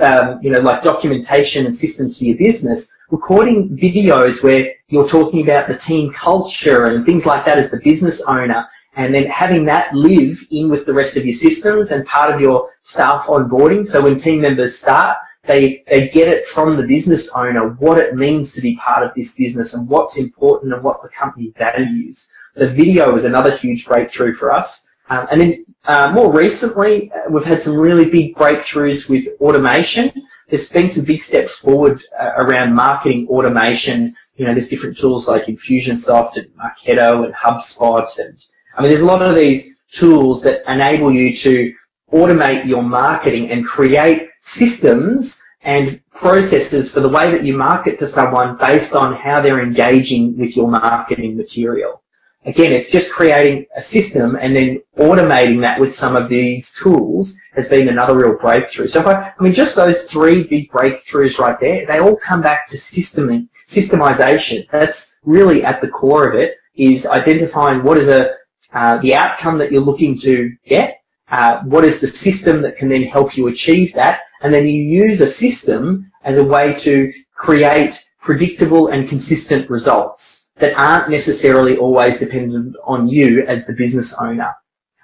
um, 0.00 0.38
you 0.42 0.50
know, 0.50 0.60
like 0.60 0.82
documentation 0.82 1.66
and 1.66 1.76
systems 1.76 2.16
for 2.16 2.24
your 2.24 2.38
business, 2.38 2.90
recording 3.10 3.76
videos 3.76 4.42
where 4.42 4.72
you're 4.88 5.08
talking 5.08 5.42
about 5.42 5.68
the 5.68 5.76
team 5.76 6.10
culture 6.12 6.86
and 6.86 7.04
things 7.04 7.26
like 7.26 7.44
that 7.44 7.58
as 7.58 7.70
the 7.70 7.80
business 7.80 8.22
owner, 8.22 8.66
and 8.96 9.14
then 9.14 9.26
having 9.26 9.64
that 9.66 9.92
live 9.92 10.42
in 10.50 10.70
with 10.70 10.86
the 10.86 10.94
rest 10.94 11.16
of 11.16 11.26
your 11.26 11.34
systems 11.34 11.90
and 11.90 12.06
part 12.06 12.32
of 12.32 12.40
your 12.40 12.70
staff 12.82 13.26
onboarding. 13.26 13.86
So 13.86 14.00
when 14.00 14.18
team 14.18 14.40
members 14.40 14.78
start, 14.78 15.18
they, 15.46 15.84
they 15.88 16.08
get 16.08 16.28
it 16.28 16.46
from 16.46 16.76
the 16.76 16.86
business 16.86 17.30
owner 17.32 17.68
what 17.74 17.98
it 17.98 18.14
means 18.14 18.52
to 18.54 18.60
be 18.60 18.76
part 18.76 19.06
of 19.06 19.14
this 19.14 19.34
business 19.34 19.74
and 19.74 19.88
what's 19.88 20.16
important 20.16 20.72
and 20.72 20.82
what 20.82 21.02
the 21.02 21.08
company 21.08 21.52
values. 21.56 22.28
So 22.52 22.68
video 22.68 23.14
is 23.16 23.24
another 23.24 23.54
huge 23.54 23.84
breakthrough 23.84 24.34
for 24.34 24.52
us. 24.52 24.86
Um, 25.10 25.26
and 25.30 25.40
then 25.40 25.64
uh, 25.84 26.12
more 26.12 26.32
recently, 26.32 27.12
uh, 27.12 27.28
we've 27.28 27.44
had 27.44 27.60
some 27.60 27.76
really 27.76 28.08
big 28.08 28.34
breakthroughs 28.36 29.08
with 29.08 29.28
automation. 29.40 30.10
There's 30.48 30.72
been 30.72 30.88
some 30.88 31.04
big 31.04 31.20
steps 31.20 31.58
forward 31.58 32.02
uh, 32.18 32.32
around 32.36 32.74
marketing 32.74 33.28
automation. 33.28 34.14
You 34.36 34.46
know, 34.46 34.54
there's 34.54 34.68
different 34.68 34.96
tools 34.96 35.28
like 35.28 35.46
Infusionsoft 35.46 36.36
and 36.36 36.48
Marketo 36.56 37.26
and 37.26 37.34
HubSpot. 37.34 38.06
And 38.18 38.42
I 38.76 38.80
mean, 38.80 38.90
there's 38.90 39.02
a 39.02 39.06
lot 39.06 39.20
of 39.20 39.34
these 39.34 39.76
tools 39.90 40.42
that 40.42 40.62
enable 40.70 41.12
you 41.12 41.36
to 41.36 41.74
automate 42.12 42.64
your 42.66 42.82
marketing 42.82 43.50
and 43.50 43.66
create 43.66 44.28
systems 44.44 45.40
and 45.62 45.98
processes 46.12 46.92
for 46.92 47.00
the 47.00 47.08
way 47.08 47.30
that 47.30 47.44
you 47.44 47.56
market 47.56 47.98
to 47.98 48.06
someone 48.06 48.56
based 48.58 48.94
on 48.94 49.14
how 49.14 49.40
they're 49.40 49.62
engaging 49.62 50.36
with 50.38 50.56
your 50.56 50.68
marketing 50.68 51.36
material. 51.36 52.02
again, 52.46 52.72
it's 52.72 52.90
just 52.90 53.10
creating 53.10 53.64
a 53.74 53.82
system 53.82 54.36
and 54.36 54.54
then 54.54 54.78
automating 54.98 55.62
that 55.62 55.80
with 55.80 55.94
some 55.94 56.14
of 56.14 56.28
these 56.28 56.74
tools 56.74 57.34
has 57.54 57.70
been 57.70 57.88
another 57.88 58.14
real 58.14 58.36
breakthrough. 58.38 58.86
So 58.86 59.00
if 59.00 59.06
I, 59.06 59.32
I 59.38 59.42
mean, 59.42 59.54
just 59.54 59.76
those 59.76 60.02
three 60.02 60.42
big 60.44 60.70
breakthroughs 60.70 61.38
right 61.38 61.58
there, 61.58 61.86
they 61.86 62.00
all 62.00 62.16
come 62.16 62.42
back 62.42 62.68
to 62.68 62.76
system, 62.76 63.48
systemization. 63.66 64.68
That's 64.70 65.16
really 65.22 65.64
at 65.64 65.80
the 65.80 65.88
core 65.88 66.28
of 66.28 66.34
it 66.34 66.56
is 66.74 67.06
identifying 67.06 67.82
what 67.82 67.96
is 67.96 68.08
a, 68.08 68.34
uh, 68.74 68.98
the 68.98 69.14
outcome 69.14 69.56
that 69.56 69.72
you're 69.72 69.80
looking 69.80 70.18
to 70.18 70.52
get, 70.66 71.00
uh, 71.30 71.62
what 71.62 71.84
is 71.84 72.02
the 72.02 72.08
system 72.08 72.60
that 72.60 72.76
can 72.76 72.90
then 72.90 73.04
help 73.04 73.38
you 73.38 73.46
achieve 73.48 73.94
that, 73.94 74.20
and 74.44 74.52
then 74.52 74.68
you 74.68 74.82
use 74.82 75.22
a 75.22 75.26
system 75.26 76.12
as 76.22 76.36
a 76.36 76.44
way 76.44 76.74
to 76.74 77.10
create 77.34 78.04
predictable 78.20 78.88
and 78.88 79.08
consistent 79.08 79.68
results 79.70 80.50
that 80.56 80.78
aren't 80.78 81.08
necessarily 81.08 81.78
always 81.78 82.18
dependent 82.18 82.76
on 82.84 83.08
you 83.08 83.42
as 83.46 83.66
the 83.66 83.72
business 83.72 84.14
owner. 84.20 84.54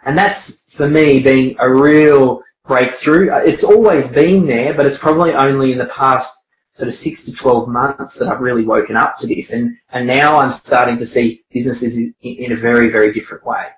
And 0.05 0.17
that's, 0.17 0.65
for 0.69 0.89
me, 0.89 1.21
been 1.21 1.57
a 1.59 1.73
real 1.73 2.43
breakthrough. 2.67 3.33
Uh, 3.33 3.39
it's 3.39 3.65
always 3.65 4.13
been 4.13 4.47
there, 4.47 4.75
but 4.75 4.85
it's 4.85 4.99
probably 4.99 5.33
only 5.33 5.73
in 5.73 5.79
the 5.79 5.87
past 5.87 6.35
sort 6.71 6.89
of 6.89 6.95
six 6.95 7.25
to 7.25 7.33
12 7.33 7.67
months 7.67 8.19
that 8.19 8.29
I've 8.29 8.43
really 8.43 8.67
woken 8.67 8.97
up 8.97 9.19
to 9.19 9.27
this. 9.27 9.53
And, 9.53 9.75
and 9.91 10.07
now 10.07 10.39
I'm 10.39 10.53
starting 10.53 10.99
to 10.99 11.07
see 11.07 11.43
businesses 11.51 11.97
in, 11.97 12.15
in 12.21 12.53
a 12.53 12.57
very, 12.57 12.91
very 12.91 13.11
different 13.13 13.45
way. 13.47 13.69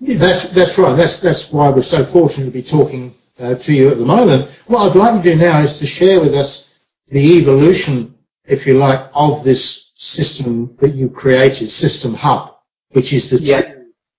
Yeah, 0.00 0.18
that's, 0.18 0.48
that's 0.50 0.78
right. 0.78 0.96
That's, 0.96 1.20
that's 1.20 1.52
why 1.52 1.68
we're 1.70 1.82
so 1.82 2.04
fortunate 2.04 2.46
to 2.46 2.50
be 2.52 2.62
talking 2.62 3.12
uh, 3.38 3.54
to 3.54 3.72
you 3.72 3.90
at 3.90 3.98
the 3.98 4.04
moment. 4.04 4.50
What 4.66 4.90
I'd 4.90 4.96
like 4.96 5.22
to 5.22 5.30
do 5.30 5.36
now 5.36 5.60
is 5.60 5.78
to 5.78 5.86
share 5.86 6.20
with 6.20 6.34
us 6.34 6.78
the 7.08 7.38
evolution, 7.38 8.14
if 8.46 8.66
you 8.66 8.74
like, 8.74 9.08
of 9.14 9.44
this 9.44 9.92
system 9.94 10.76
that 10.80 10.94
you 10.94 11.08
created, 11.08 11.68
System 11.68 12.14
Hub, 12.14 12.56
which 12.90 13.12
is 13.12 13.30
the 13.30 13.38
yeah. 13.38 13.74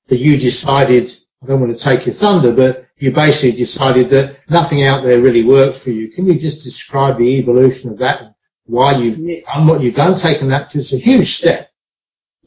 that 0.07 0.17
you 0.17 0.37
decided, 0.37 1.15
I 1.43 1.47
don't 1.47 1.61
want 1.61 1.75
to 1.75 1.83
take 1.83 2.05
your 2.05 2.15
thunder, 2.15 2.51
but 2.51 2.87
you 2.97 3.11
basically 3.11 3.53
decided 3.53 4.09
that 4.09 4.39
nothing 4.49 4.83
out 4.83 5.03
there 5.03 5.21
really 5.21 5.43
worked 5.43 5.77
for 5.77 5.91
you. 5.91 6.09
Can 6.09 6.25
you 6.25 6.37
just 6.37 6.63
describe 6.63 7.17
the 7.17 7.37
evolution 7.39 7.91
of 7.91 7.97
that 7.99 8.21
and 8.21 8.33
why 8.65 8.97
you've 8.97 9.17
yeah. 9.19 9.39
done 9.53 9.67
what 9.67 9.81
you've 9.81 9.95
done, 9.95 10.15
taken 10.15 10.49
that, 10.49 10.67
because 10.67 10.91
it's 10.91 11.01
a 11.01 11.05
huge 11.05 11.37
step. 11.37 11.68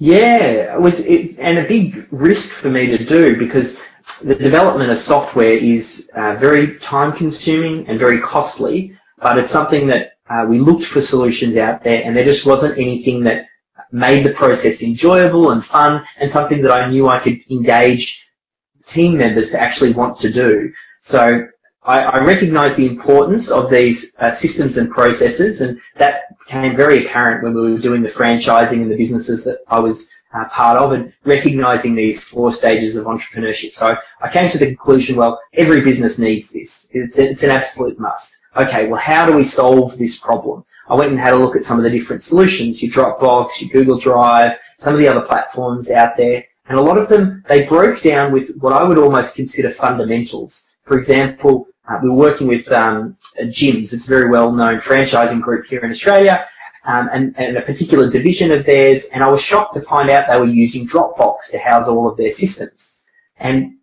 Yeah, 0.05 0.75
it 0.75 0.81
was, 0.81 0.99
it, 0.99 1.39
and 1.39 1.59
a 1.59 1.69
big 1.69 2.09
risk 2.11 2.51
for 2.55 2.69
me 2.69 2.89
to 2.89 3.05
do 3.05 3.37
because 3.39 3.79
the 4.21 4.35
development 4.35 4.91
of 4.91 4.99
software 4.99 5.57
is 5.57 6.11
uh, 6.17 6.35
very 6.41 6.77
time 6.81 7.13
consuming 7.13 7.87
and 7.87 8.01
very 8.01 8.21
costly, 8.21 8.99
but 9.19 9.39
it's 9.39 9.53
something 9.53 9.87
that 9.87 10.15
uh, 10.29 10.45
we 10.49 10.59
looked 10.59 10.87
for 10.87 11.01
solutions 11.01 11.57
out 11.57 11.85
there 11.85 12.03
and 12.03 12.17
there 12.17 12.25
just 12.25 12.47
wasn't 12.47 12.77
anything 12.79 13.23
that 13.23 13.47
made 13.93 14.27
the 14.27 14.33
process 14.33 14.83
enjoyable 14.83 15.53
and 15.53 15.65
fun 15.65 16.05
and 16.19 16.29
something 16.29 16.63
that 16.63 16.73
I 16.73 16.91
knew 16.91 17.07
I 17.07 17.21
could 17.21 17.39
engage 17.49 18.27
team 18.85 19.17
members 19.19 19.53
to 19.53 19.61
actually 19.61 19.93
want 19.93 20.19
to 20.19 20.33
do. 20.33 20.73
So 20.99 21.47
I, 21.85 22.01
I 22.01 22.25
recognize 22.25 22.77
the 22.77 22.87
importance 22.87 23.51
of 23.51 23.71
these 23.71 24.15
uh, 24.21 24.31
systems 24.31 24.79
and 24.79 24.91
processes 24.91 25.61
and 25.61 25.81
that 25.97 26.39
became 26.39 26.77
very 26.77 27.05
apparent 27.05 27.43
when 27.43 27.55
we 27.55 27.73
were 27.73 27.79
doing 27.79 28.03
the 28.03 28.09
franchising 28.09 28.83
and 28.83 28.91
the 28.91 28.97
businesses 28.97 29.45
that 29.45 29.59
I 29.69 29.81
was 29.81 30.09
uh, 30.35 30.45
part 30.47 30.79
of 30.79 30.93
and 30.93 31.13
recognizing 31.25 31.95
these 31.95 32.23
four 32.23 32.53
stages 32.53 32.97
of 32.97 33.07
entrepreneurship. 33.07 33.75
So 33.75 33.97
I 34.21 34.33
came 34.33 34.51
to 34.51 34.59
the 34.59 34.67
conclusion, 34.67 35.17
well, 35.17 35.41
every 35.55 35.81
business 35.81 36.19
needs 36.19 36.51
this. 36.51 36.89
It's, 36.93 37.19
it's 37.19 37.43
an 37.43 37.51
absolute 37.51 37.99
must. 37.99 38.37
Okay, 38.57 38.87
well, 38.87 39.01
how 39.01 39.27
do 39.27 39.33
we 39.33 39.45
solve 39.45 39.99
this 39.99 40.19
problem? 40.19 40.65
I 40.89 40.95
went 40.95 41.11
and 41.11 41.19
had 41.19 41.33
a 41.33 41.37
look 41.37 41.57
at 41.57 41.65
some 41.65 41.79
of 41.79 41.85
the 41.85 41.91
different 41.91 42.23
solutions, 42.23 42.83
your 42.83 42.93
Dropbox, 42.93 43.61
your 43.61 43.71
Google 43.71 43.99
Drive, 43.99 44.59
some 44.77 44.95
of 44.95 45.01
the 45.01 45.09
other 45.09 45.23
platforms 45.23 45.91
out 45.91 46.17
there, 46.17 46.45
and 46.67 46.79
a 46.79 46.83
lot 46.83 46.99
of 46.99 47.09
them, 47.09 47.45
they 47.49 47.65
broke 47.65 48.03
down 48.03 48.33
with 48.33 48.57
what 48.59 48.73
I 48.73 48.83
would 48.83 48.99
almost 48.99 49.35
consider 49.35 49.71
fundamentals. 49.71 50.67
For 50.85 50.97
example, 50.99 51.67
uh, 51.89 51.99
we 52.03 52.09
were 52.09 52.17
working 52.17 52.47
with 52.47 52.71
um, 52.71 53.17
Jim's. 53.51 53.93
It's 53.93 54.07
a 54.07 54.09
very 54.09 54.31
well-known 54.31 54.81
franchising 54.81 55.41
group 55.41 55.67
here 55.67 55.81
in 55.81 55.91
Australia, 55.91 56.47
um, 56.85 57.09
and, 57.13 57.35
and, 57.39 57.57
a 57.57 57.63
particular 57.63 58.09
division 58.09 58.53
of 58.53 58.65
theirs. 58.65 59.07
And 59.13 59.23
I 59.23 59.31
was 59.31 59.41
shocked 59.41 59.75
to 59.75 59.83
find 59.83 60.11
out 60.11 60.27
they 60.29 60.39
were 60.39 60.47
using 60.47 60.87
Dropbox 60.87 61.51
to 61.51 61.59
house 61.59 61.89
all 61.89 62.09
of 62.09 62.17
their 62.17 62.31
systems. 62.31 62.95
And 63.39 63.77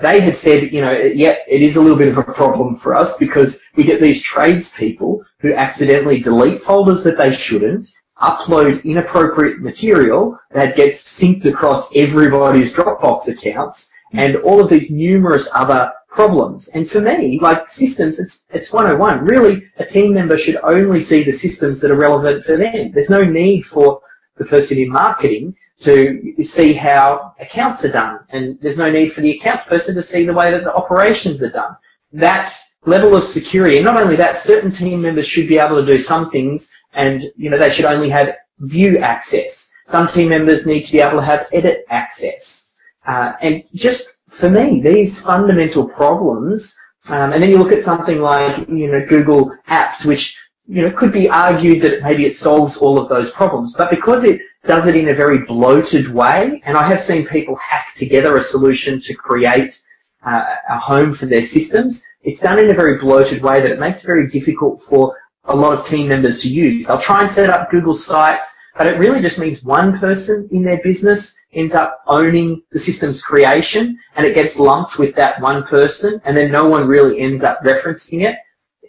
they 0.00 0.20
had 0.20 0.36
said, 0.36 0.72
you 0.72 0.80
know, 0.80 0.92
yeah, 0.92 1.36
it 1.46 1.62
is 1.62 1.76
a 1.76 1.80
little 1.80 1.98
bit 1.98 2.08
of 2.08 2.18
a 2.18 2.22
problem 2.22 2.76
for 2.76 2.94
us 2.94 3.16
because 3.18 3.60
we 3.76 3.84
get 3.84 4.00
these 4.00 4.22
tradespeople 4.22 5.22
who 5.40 5.54
accidentally 5.54 6.20
delete 6.20 6.62
folders 6.62 7.04
that 7.04 7.18
they 7.18 7.34
shouldn't, 7.34 7.86
upload 8.20 8.82
inappropriate 8.84 9.60
material 9.60 10.38
that 10.52 10.76
gets 10.76 11.02
synced 11.02 11.44
across 11.44 11.94
everybody's 11.94 12.72
Dropbox 12.72 13.28
accounts, 13.28 13.90
and 14.12 14.36
all 14.36 14.60
of 14.60 14.70
these 14.70 14.90
numerous 14.90 15.50
other 15.54 15.92
problems. 16.12 16.68
And 16.68 16.88
for 16.88 17.00
me, 17.00 17.38
like 17.40 17.68
systems, 17.68 18.20
it's, 18.20 18.44
it's 18.50 18.72
101. 18.72 19.24
Really, 19.24 19.66
a 19.78 19.84
team 19.84 20.12
member 20.12 20.36
should 20.36 20.56
only 20.62 21.00
see 21.00 21.24
the 21.24 21.32
systems 21.32 21.80
that 21.80 21.90
are 21.90 21.96
relevant 21.96 22.44
for 22.44 22.56
them. 22.56 22.92
There's 22.92 23.10
no 23.10 23.24
need 23.24 23.62
for 23.62 24.00
the 24.36 24.44
person 24.44 24.78
in 24.78 24.90
marketing 24.90 25.56
to 25.80 26.34
see 26.42 26.74
how 26.74 27.34
accounts 27.40 27.84
are 27.84 27.90
done. 27.90 28.20
And 28.28 28.58
there's 28.60 28.76
no 28.76 28.90
need 28.90 29.12
for 29.12 29.22
the 29.22 29.36
accounts 29.38 29.64
person 29.64 29.94
to 29.94 30.02
see 30.02 30.24
the 30.24 30.34
way 30.34 30.50
that 30.50 30.64
the 30.64 30.74
operations 30.74 31.42
are 31.42 31.50
done. 31.50 31.76
That 32.12 32.54
level 32.84 33.16
of 33.16 33.24
security, 33.24 33.76
and 33.76 33.84
not 33.84 34.00
only 34.00 34.16
that, 34.16 34.38
certain 34.38 34.70
team 34.70 35.00
members 35.00 35.26
should 35.26 35.48
be 35.48 35.58
able 35.58 35.78
to 35.78 35.86
do 35.86 35.98
some 35.98 36.30
things 36.30 36.70
and, 36.92 37.24
you 37.36 37.48
know, 37.48 37.58
they 37.58 37.70
should 37.70 37.86
only 37.86 38.10
have 38.10 38.36
view 38.60 38.98
access. 38.98 39.70
Some 39.86 40.06
team 40.06 40.28
members 40.28 40.66
need 40.66 40.82
to 40.82 40.92
be 40.92 41.00
able 41.00 41.18
to 41.18 41.24
have 41.24 41.48
edit 41.52 41.86
access. 41.88 42.68
Uh, 43.06 43.32
and 43.40 43.64
just 43.74 44.18
for 44.32 44.48
me, 44.48 44.80
these 44.80 45.20
fundamental 45.20 45.86
problems, 45.86 46.74
um, 47.10 47.32
and 47.32 47.42
then 47.42 47.50
you 47.50 47.58
look 47.58 47.72
at 47.72 47.82
something 47.82 48.20
like, 48.20 48.66
you 48.68 48.90
know, 48.90 49.04
Google 49.06 49.54
Apps, 49.68 50.06
which, 50.06 50.38
you 50.66 50.80
know, 50.82 50.90
could 50.90 51.12
be 51.12 51.28
argued 51.28 51.82
that 51.82 52.02
maybe 52.02 52.24
it 52.24 52.36
solves 52.36 52.78
all 52.78 52.98
of 52.98 53.08
those 53.08 53.30
problems, 53.30 53.74
but 53.76 53.90
because 53.90 54.24
it 54.24 54.40
does 54.64 54.86
it 54.86 54.96
in 54.96 55.10
a 55.10 55.14
very 55.14 55.40
bloated 55.44 56.08
way, 56.08 56.62
and 56.64 56.78
I 56.78 56.88
have 56.88 57.00
seen 57.00 57.26
people 57.26 57.56
hack 57.56 57.88
together 57.94 58.36
a 58.36 58.42
solution 58.42 59.00
to 59.00 59.14
create 59.14 59.82
uh, 60.24 60.44
a 60.70 60.78
home 60.78 61.12
for 61.12 61.26
their 61.26 61.42
systems, 61.42 62.02
it's 62.22 62.40
done 62.40 62.58
in 62.58 62.70
a 62.70 62.74
very 62.74 62.98
bloated 62.98 63.42
way 63.42 63.60
that 63.60 63.70
it 63.70 63.80
makes 63.80 64.02
it 64.02 64.06
very 64.06 64.28
difficult 64.28 64.80
for 64.82 65.14
a 65.44 65.54
lot 65.54 65.74
of 65.74 65.86
team 65.86 66.08
members 66.08 66.40
to 66.40 66.48
use. 66.48 66.86
They'll 66.86 66.98
try 66.98 67.22
and 67.22 67.30
set 67.30 67.50
up 67.50 67.70
Google 67.70 67.94
Sites, 67.94 68.46
but 68.78 68.86
it 68.86 68.98
really 68.98 69.20
just 69.20 69.38
means 69.38 69.62
one 69.62 69.98
person 69.98 70.48
in 70.52 70.62
their 70.62 70.80
business 70.82 71.36
ends 71.52 71.74
up 71.74 72.02
owning 72.06 72.62
the 72.72 72.78
system's 72.78 73.22
creation 73.22 73.98
and 74.16 74.26
it 74.26 74.34
gets 74.34 74.58
lumped 74.58 74.98
with 74.98 75.14
that 75.14 75.40
one 75.40 75.62
person 75.64 76.20
and 76.24 76.36
then 76.36 76.50
no 76.50 76.66
one 76.68 76.86
really 76.86 77.20
ends 77.20 77.42
up 77.42 77.60
referencing 77.62 78.24
it. 78.26 78.36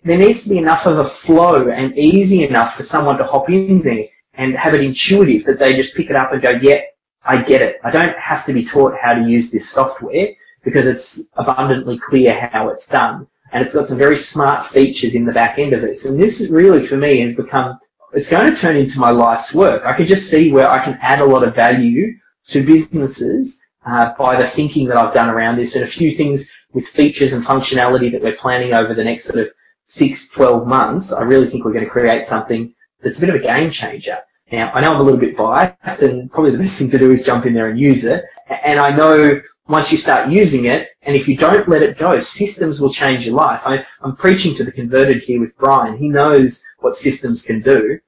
There 0.03 0.17
needs 0.17 0.43
to 0.43 0.49
be 0.49 0.57
enough 0.57 0.85
of 0.85 0.99
a 0.99 1.05
flow 1.05 1.69
and 1.69 1.97
easy 1.97 2.43
enough 2.43 2.75
for 2.75 2.83
someone 2.83 3.17
to 3.17 3.23
hop 3.23 3.49
in 3.49 3.81
there 3.81 4.05
and 4.35 4.55
have 4.55 4.73
it 4.73 4.83
intuitive 4.83 5.45
that 5.45 5.59
they 5.59 5.73
just 5.73 5.95
pick 5.95 6.09
it 6.09 6.15
up 6.15 6.33
and 6.33 6.41
go, 6.41 6.51
yeah, 6.61 6.81
I 7.25 7.41
get 7.41 7.61
it. 7.61 7.79
I 7.83 7.91
don't 7.91 8.17
have 8.17 8.45
to 8.45 8.53
be 8.53 8.65
taught 8.65 8.97
how 8.99 9.13
to 9.13 9.29
use 9.29 9.51
this 9.51 9.69
software 9.69 10.29
because 10.63 10.87
it's 10.87 11.21
abundantly 11.35 11.99
clear 11.99 12.49
how 12.51 12.69
it's 12.69 12.87
done. 12.87 13.27
And 13.51 13.63
it's 13.63 13.75
got 13.75 13.87
some 13.87 13.97
very 13.97 14.17
smart 14.17 14.65
features 14.65 15.15
in 15.15 15.25
the 15.25 15.31
back 15.31 15.59
end 15.59 15.73
of 15.73 15.83
it. 15.83 15.99
So 15.99 16.15
this 16.15 16.49
really, 16.49 16.85
for 16.85 16.97
me, 16.97 17.19
has 17.19 17.35
become, 17.35 17.79
it's 18.13 18.29
going 18.29 18.51
to 18.51 18.59
turn 18.59 18.75
into 18.75 18.99
my 18.99 19.11
life's 19.11 19.53
work. 19.53 19.85
I 19.85 19.93
can 19.93 20.05
just 20.05 20.29
see 20.29 20.51
where 20.51 20.69
I 20.69 20.83
can 20.83 20.97
add 21.01 21.19
a 21.19 21.25
lot 21.25 21.47
of 21.47 21.55
value 21.55 22.17
to 22.47 22.65
businesses 22.65 23.59
uh, 23.85 24.13
by 24.17 24.41
the 24.41 24.47
thinking 24.47 24.87
that 24.87 24.97
I've 24.97 25.13
done 25.13 25.29
around 25.29 25.57
this 25.57 25.75
and 25.75 25.83
a 25.83 25.87
few 25.87 26.11
things 26.11 26.49
with 26.73 26.87
features 26.87 27.33
and 27.33 27.45
functionality 27.45 28.11
that 28.11 28.21
we're 28.21 28.37
planning 28.37 28.73
over 28.73 28.93
the 28.93 29.03
next 29.03 29.25
sort 29.25 29.39
of 29.39 29.51
six, 29.87 30.29
12 30.29 30.67
months. 30.67 31.11
I 31.11 31.23
really 31.23 31.47
think 31.47 31.65
we're 31.65 31.73
going 31.73 31.85
to 31.85 31.89
create 31.89 32.25
something 32.25 32.73
that's 33.01 33.17
a 33.17 33.21
bit 33.21 33.29
of 33.29 33.35
a 33.35 33.39
game 33.39 33.69
changer. 33.69 34.19
Now, 34.51 34.71
I 34.73 34.81
know 34.81 34.93
I'm 34.93 34.99
a 34.99 35.03
little 35.03 35.19
bit 35.19 35.37
biased 35.37 36.03
and 36.03 36.31
probably 36.31 36.51
the 36.51 36.57
best 36.57 36.77
thing 36.77 36.89
to 36.91 36.97
do 36.97 37.11
is 37.11 37.23
jump 37.23 37.45
in 37.45 37.53
there 37.53 37.69
and 37.69 37.79
use 37.79 38.05
it. 38.05 38.23
And 38.63 38.79
I 38.79 38.95
know 38.95 39.41
once 39.67 39.91
you 39.91 39.97
start 39.97 40.29
using 40.29 40.65
it, 40.65 40.89
and 41.03 41.15
if 41.15 41.27
you 41.27 41.37
don't 41.37 41.69
let 41.69 41.81
it 41.81 41.97
go, 41.97 42.19
systems 42.19 42.81
will 42.81 42.91
change 42.91 43.25
your 43.25 43.35
life. 43.35 43.61
I, 43.65 43.85
am 44.03 44.15
preaching 44.15 44.53
to 44.55 44.63
the 44.63 44.71
converted 44.71 45.23
here 45.23 45.39
with 45.39 45.57
Brian. 45.57 45.97
He 45.97 46.09
knows 46.09 46.63
what 46.79 46.95
systems 46.95 47.41
can 47.41 47.61
do. 47.61 47.99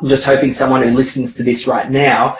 I'm 0.00 0.08
just 0.08 0.24
hoping 0.24 0.52
someone 0.52 0.82
who 0.82 0.90
listens 0.90 1.34
to 1.34 1.42
this 1.42 1.66
right 1.66 1.90
now 1.90 2.36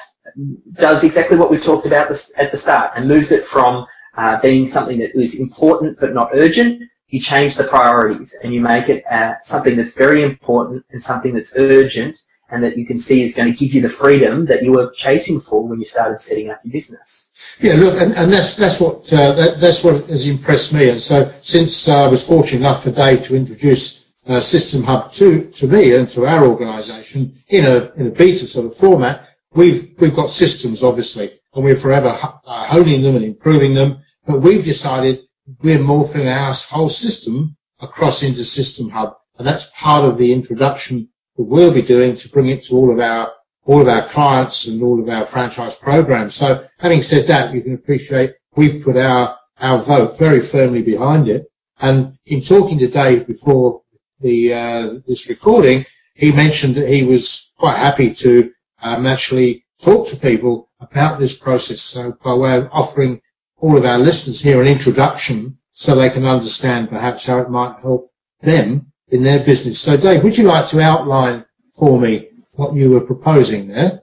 does 0.75 1.05
exactly 1.05 1.37
what 1.37 1.51
we 1.51 1.59
talked 1.59 1.87
about 1.87 2.11
at 2.37 2.51
the 2.51 2.57
start 2.57 2.93
and 2.95 3.09
moves 3.09 3.33
it 3.33 3.45
from 3.45 3.87
uh, 4.17 4.41
being 4.41 4.67
something 4.67 4.99
that 4.99 5.19
is 5.19 5.39
important 5.39 5.99
but 6.01 6.15
not 6.15 6.31
urgent. 6.35 6.83
You 7.09 7.21
change 7.21 7.57
the 7.57 7.65
priorities 7.65 8.35
and 8.43 8.53
you 8.53 8.61
make 8.61 8.89
it 8.89 9.05
uh, 9.11 9.35
something 9.43 9.77
that's 9.77 9.95
very 9.95 10.23
important 10.23 10.85
and 10.91 11.03
something 11.03 11.35
that's 11.35 11.55
urgent 11.57 12.21
and 12.51 12.63
that 12.65 12.77
you 12.79 12.87
can 12.87 12.99
see 12.99 13.23
is 13.23 13.35
going 13.35 13.51
to 13.53 13.59
give 13.59 13.75
you 13.75 13.81
the 13.81 13.89
freedom 13.89 14.47
that 14.47 14.63
you 14.63 14.73
were 14.73 14.91
chasing 14.91 15.41
for 15.41 15.67
when 15.67 15.79
you 15.79 15.85
started 15.85 16.19
setting 16.19 16.51
up 16.51 16.61
your 16.65 16.73
business. 16.73 17.31
Yeah, 17.61 17.75
look, 17.75 18.01
and, 18.01 18.15
and 18.15 18.33
that's 18.33 18.57
that's 18.57 18.81
what 18.81 19.13
uh, 19.13 19.33
that, 19.33 19.61
that's 19.61 19.85
what 19.85 20.07
has 20.07 20.27
impressed 20.27 20.73
me. 20.73 20.89
And 20.89 21.01
so, 21.01 21.33
since 21.41 21.89
uh, 21.89 22.05
I 22.05 22.09
was 22.09 22.27
fortunate 22.27 22.61
enough 22.61 22.85
for 22.85 22.91
Dave 22.91 23.25
to 23.27 23.37
introduce 23.37 24.13
uh, 24.27 24.41
System 24.41 24.83
Hub 24.83 25.13
to 25.13 25.45
to 25.51 25.67
me 25.67 25.95
and 25.95 26.09
to 26.11 26.27
our 26.27 26.47
organisation 26.47 27.35
in 27.49 27.67
a 27.67 27.93
in 27.97 28.07
a 28.07 28.11
beta 28.11 28.47
sort 28.47 28.67
of 28.67 28.75
format, 28.75 29.28
we've 29.53 29.95
we've 29.99 30.15
got 30.15 30.31
systems 30.31 30.83
obviously 30.83 31.39
and 31.55 31.65
we're 31.65 31.77
forever 31.77 32.19
uh, 32.47 32.67
honing 32.67 33.03
them 33.03 33.17
and 33.17 33.25
improving 33.25 33.75
them. 33.75 34.03
But 34.27 34.43
we've 34.43 34.65
decided 34.65 35.21
we're 35.63 35.79
morphing 35.79 36.27
our 36.27 36.53
whole 36.53 36.89
system 36.89 37.57
across 37.81 38.23
into 38.23 38.45
System 38.45 38.91
Hub, 38.91 39.17
and 39.39 39.47
that's 39.47 39.71
part 39.71 40.05
of 40.05 40.19
the 40.19 40.33
introduction 40.33 41.09
that 41.37 41.45
we'll 41.45 41.73
be 41.73 41.83
doing 41.83 42.15
to 42.17 42.29
bring 42.29 42.49
it 42.49 42.65
to 42.65 42.77
all 42.77 42.93
of 42.93 43.01
our 43.01 43.33
all 43.65 43.83
of 43.83 43.89
our 43.89 44.09
clients 44.09 44.67
and 44.67 44.83
all 44.83 45.01
of 45.01 45.09
our 45.09 45.27
franchise 45.27 45.77
programs. 45.77 46.35
So 46.35 46.67
having 46.79 47.03
said 47.03 47.27
that, 47.27 47.53
you 47.53 47.61
can 47.61 47.75
appreciate 47.75 48.35
we've 48.57 48.83
put 48.83 48.97
our, 48.97 49.37
our 49.59 49.79
vote 49.79 50.19
very 50.19 50.41
firmly 50.41 50.83
behind 50.83 51.29
it. 51.29 51.47
And 51.79 52.19
in 52.25 52.41
talking 52.41 52.79
to 52.79 52.89
Dave 52.89 53.27
before 53.27 53.83
the, 54.21 54.55
uh, 54.55 54.95
this 55.07 55.29
recording, 55.29 55.85
he 56.15 56.33
mentioned 56.33 56.77
that 56.77 56.89
he 56.89 57.05
was 57.05 57.53
quite 57.59 57.77
happy 57.77 58.13
to 58.15 58.51
um, 58.83 59.07
actually 59.07 59.65
talk 59.81 60.09
to 60.09 60.17
people 60.17 60.71
about 60.81 61.19
this 61.19 61.37
process. 61.37 61.81
So 61.81 62.17
by 62.25 62.35
way 62.35 62.57
of 62.57 62.69
offering 62.73 63.21
all 63.59 63.77
of 63.77 63.85
our 63.85 63.99
listeners 63.99 64.41
here 64.41 64.61
an 64.61 64.69
introduction 64.69 65.59
so 65.73 65.95
they 65.95 66.11
can 66.11 66.27
understand 66.27 66.89
perhaps 66.89 67.27
how 67.27 67.39
it 67.39 67.51
might 67.51 67.81
help 67.81 68.13
them 68.41 68.93
in 69.09 69.23
their 69.23 69.45
business. 69.45 69.81
So 69.81 69.97
Dave, 69.97 70.23
would 70.23 70.39
you 70.39 70.45
like 70.45 70.69
to 70.69 70.81
outline 70.81 71.45
for 71.79 71.99
me 71.99 72.29
what 72.59 72.75
you 72.75 72.91
were 72.91 73.01
proposing 73.01 73.69
there. 73.69 74.03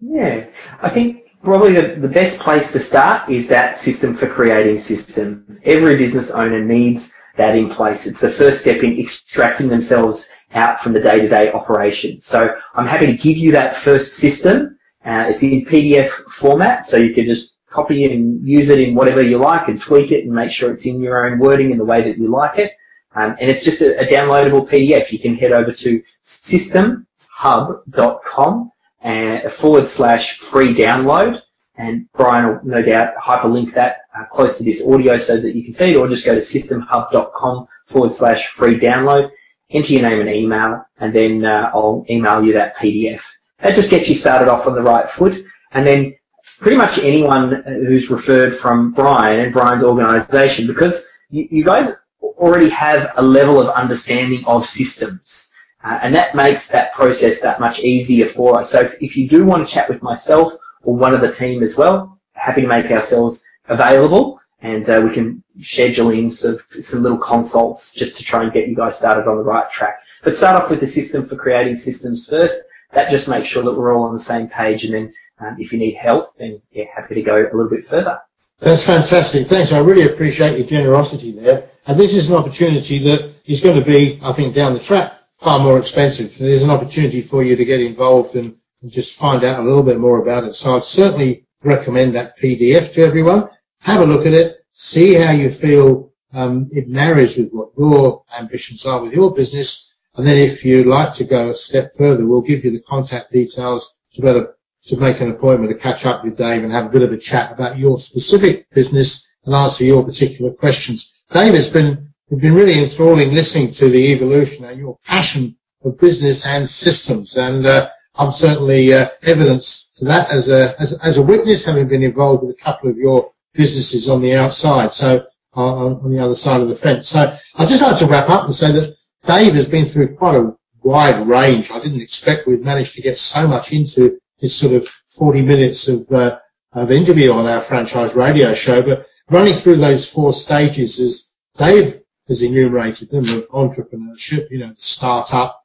Yeah, 0.00 0.46
I 0.80 0.88
think 0.88 1.24
probably 1.42 1.72
the, 1.72 1.96
the 1.96 2.08
best 2.08 2.38
place 2.38 2.72
to 2.72 2.78
start 2.78 3.28
is 3.28 3.48
that 3.48 3.76
system 3.76 4.14
for 4.14 4.28
creating 4.28 4.78
system. 4.78 5.58
Every 5.64 5.96
business 5.96 6.30
owner 6.30 6.64
needs 6.64 7.12
that 7.36 7.56
in 7.56 7.68
place. 7.68 8.06
It's 8.06 8.20
the 8.20 8.30
first 8.30 8.60
step 8.60 8.82
in 8.82 8.98
extracting 8.98 9.68
themselves 9.68 10.28
out 10.56 10.80
from 10.80 10.92
the 10.92 11.00
day-to-day 11.00 11.52
operations. 11.52 12.26
So 12.26 12.54
I'm 12.74 12.86
happy 12.86 13.06
to 13.06 13.12
give 13.12 13.36
you 13.36 13.52
that 13.52 13.76
first 13.76 14.16
system. 14.16 14.76
Uh, 15.04 15.26
it's 15.28 15.42
in 15.42 15.64
PDF 15.64 16.08
format, 16.30 16.84
so 16.84 16.96
you 16.96 17.14
can 17.14 17.26
just 17.26 17.56
copy 17.70 18.04
and 18.04 18.46
use 18.46 18.70
it 18.70 18.80
in 18.80 18.94
whatever 18.94 19.22
you 19.22 19.38
like 19.38 19.68
and 19.68 19.80
tweak 19.80 20.10
it 20.10 20.24
and 20.24 20.34
make 20.34 20.50
sure 20.50 20.72
it's 20.72 20.86
in 20.86 21.00
your 21.00 21.26
own 21.26 21.38
wording 21.38 21.70
in 21.70 21.78
the 21.78 21.84
way 21.84 22.02
that 22.02 22.18
you 22.18 22.28
like 22.28 22.58
it. 22.58 22.72
Um, 23.14 23.36
and 23.40 23.48
it's 23.50 23.64
just 23.64 23.82
a, 23.82 24.00
a 24.00 24.06
downloadable 24.06 24.68
PDF. 24.68 25.12
You 25.12 25.18
can 25.18 25.36
head 25.36 25.52
over 25.52 25.72
to 25.72 26.02
systemhub.com 26.24 28.72
and 29.00 29.52
forward 29.52 29.86
slash 29.86 30.38
free 30.38 30.74
download. 30.74 31.40
And 31.78 32.10
Brian 32.12 32.46
will 32.46 32.60
no 32.64 32.82
doubt 32.82 33.14
hyperlink 33.22 33.74
that 33.74 33.98
uh, 34.18 34.24
close 34.32 34.56
to 34.58 34.64
this 34.64 34.82
audio 34.86 35.16
so 35.18 35.40
that 35.40 35.54
you 35.54 35.62
can 35.62 35.72
see 35.72 35.92
it, 35.92 35.96
or 35.96 36.08
just 36.08 36.24
go 36.24 36.34
to 36.34 36.40
systemhub.com 36.40 37.68
forward 37.86 38.12
slash 38.12 38.48
free 38.48 38.80
download, 38.80 39.30
enter 39.70 39.92
your 39.92 40.08
name 40.08 40.20
and 40.20 40.30
email, 40.30 40.86
and 40.98 41.14
then 41.14 41.44
uh, 41.44 41.70
I'll 41.74 42.04
email 42.08 42.44
you 42.44 42.52
that 42.54 42.76
PDF. 42.76 43.20
That 43.60 43.74
just 43.74 43.90
gets 43.90 44.08
you 44.08 44.14
started 44.14 44.48
off 44.48 44.66
on 44.66 44.74
the 44.74 44.82
right 44.82 45.08
foot. 45.08 45.44
And 45.72 45.86
then 45.86 46.14
pretty 46.60 46.76
much 46.76 46.98
anyone 46.98 47.62
who's 47.64 48.10
referred 48.10 48.56
from 48.56 48.92
Brian 48.92 49.40
and 49.40 49.52
Brian's 49.52 49.84
organization, 49.84 50.66
because 50.66 51.08
you, 51.30 51.48
you 51.50 51.64
guys 51.64 51.92
already 52.22 52.68
have 52.70 53.12
a 53.16 53.22
level 53.22 53.60
of 53.60 53.68
understanding 53.70 54.44
of 54.46 54.66
systems. 54.66 55.50
Uh, 55.84 55.98
and 56.02 56.14
that 56.14 56.34
makes 56.34 56.68
that 56.68 56.92
process 56.94 57.40
that 57.40 57.60
much 57.60 57.80
easier 57.80 58.28
for 58.28 58.58
us. 58.58 58.70
So 58.70 58.80
if, 58.80 59.00
if 59.00 59.16
you 59.16 59.28
do 59.28 59.44
want 59.44 59.66
to 59.66 59.72
chat 59.72 59.88
with 59.88 60.02
myself 60.02 60.52
or 60.82 60.96
one 60.96 61.14
of 61.14 61.20
the 61.20 61.32
team 61.32 61.62
as 61.62 61.76
well, 61.76 62.18
happy 62.32 62.62
to 62.62 62.66
make 62.66 62.90
ourselves 62.90 63.42
available 63.68 64.40
and 64.60 64.88
uh, 64.88 65.00
we 65.04 65.12
can 65.12 65.42
schedule 65.62 66.10
in 66.10 66.30
some, 66.30 66.58
little 67.02 67.18
consults 67.18 67.94
just 67.94 68.16
to 68.16 68.24
try 68.24 68.42
and 68.42 68.52
get 68.52 68.68
you 68.68 68.76
guys 68.76 68.98
started 68.98 69.28
on 69.28 69.36
the 69.36 69.42
right 69.42 69.70
track. 69.70 70.00
But 70.22 70.36
start 70.36 70.62
off 70.62 70.70
with 70.70 70.80
the 70.80 70.86
system 70.86 71.24
for 71.24 71.36
creating 71.36 71.76
systems 71.76 72.26
first. 72.26 72.58
That 72.92 73.10
just 73.10 73.28
makes 73.28 73.48
sure 73.48 73.62
that 73.62 73.72
we're 73.72 73.94
all 73.94 74.04
on 74.04 74.14
the 74.14 74.20
same 74.20 74.48
page 74.48 74.84
and 74.84 74.94
then 74.94 75.14
um, 75.38 75.56
if 75.58 75.72
you 75.72 75.78
need 75.78 75.96
help, 75.96 76.36
then 76.38 76.60
yeah, 76.70 76.84
happy 76.94 77.14
to 77.14 77.22
go 77.22 77.34
a 77.34 77.54
little 77.54 77.68
bit 77.68 77.86
further. 77.86 78.20
That's 78.58 78.84
fantastic. 78.84 79.46
Thanks. 79.46 79.72
I 79.72 79.80
really 79.80 80.10
appreciate 80.10 80.56
your 80.56 80.66
generosity 80.66 81.30
there. 81.30 81.68
And 81.86 82.00
this 82.00 82.14
is 82.14 82.30
an 82.30 82.36
opportunity 82.36 82.98
that 83.00 83.34
is 83.44 83.60
going 83.60 83.78
to 83.78 83.84
be, 83.84 84.18
I 84.22 84.32
think, 84.32 84.54
down 84.54 84.72
the 84.72 84.80
track 84.80 85.12
far 85.36 85.58
more 85.58 85.78
expensive. 85.78 86.36
There's 86.38 86.62
an 86.62 86.70
opportunity 86.70 87.22
for 87.22 87.42
you 87.42 87.56
to 87.56 87.64
get 87.64 87.80
involved 87.80 88.34
and, 88.36 88.56
and 88.82 88.90
just 88.90 89.18
find 89.18 89.44
out 89.44 89.60
a 89.60 89.62
little 89.62 89.82
bit 89.82 90.00
more 90.00 90.22
about 90.22 90.44
it. 90.44 90.54
So 90.54 90.74
I'd 90.74 90.84
certainly 90.84 91.44
recommend 91.62 92.14
that 92.14 92.38
PDF 92.38 92.94
to 92.94 93.02
everyone. 93.02 93.48
Have 93.80 94.00
a 94.00 94.06
look 94.06 94.26
at 94.26 94.32
it, 94.32 94.55
see 94.78 95.14
how 95.14 95.32
you 95.32 95.50
feel 95.50 96.12
um, 96.32 96.68
it 96.72 96.88
marries 96.88 97.36
with 97.36 97.50
what 97.52 97.70
your 97.78 98.24
ambitions 98.38 98.84
are 98.84 99.02
with 99.02 99.12
your 99.12 99.34
business. 99.34 99.94
And 100.16 100.26
then 100.26 100.36
if 100.36 100.64
you'd 100.64 100.86
like 100.86 101.14
to 101.14 101.24
go 101.24 101.50
a 101.50 101.54
step 101.54 101.92
further, 101.96 102.26
we'll 102.26 102.40
give 102.40 102.64
you 102.64 102.70
the 102.70 102.82
contact 102.82 103.32
details 103.32 103.96
to 104.14 104.22
better 104.22 104.54
to 104.86 104.96
make 104.96 105.20
an 105.20 105.30
appointment 105.30 105.72
to 105.72 105.78
catch 105.78 106.06
up 106.06 106.24
with 106.24 106.36
Dave 106.36 106.62
and 106.62 106.72
have 106.72 106.86
a 106.86 106.90
bit 106.90 107.02
of 107.02 107.12
a 107.12 107.18
chat 107.18 107.52
about 107.52 107.76
your 107.76 107.98
specific 107.98 108.70
business 108.70 109.28
and 109.44 109.54
answer 109.54 109.84
your 109.84 110.04
particular 110.04 110.52
questions. 110.52 111.12
Dave, 111.32 111.54
it's 111.54 111.68
been 111.68 112.06
We've 112.28 112.40
been 112.40 112.54
really 112.54 112.80
enthralling 112.80 113.32
listening 113.32 113.70
to 113.74 113.88
the 113.88 114.12
evolution 114.12 114.64
and 114.64 114.80
your 114.80 114.98
passion 115.04 115.54
for 115.80 115.92
business 115.92 116.44
and 116.44 116.68
systems. 116.68 117.36
And 117.36 117.64
uh, 117.64 117.88
I'm 118.16 118.32
certainly 118.32 118.92
uh, 118.92 119.10
evidence 119.22 119.90
to 119.98 120.06
that 120.06 120.28
as 120.30 120.48
a, 120.48 120.74
as, 120.80 120.92
as, 120.94 121.18
a 121.18 121.22
witness, 121.22 121.64
having 121.64 121.86
been 121.86 122.02
involved 122.02 122.42
with 122.42 122.56
a 122.56 122.60
couple 122.60 122.90
of 122.90 122.96
your 122.96 123.30
businesses 123.56 124.08
on 124.08 124.22
the 124.22 124.34
outside, 124.34 124.92
so 124.92 125.26
uh, 125.56 125.86
on 125.86 126.10
the 126.10 126.18
other 126.18 126.34
side 126.34 126.60
of 126.60 126.68
the 126.68 126.74
fence. 126.74 127.08
So 127.08 127.36
I'd 127.54 127.68
just 127.68 127.82
like 127.82 127.98
to 127.98 128.06
wrap 128.06 128.28
up 128.28 128.44
and 128.44 128.54
say 128.54 128.72
that 128.72 128.94
Dave 129.26 129.54
has 129.54 129.66
been 129.66 129.86
through 129.86 130.16
quite 130.16 130.36
a 130.36 130.54
wide 130.82 131.26
range. 131.26 131.70
I 131.70 131.80
didn't 131.80 132.00
expect 132.00 132.46
we'd 132.46 132.64
managed 132.64 132.94
to 132.94 133.02
get 133.02 133.18
so 133.18 133.48
much 133.48 133.72
into 133.72 134.18
this 134.40 134.54
sort 134.54 134.74
of 134.74 134.88
40 135.08 135.42
minutes 135.42 135.88
of, 135.88 136.10
uh, 136.12 136.38
of 136.72 136.92
interview 136.92 137.32
on 137.32 137.46
our 137.46 137.60
franchise 137.60 138.14
radio 138.14 138.54
show, 138.54 138.82
but 138.82 139.06
running 139.30 139.54
through 139.54 139.76
those 139.76 140.08
four 140.08 140.32
stages 140.32 141.00
as 141.00 141.32
Dave 141.58 142.00
has 142.28 142.42
enumerated 142.42 143.10
them 143.10 143.28
of 143.30 143.48
entrepreneurship, 143.48 144.50
you 144.50 144.58
know, 144.58 144.72
startup, 144.76 145.62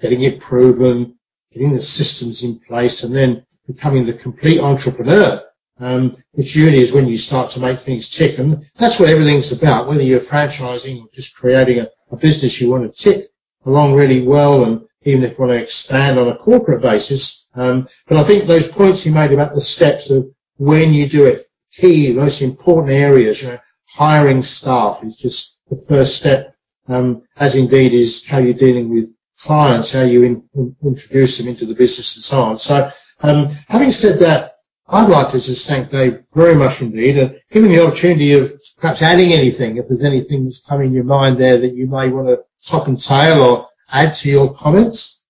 getting 0.00 0.22
it 0.22 0.40
proven, 0.40 1.18
getting 1.52 1.72
the 1.72 1.78
systems 1.78 2.42
in 2.42 2.58
place, 2.58 3.04
and 3.04 3.14
then 3.14 3.46
becoming 3.66 4.06
the 4.06 4.12
complete 4.12 4.60
entrepreneur, 4.60 5.42
um, 5.80 6.16
really 6.36 6.80
is 6.80 6.92
when 6.92 7.08
you 7.08 7.18
start 7.18 7.50
to 7.50 7.60
make 7.60 7.80
things 7.80 8.08
tick. 8.08 8.38
And 8.38 8.66
that's 8.76 9.00
what 9.00 9.08
everything's 9.08 9.52
about, 9.52 9.88
whether 9.88 10.02
you're 10.02 10.20
franchising 10.20 11.02
or 11.02 11.08
just 11.12 11.34
creating 11.34 11.80
a, 11.80 11.88
a 12.10 12.16
business 12.16 12.60
you 12.60 12.70
want 12.70 12.92
to 12.92 13.02
tick 13.02 13.30
along 13.64 13.94
really 13.94 14.22
well, 14.22 14.64
and 14.64 14.82
even 15.02 15.22
if 15.22 15.32
you 15.32 15.36
want 15.38 15.52
to 15.52 15.62
expand 15.62 16.18
on 16.18 16.28
a 16.28 16.36
corporate 16.36 16.82
basis. 16.82 17.48
Um, 17.54 17.88
but 18.06 18.18
I 18.18 18.24
think 18.24 18.46
those 18.46 18.68
points 18.68 19.04
you 19.04 19.12
made 19.12 19.32
about 19.32 19.54
the 19.54 19.60
steps 19.60 20.10
of 20.10 20.26
when 20.56 20.92
you 20.92 21.08
do 21.08 21.26
it, 21.26 21.50
key, 21.72 22.12
most 22.12 22.42
important 22.42 22.92
areas, 22.94 23.42
you 23.42 23.48
know, 23.48 23.58
hiring 23.86 24.42
staff 24.42 25.02
is 25.02 25.16
just 25.16 25.60
the 25.68 25.76
first 25.88 26.16
step, 26.16 26.54
um, 26.88 27.22
as 27.36 27.56
indeed 27.56 27.92
is 27.92 28.24
how 28.26 28.38
you're 28.38 28.54
dealing 28.54 28.92
with 28.92 29.12
clients, 29.40 29.92
how 29.92 30.02
you 30.02 30.22
in, 30.22 30.42
in, 30.54 30.76
introduce 30.84 31.38
them 31.38 31.48
into 31.48 31.66
the 31.66 31.74
business 31.74 32.16
and 32.16 32.24
so 32.24 32.42
on. 32.42 32.58
So, 32.58 32.90
um, 33.22 33.48
having 33.68 33.92
said 33.92 34.18
that, 34.20 34.56
I'd 34.92 35.08
like 35.08 35.30
to 35.30 35.38
just 35.38 35.68
thank 35.68 35.90
Dave 35.90 36.24
very 36.34 36.56
much 36.56 36.82
indeed, 36.82 37.16
and 37.16 37.40
giving 37.52 37.70
the 37.70 37.86
opportunity 37.86 38.32
of 38.32 38.52
perhaps 38.78 39.02
adding 39.02 39.32
anything, 39.32 39.76
if 39.76 39.86
there's 39.86 40.02
anything 40.02 40.44
that's 40.44 40.60
come 40.60 40.82
in 40.82 40.92
your 40.92 41.04
mind 41.04 41.38
there 41.38 41.58
that 41.58 41.74
you 41.74 41.86
may 41.86 42.08
want 42.08 42.26
to 42.26 42.40
top 42.66 42.88
and 42.88 43.00
tail 43.00 43.40
or 43.40 43.68
add 43.92 44.14
to 44.16 44.28
your 44.28 44.52
comments. 44.54 45.22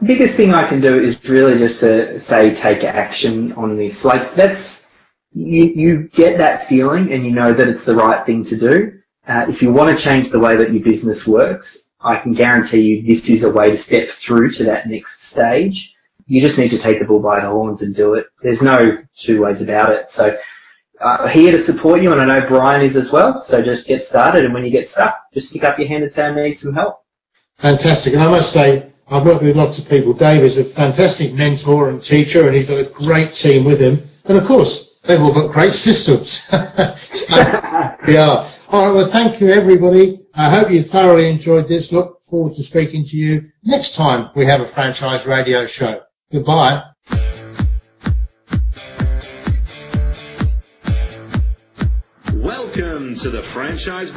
The 0.00 0.06
biggest 0.06 0.36
thing 0.36 0.54
I 0.54 0.66
can 0.66 0.80
do 0.80 0.98
is 0.98 1.22
really 1.28 1.58
just 1.58 1.80
to 1.80 2.18
say 2.18 2.54
take 2.54 2.84
action 2.84 3.52
on 3.52 3.76
this. 3.76 4.02
Like 4.04 4.34
that's 4.34 4.88
you 5.34 5.64
you 5.64 6.08
get 6.08 6.38
that 6.38 6.66
feeling 6.66 7.12
and 7.12 7.24
you 7.24 7.32
know 7.32 7.52
that 7.52 7.68
it's 7.68 7.84
the 7.84 7.94
right 7.94 8.24
thing 8.24 8.44
to 8.46 8.56
do. 8.56 8.98
Uh, 9.28 9.46
if 9.48 9.62
you 9.62 9.72
want 9.72 9.96
to 9.96 10.02
change 10.02 10.30
the 10.30 10.40
way 10.40 10.56
that 10.56 10.72
your 10.72 10.82
business 10.82 11.26
works, 11.26 11.90
I 12.00 12.16
can 12.16 12.32
guarantee 12.32 12.80
you 12.80 13.06
this 13.06 13.28
is 13.28 13.44
a 13.44 13.52
way 13.52 13.70
to 13.70 13.78
step 13.78 14.08
through 14.08 14.50
to 14.52 14.64
that 14.64 14.88
next 14.88 15.22
stage. 15.22 15.94
You 16.32 16.40
just 16.40 16.56
need 16.56 16.70
to 16.70 16.78
take 16.78 16.98
the 16.98 17.04
bull 17.04 17.20
by 17.20 17.40
the 17.40 17.46
horns 17.48 17.82
and 17.82 17.94
do 17.94 18.14
it. 18.14 18.24
There's 18.40 18.62
no 18.62 18.96
two 19.14 19.42
ways 19.42 19.60
about 19.60 19.92
it. 19.92 20.08
So 20.08 20.34
uh, 20.98 21.28
here 21.28 21.52
to 21.52 21.60
support 21.60 22.00
you, 22.00 22.10
and 22.10 22.22
I 22.22 22.24
know 22.24 22.46
Brian 22.48 22.80
is 22.80 22.96
as 22.96 23.12
well. 23.12 23.38
So 23.38 23.62
just 23.62 23.86
get 23.86 24.02
started, 24.02 24.46
and 24.46 24.54
when 24.54 24.64
you 24.64 24.70
get 24.70 24.88
stuck, 24.88 25.14
just 25.34 25.50
stick 25.50 25.62
up 25.62 25.78
your 25.78 25.88
hand 25.88 26.04
and 26.04 26.10
say, 26.10 26.24
"I 26.24 26.34
need 26.34 26.54
some 26.54 26.72
help." 26.72 27.04
Fantastic, 27.58 28.14
and 28.14 28.22
I 28.22 28.30
must 28.30 28.50
say, 28.50 28.90
I've 29.08 29.26
worked 29.26 29.42
with 29.42 29.56
lots 29.56 29.78
of 29.78 29.86
people. 29.90 30.14
Dave 30.14 30.42
is 30.42 30.56
a 30.56 30.64
fantastic 30.64 31.34
mentor 31.34 31.90
and 31.90 32.02
teacher, 32.02 32.46
and 32.46 32.56
he's 32.56 32.66
got 32.66 32.78
a 32.78 32.84
great 32.84 33.32
team 33.32 33.66
with 33.66 33.78
him. 33.78 34.02
And 34.24 34.38
of 34.38 34.46
course, 34.46 35.00
they've 35.00 35.20
all 35.20 35.34
got 35.34 35.52
great 35.52 35.72
systems. 35.72 36.48
we 38.06 38.16
are. 38.16 38.48
All 38.70 38.86
right. 38.86 38.94
Well, 38.94 39.06
thank 39.06 39.38
you, 39.38 39.50
everybody. 39.50 40.22
I 40.34 40.48
hope 40.48 40.70
you 40.70 40.82
thoroughly 40.82 41.28
enjoyed 41.28 41.68
this. 41.68 41.92
Look 41.92 42.22
forward 42.22 42.54
to 42.54 42.62
speaking 42.62 43.04
to 43.04 43.18
you 43.18 43.42
next 43.64 43.94
time 43.94 44.30
we 44.34 44.46
have 44.46 44.62
a 44.62 44.66
franchise 44.66 45.26
radio 45.26 45.66
show. 45.66 46.00
Goodbye. 46.32 46.82
Welcome 52.32 53.14
to 53.16 53.28
the 53.28 53.42
Franchise 53.52 54.10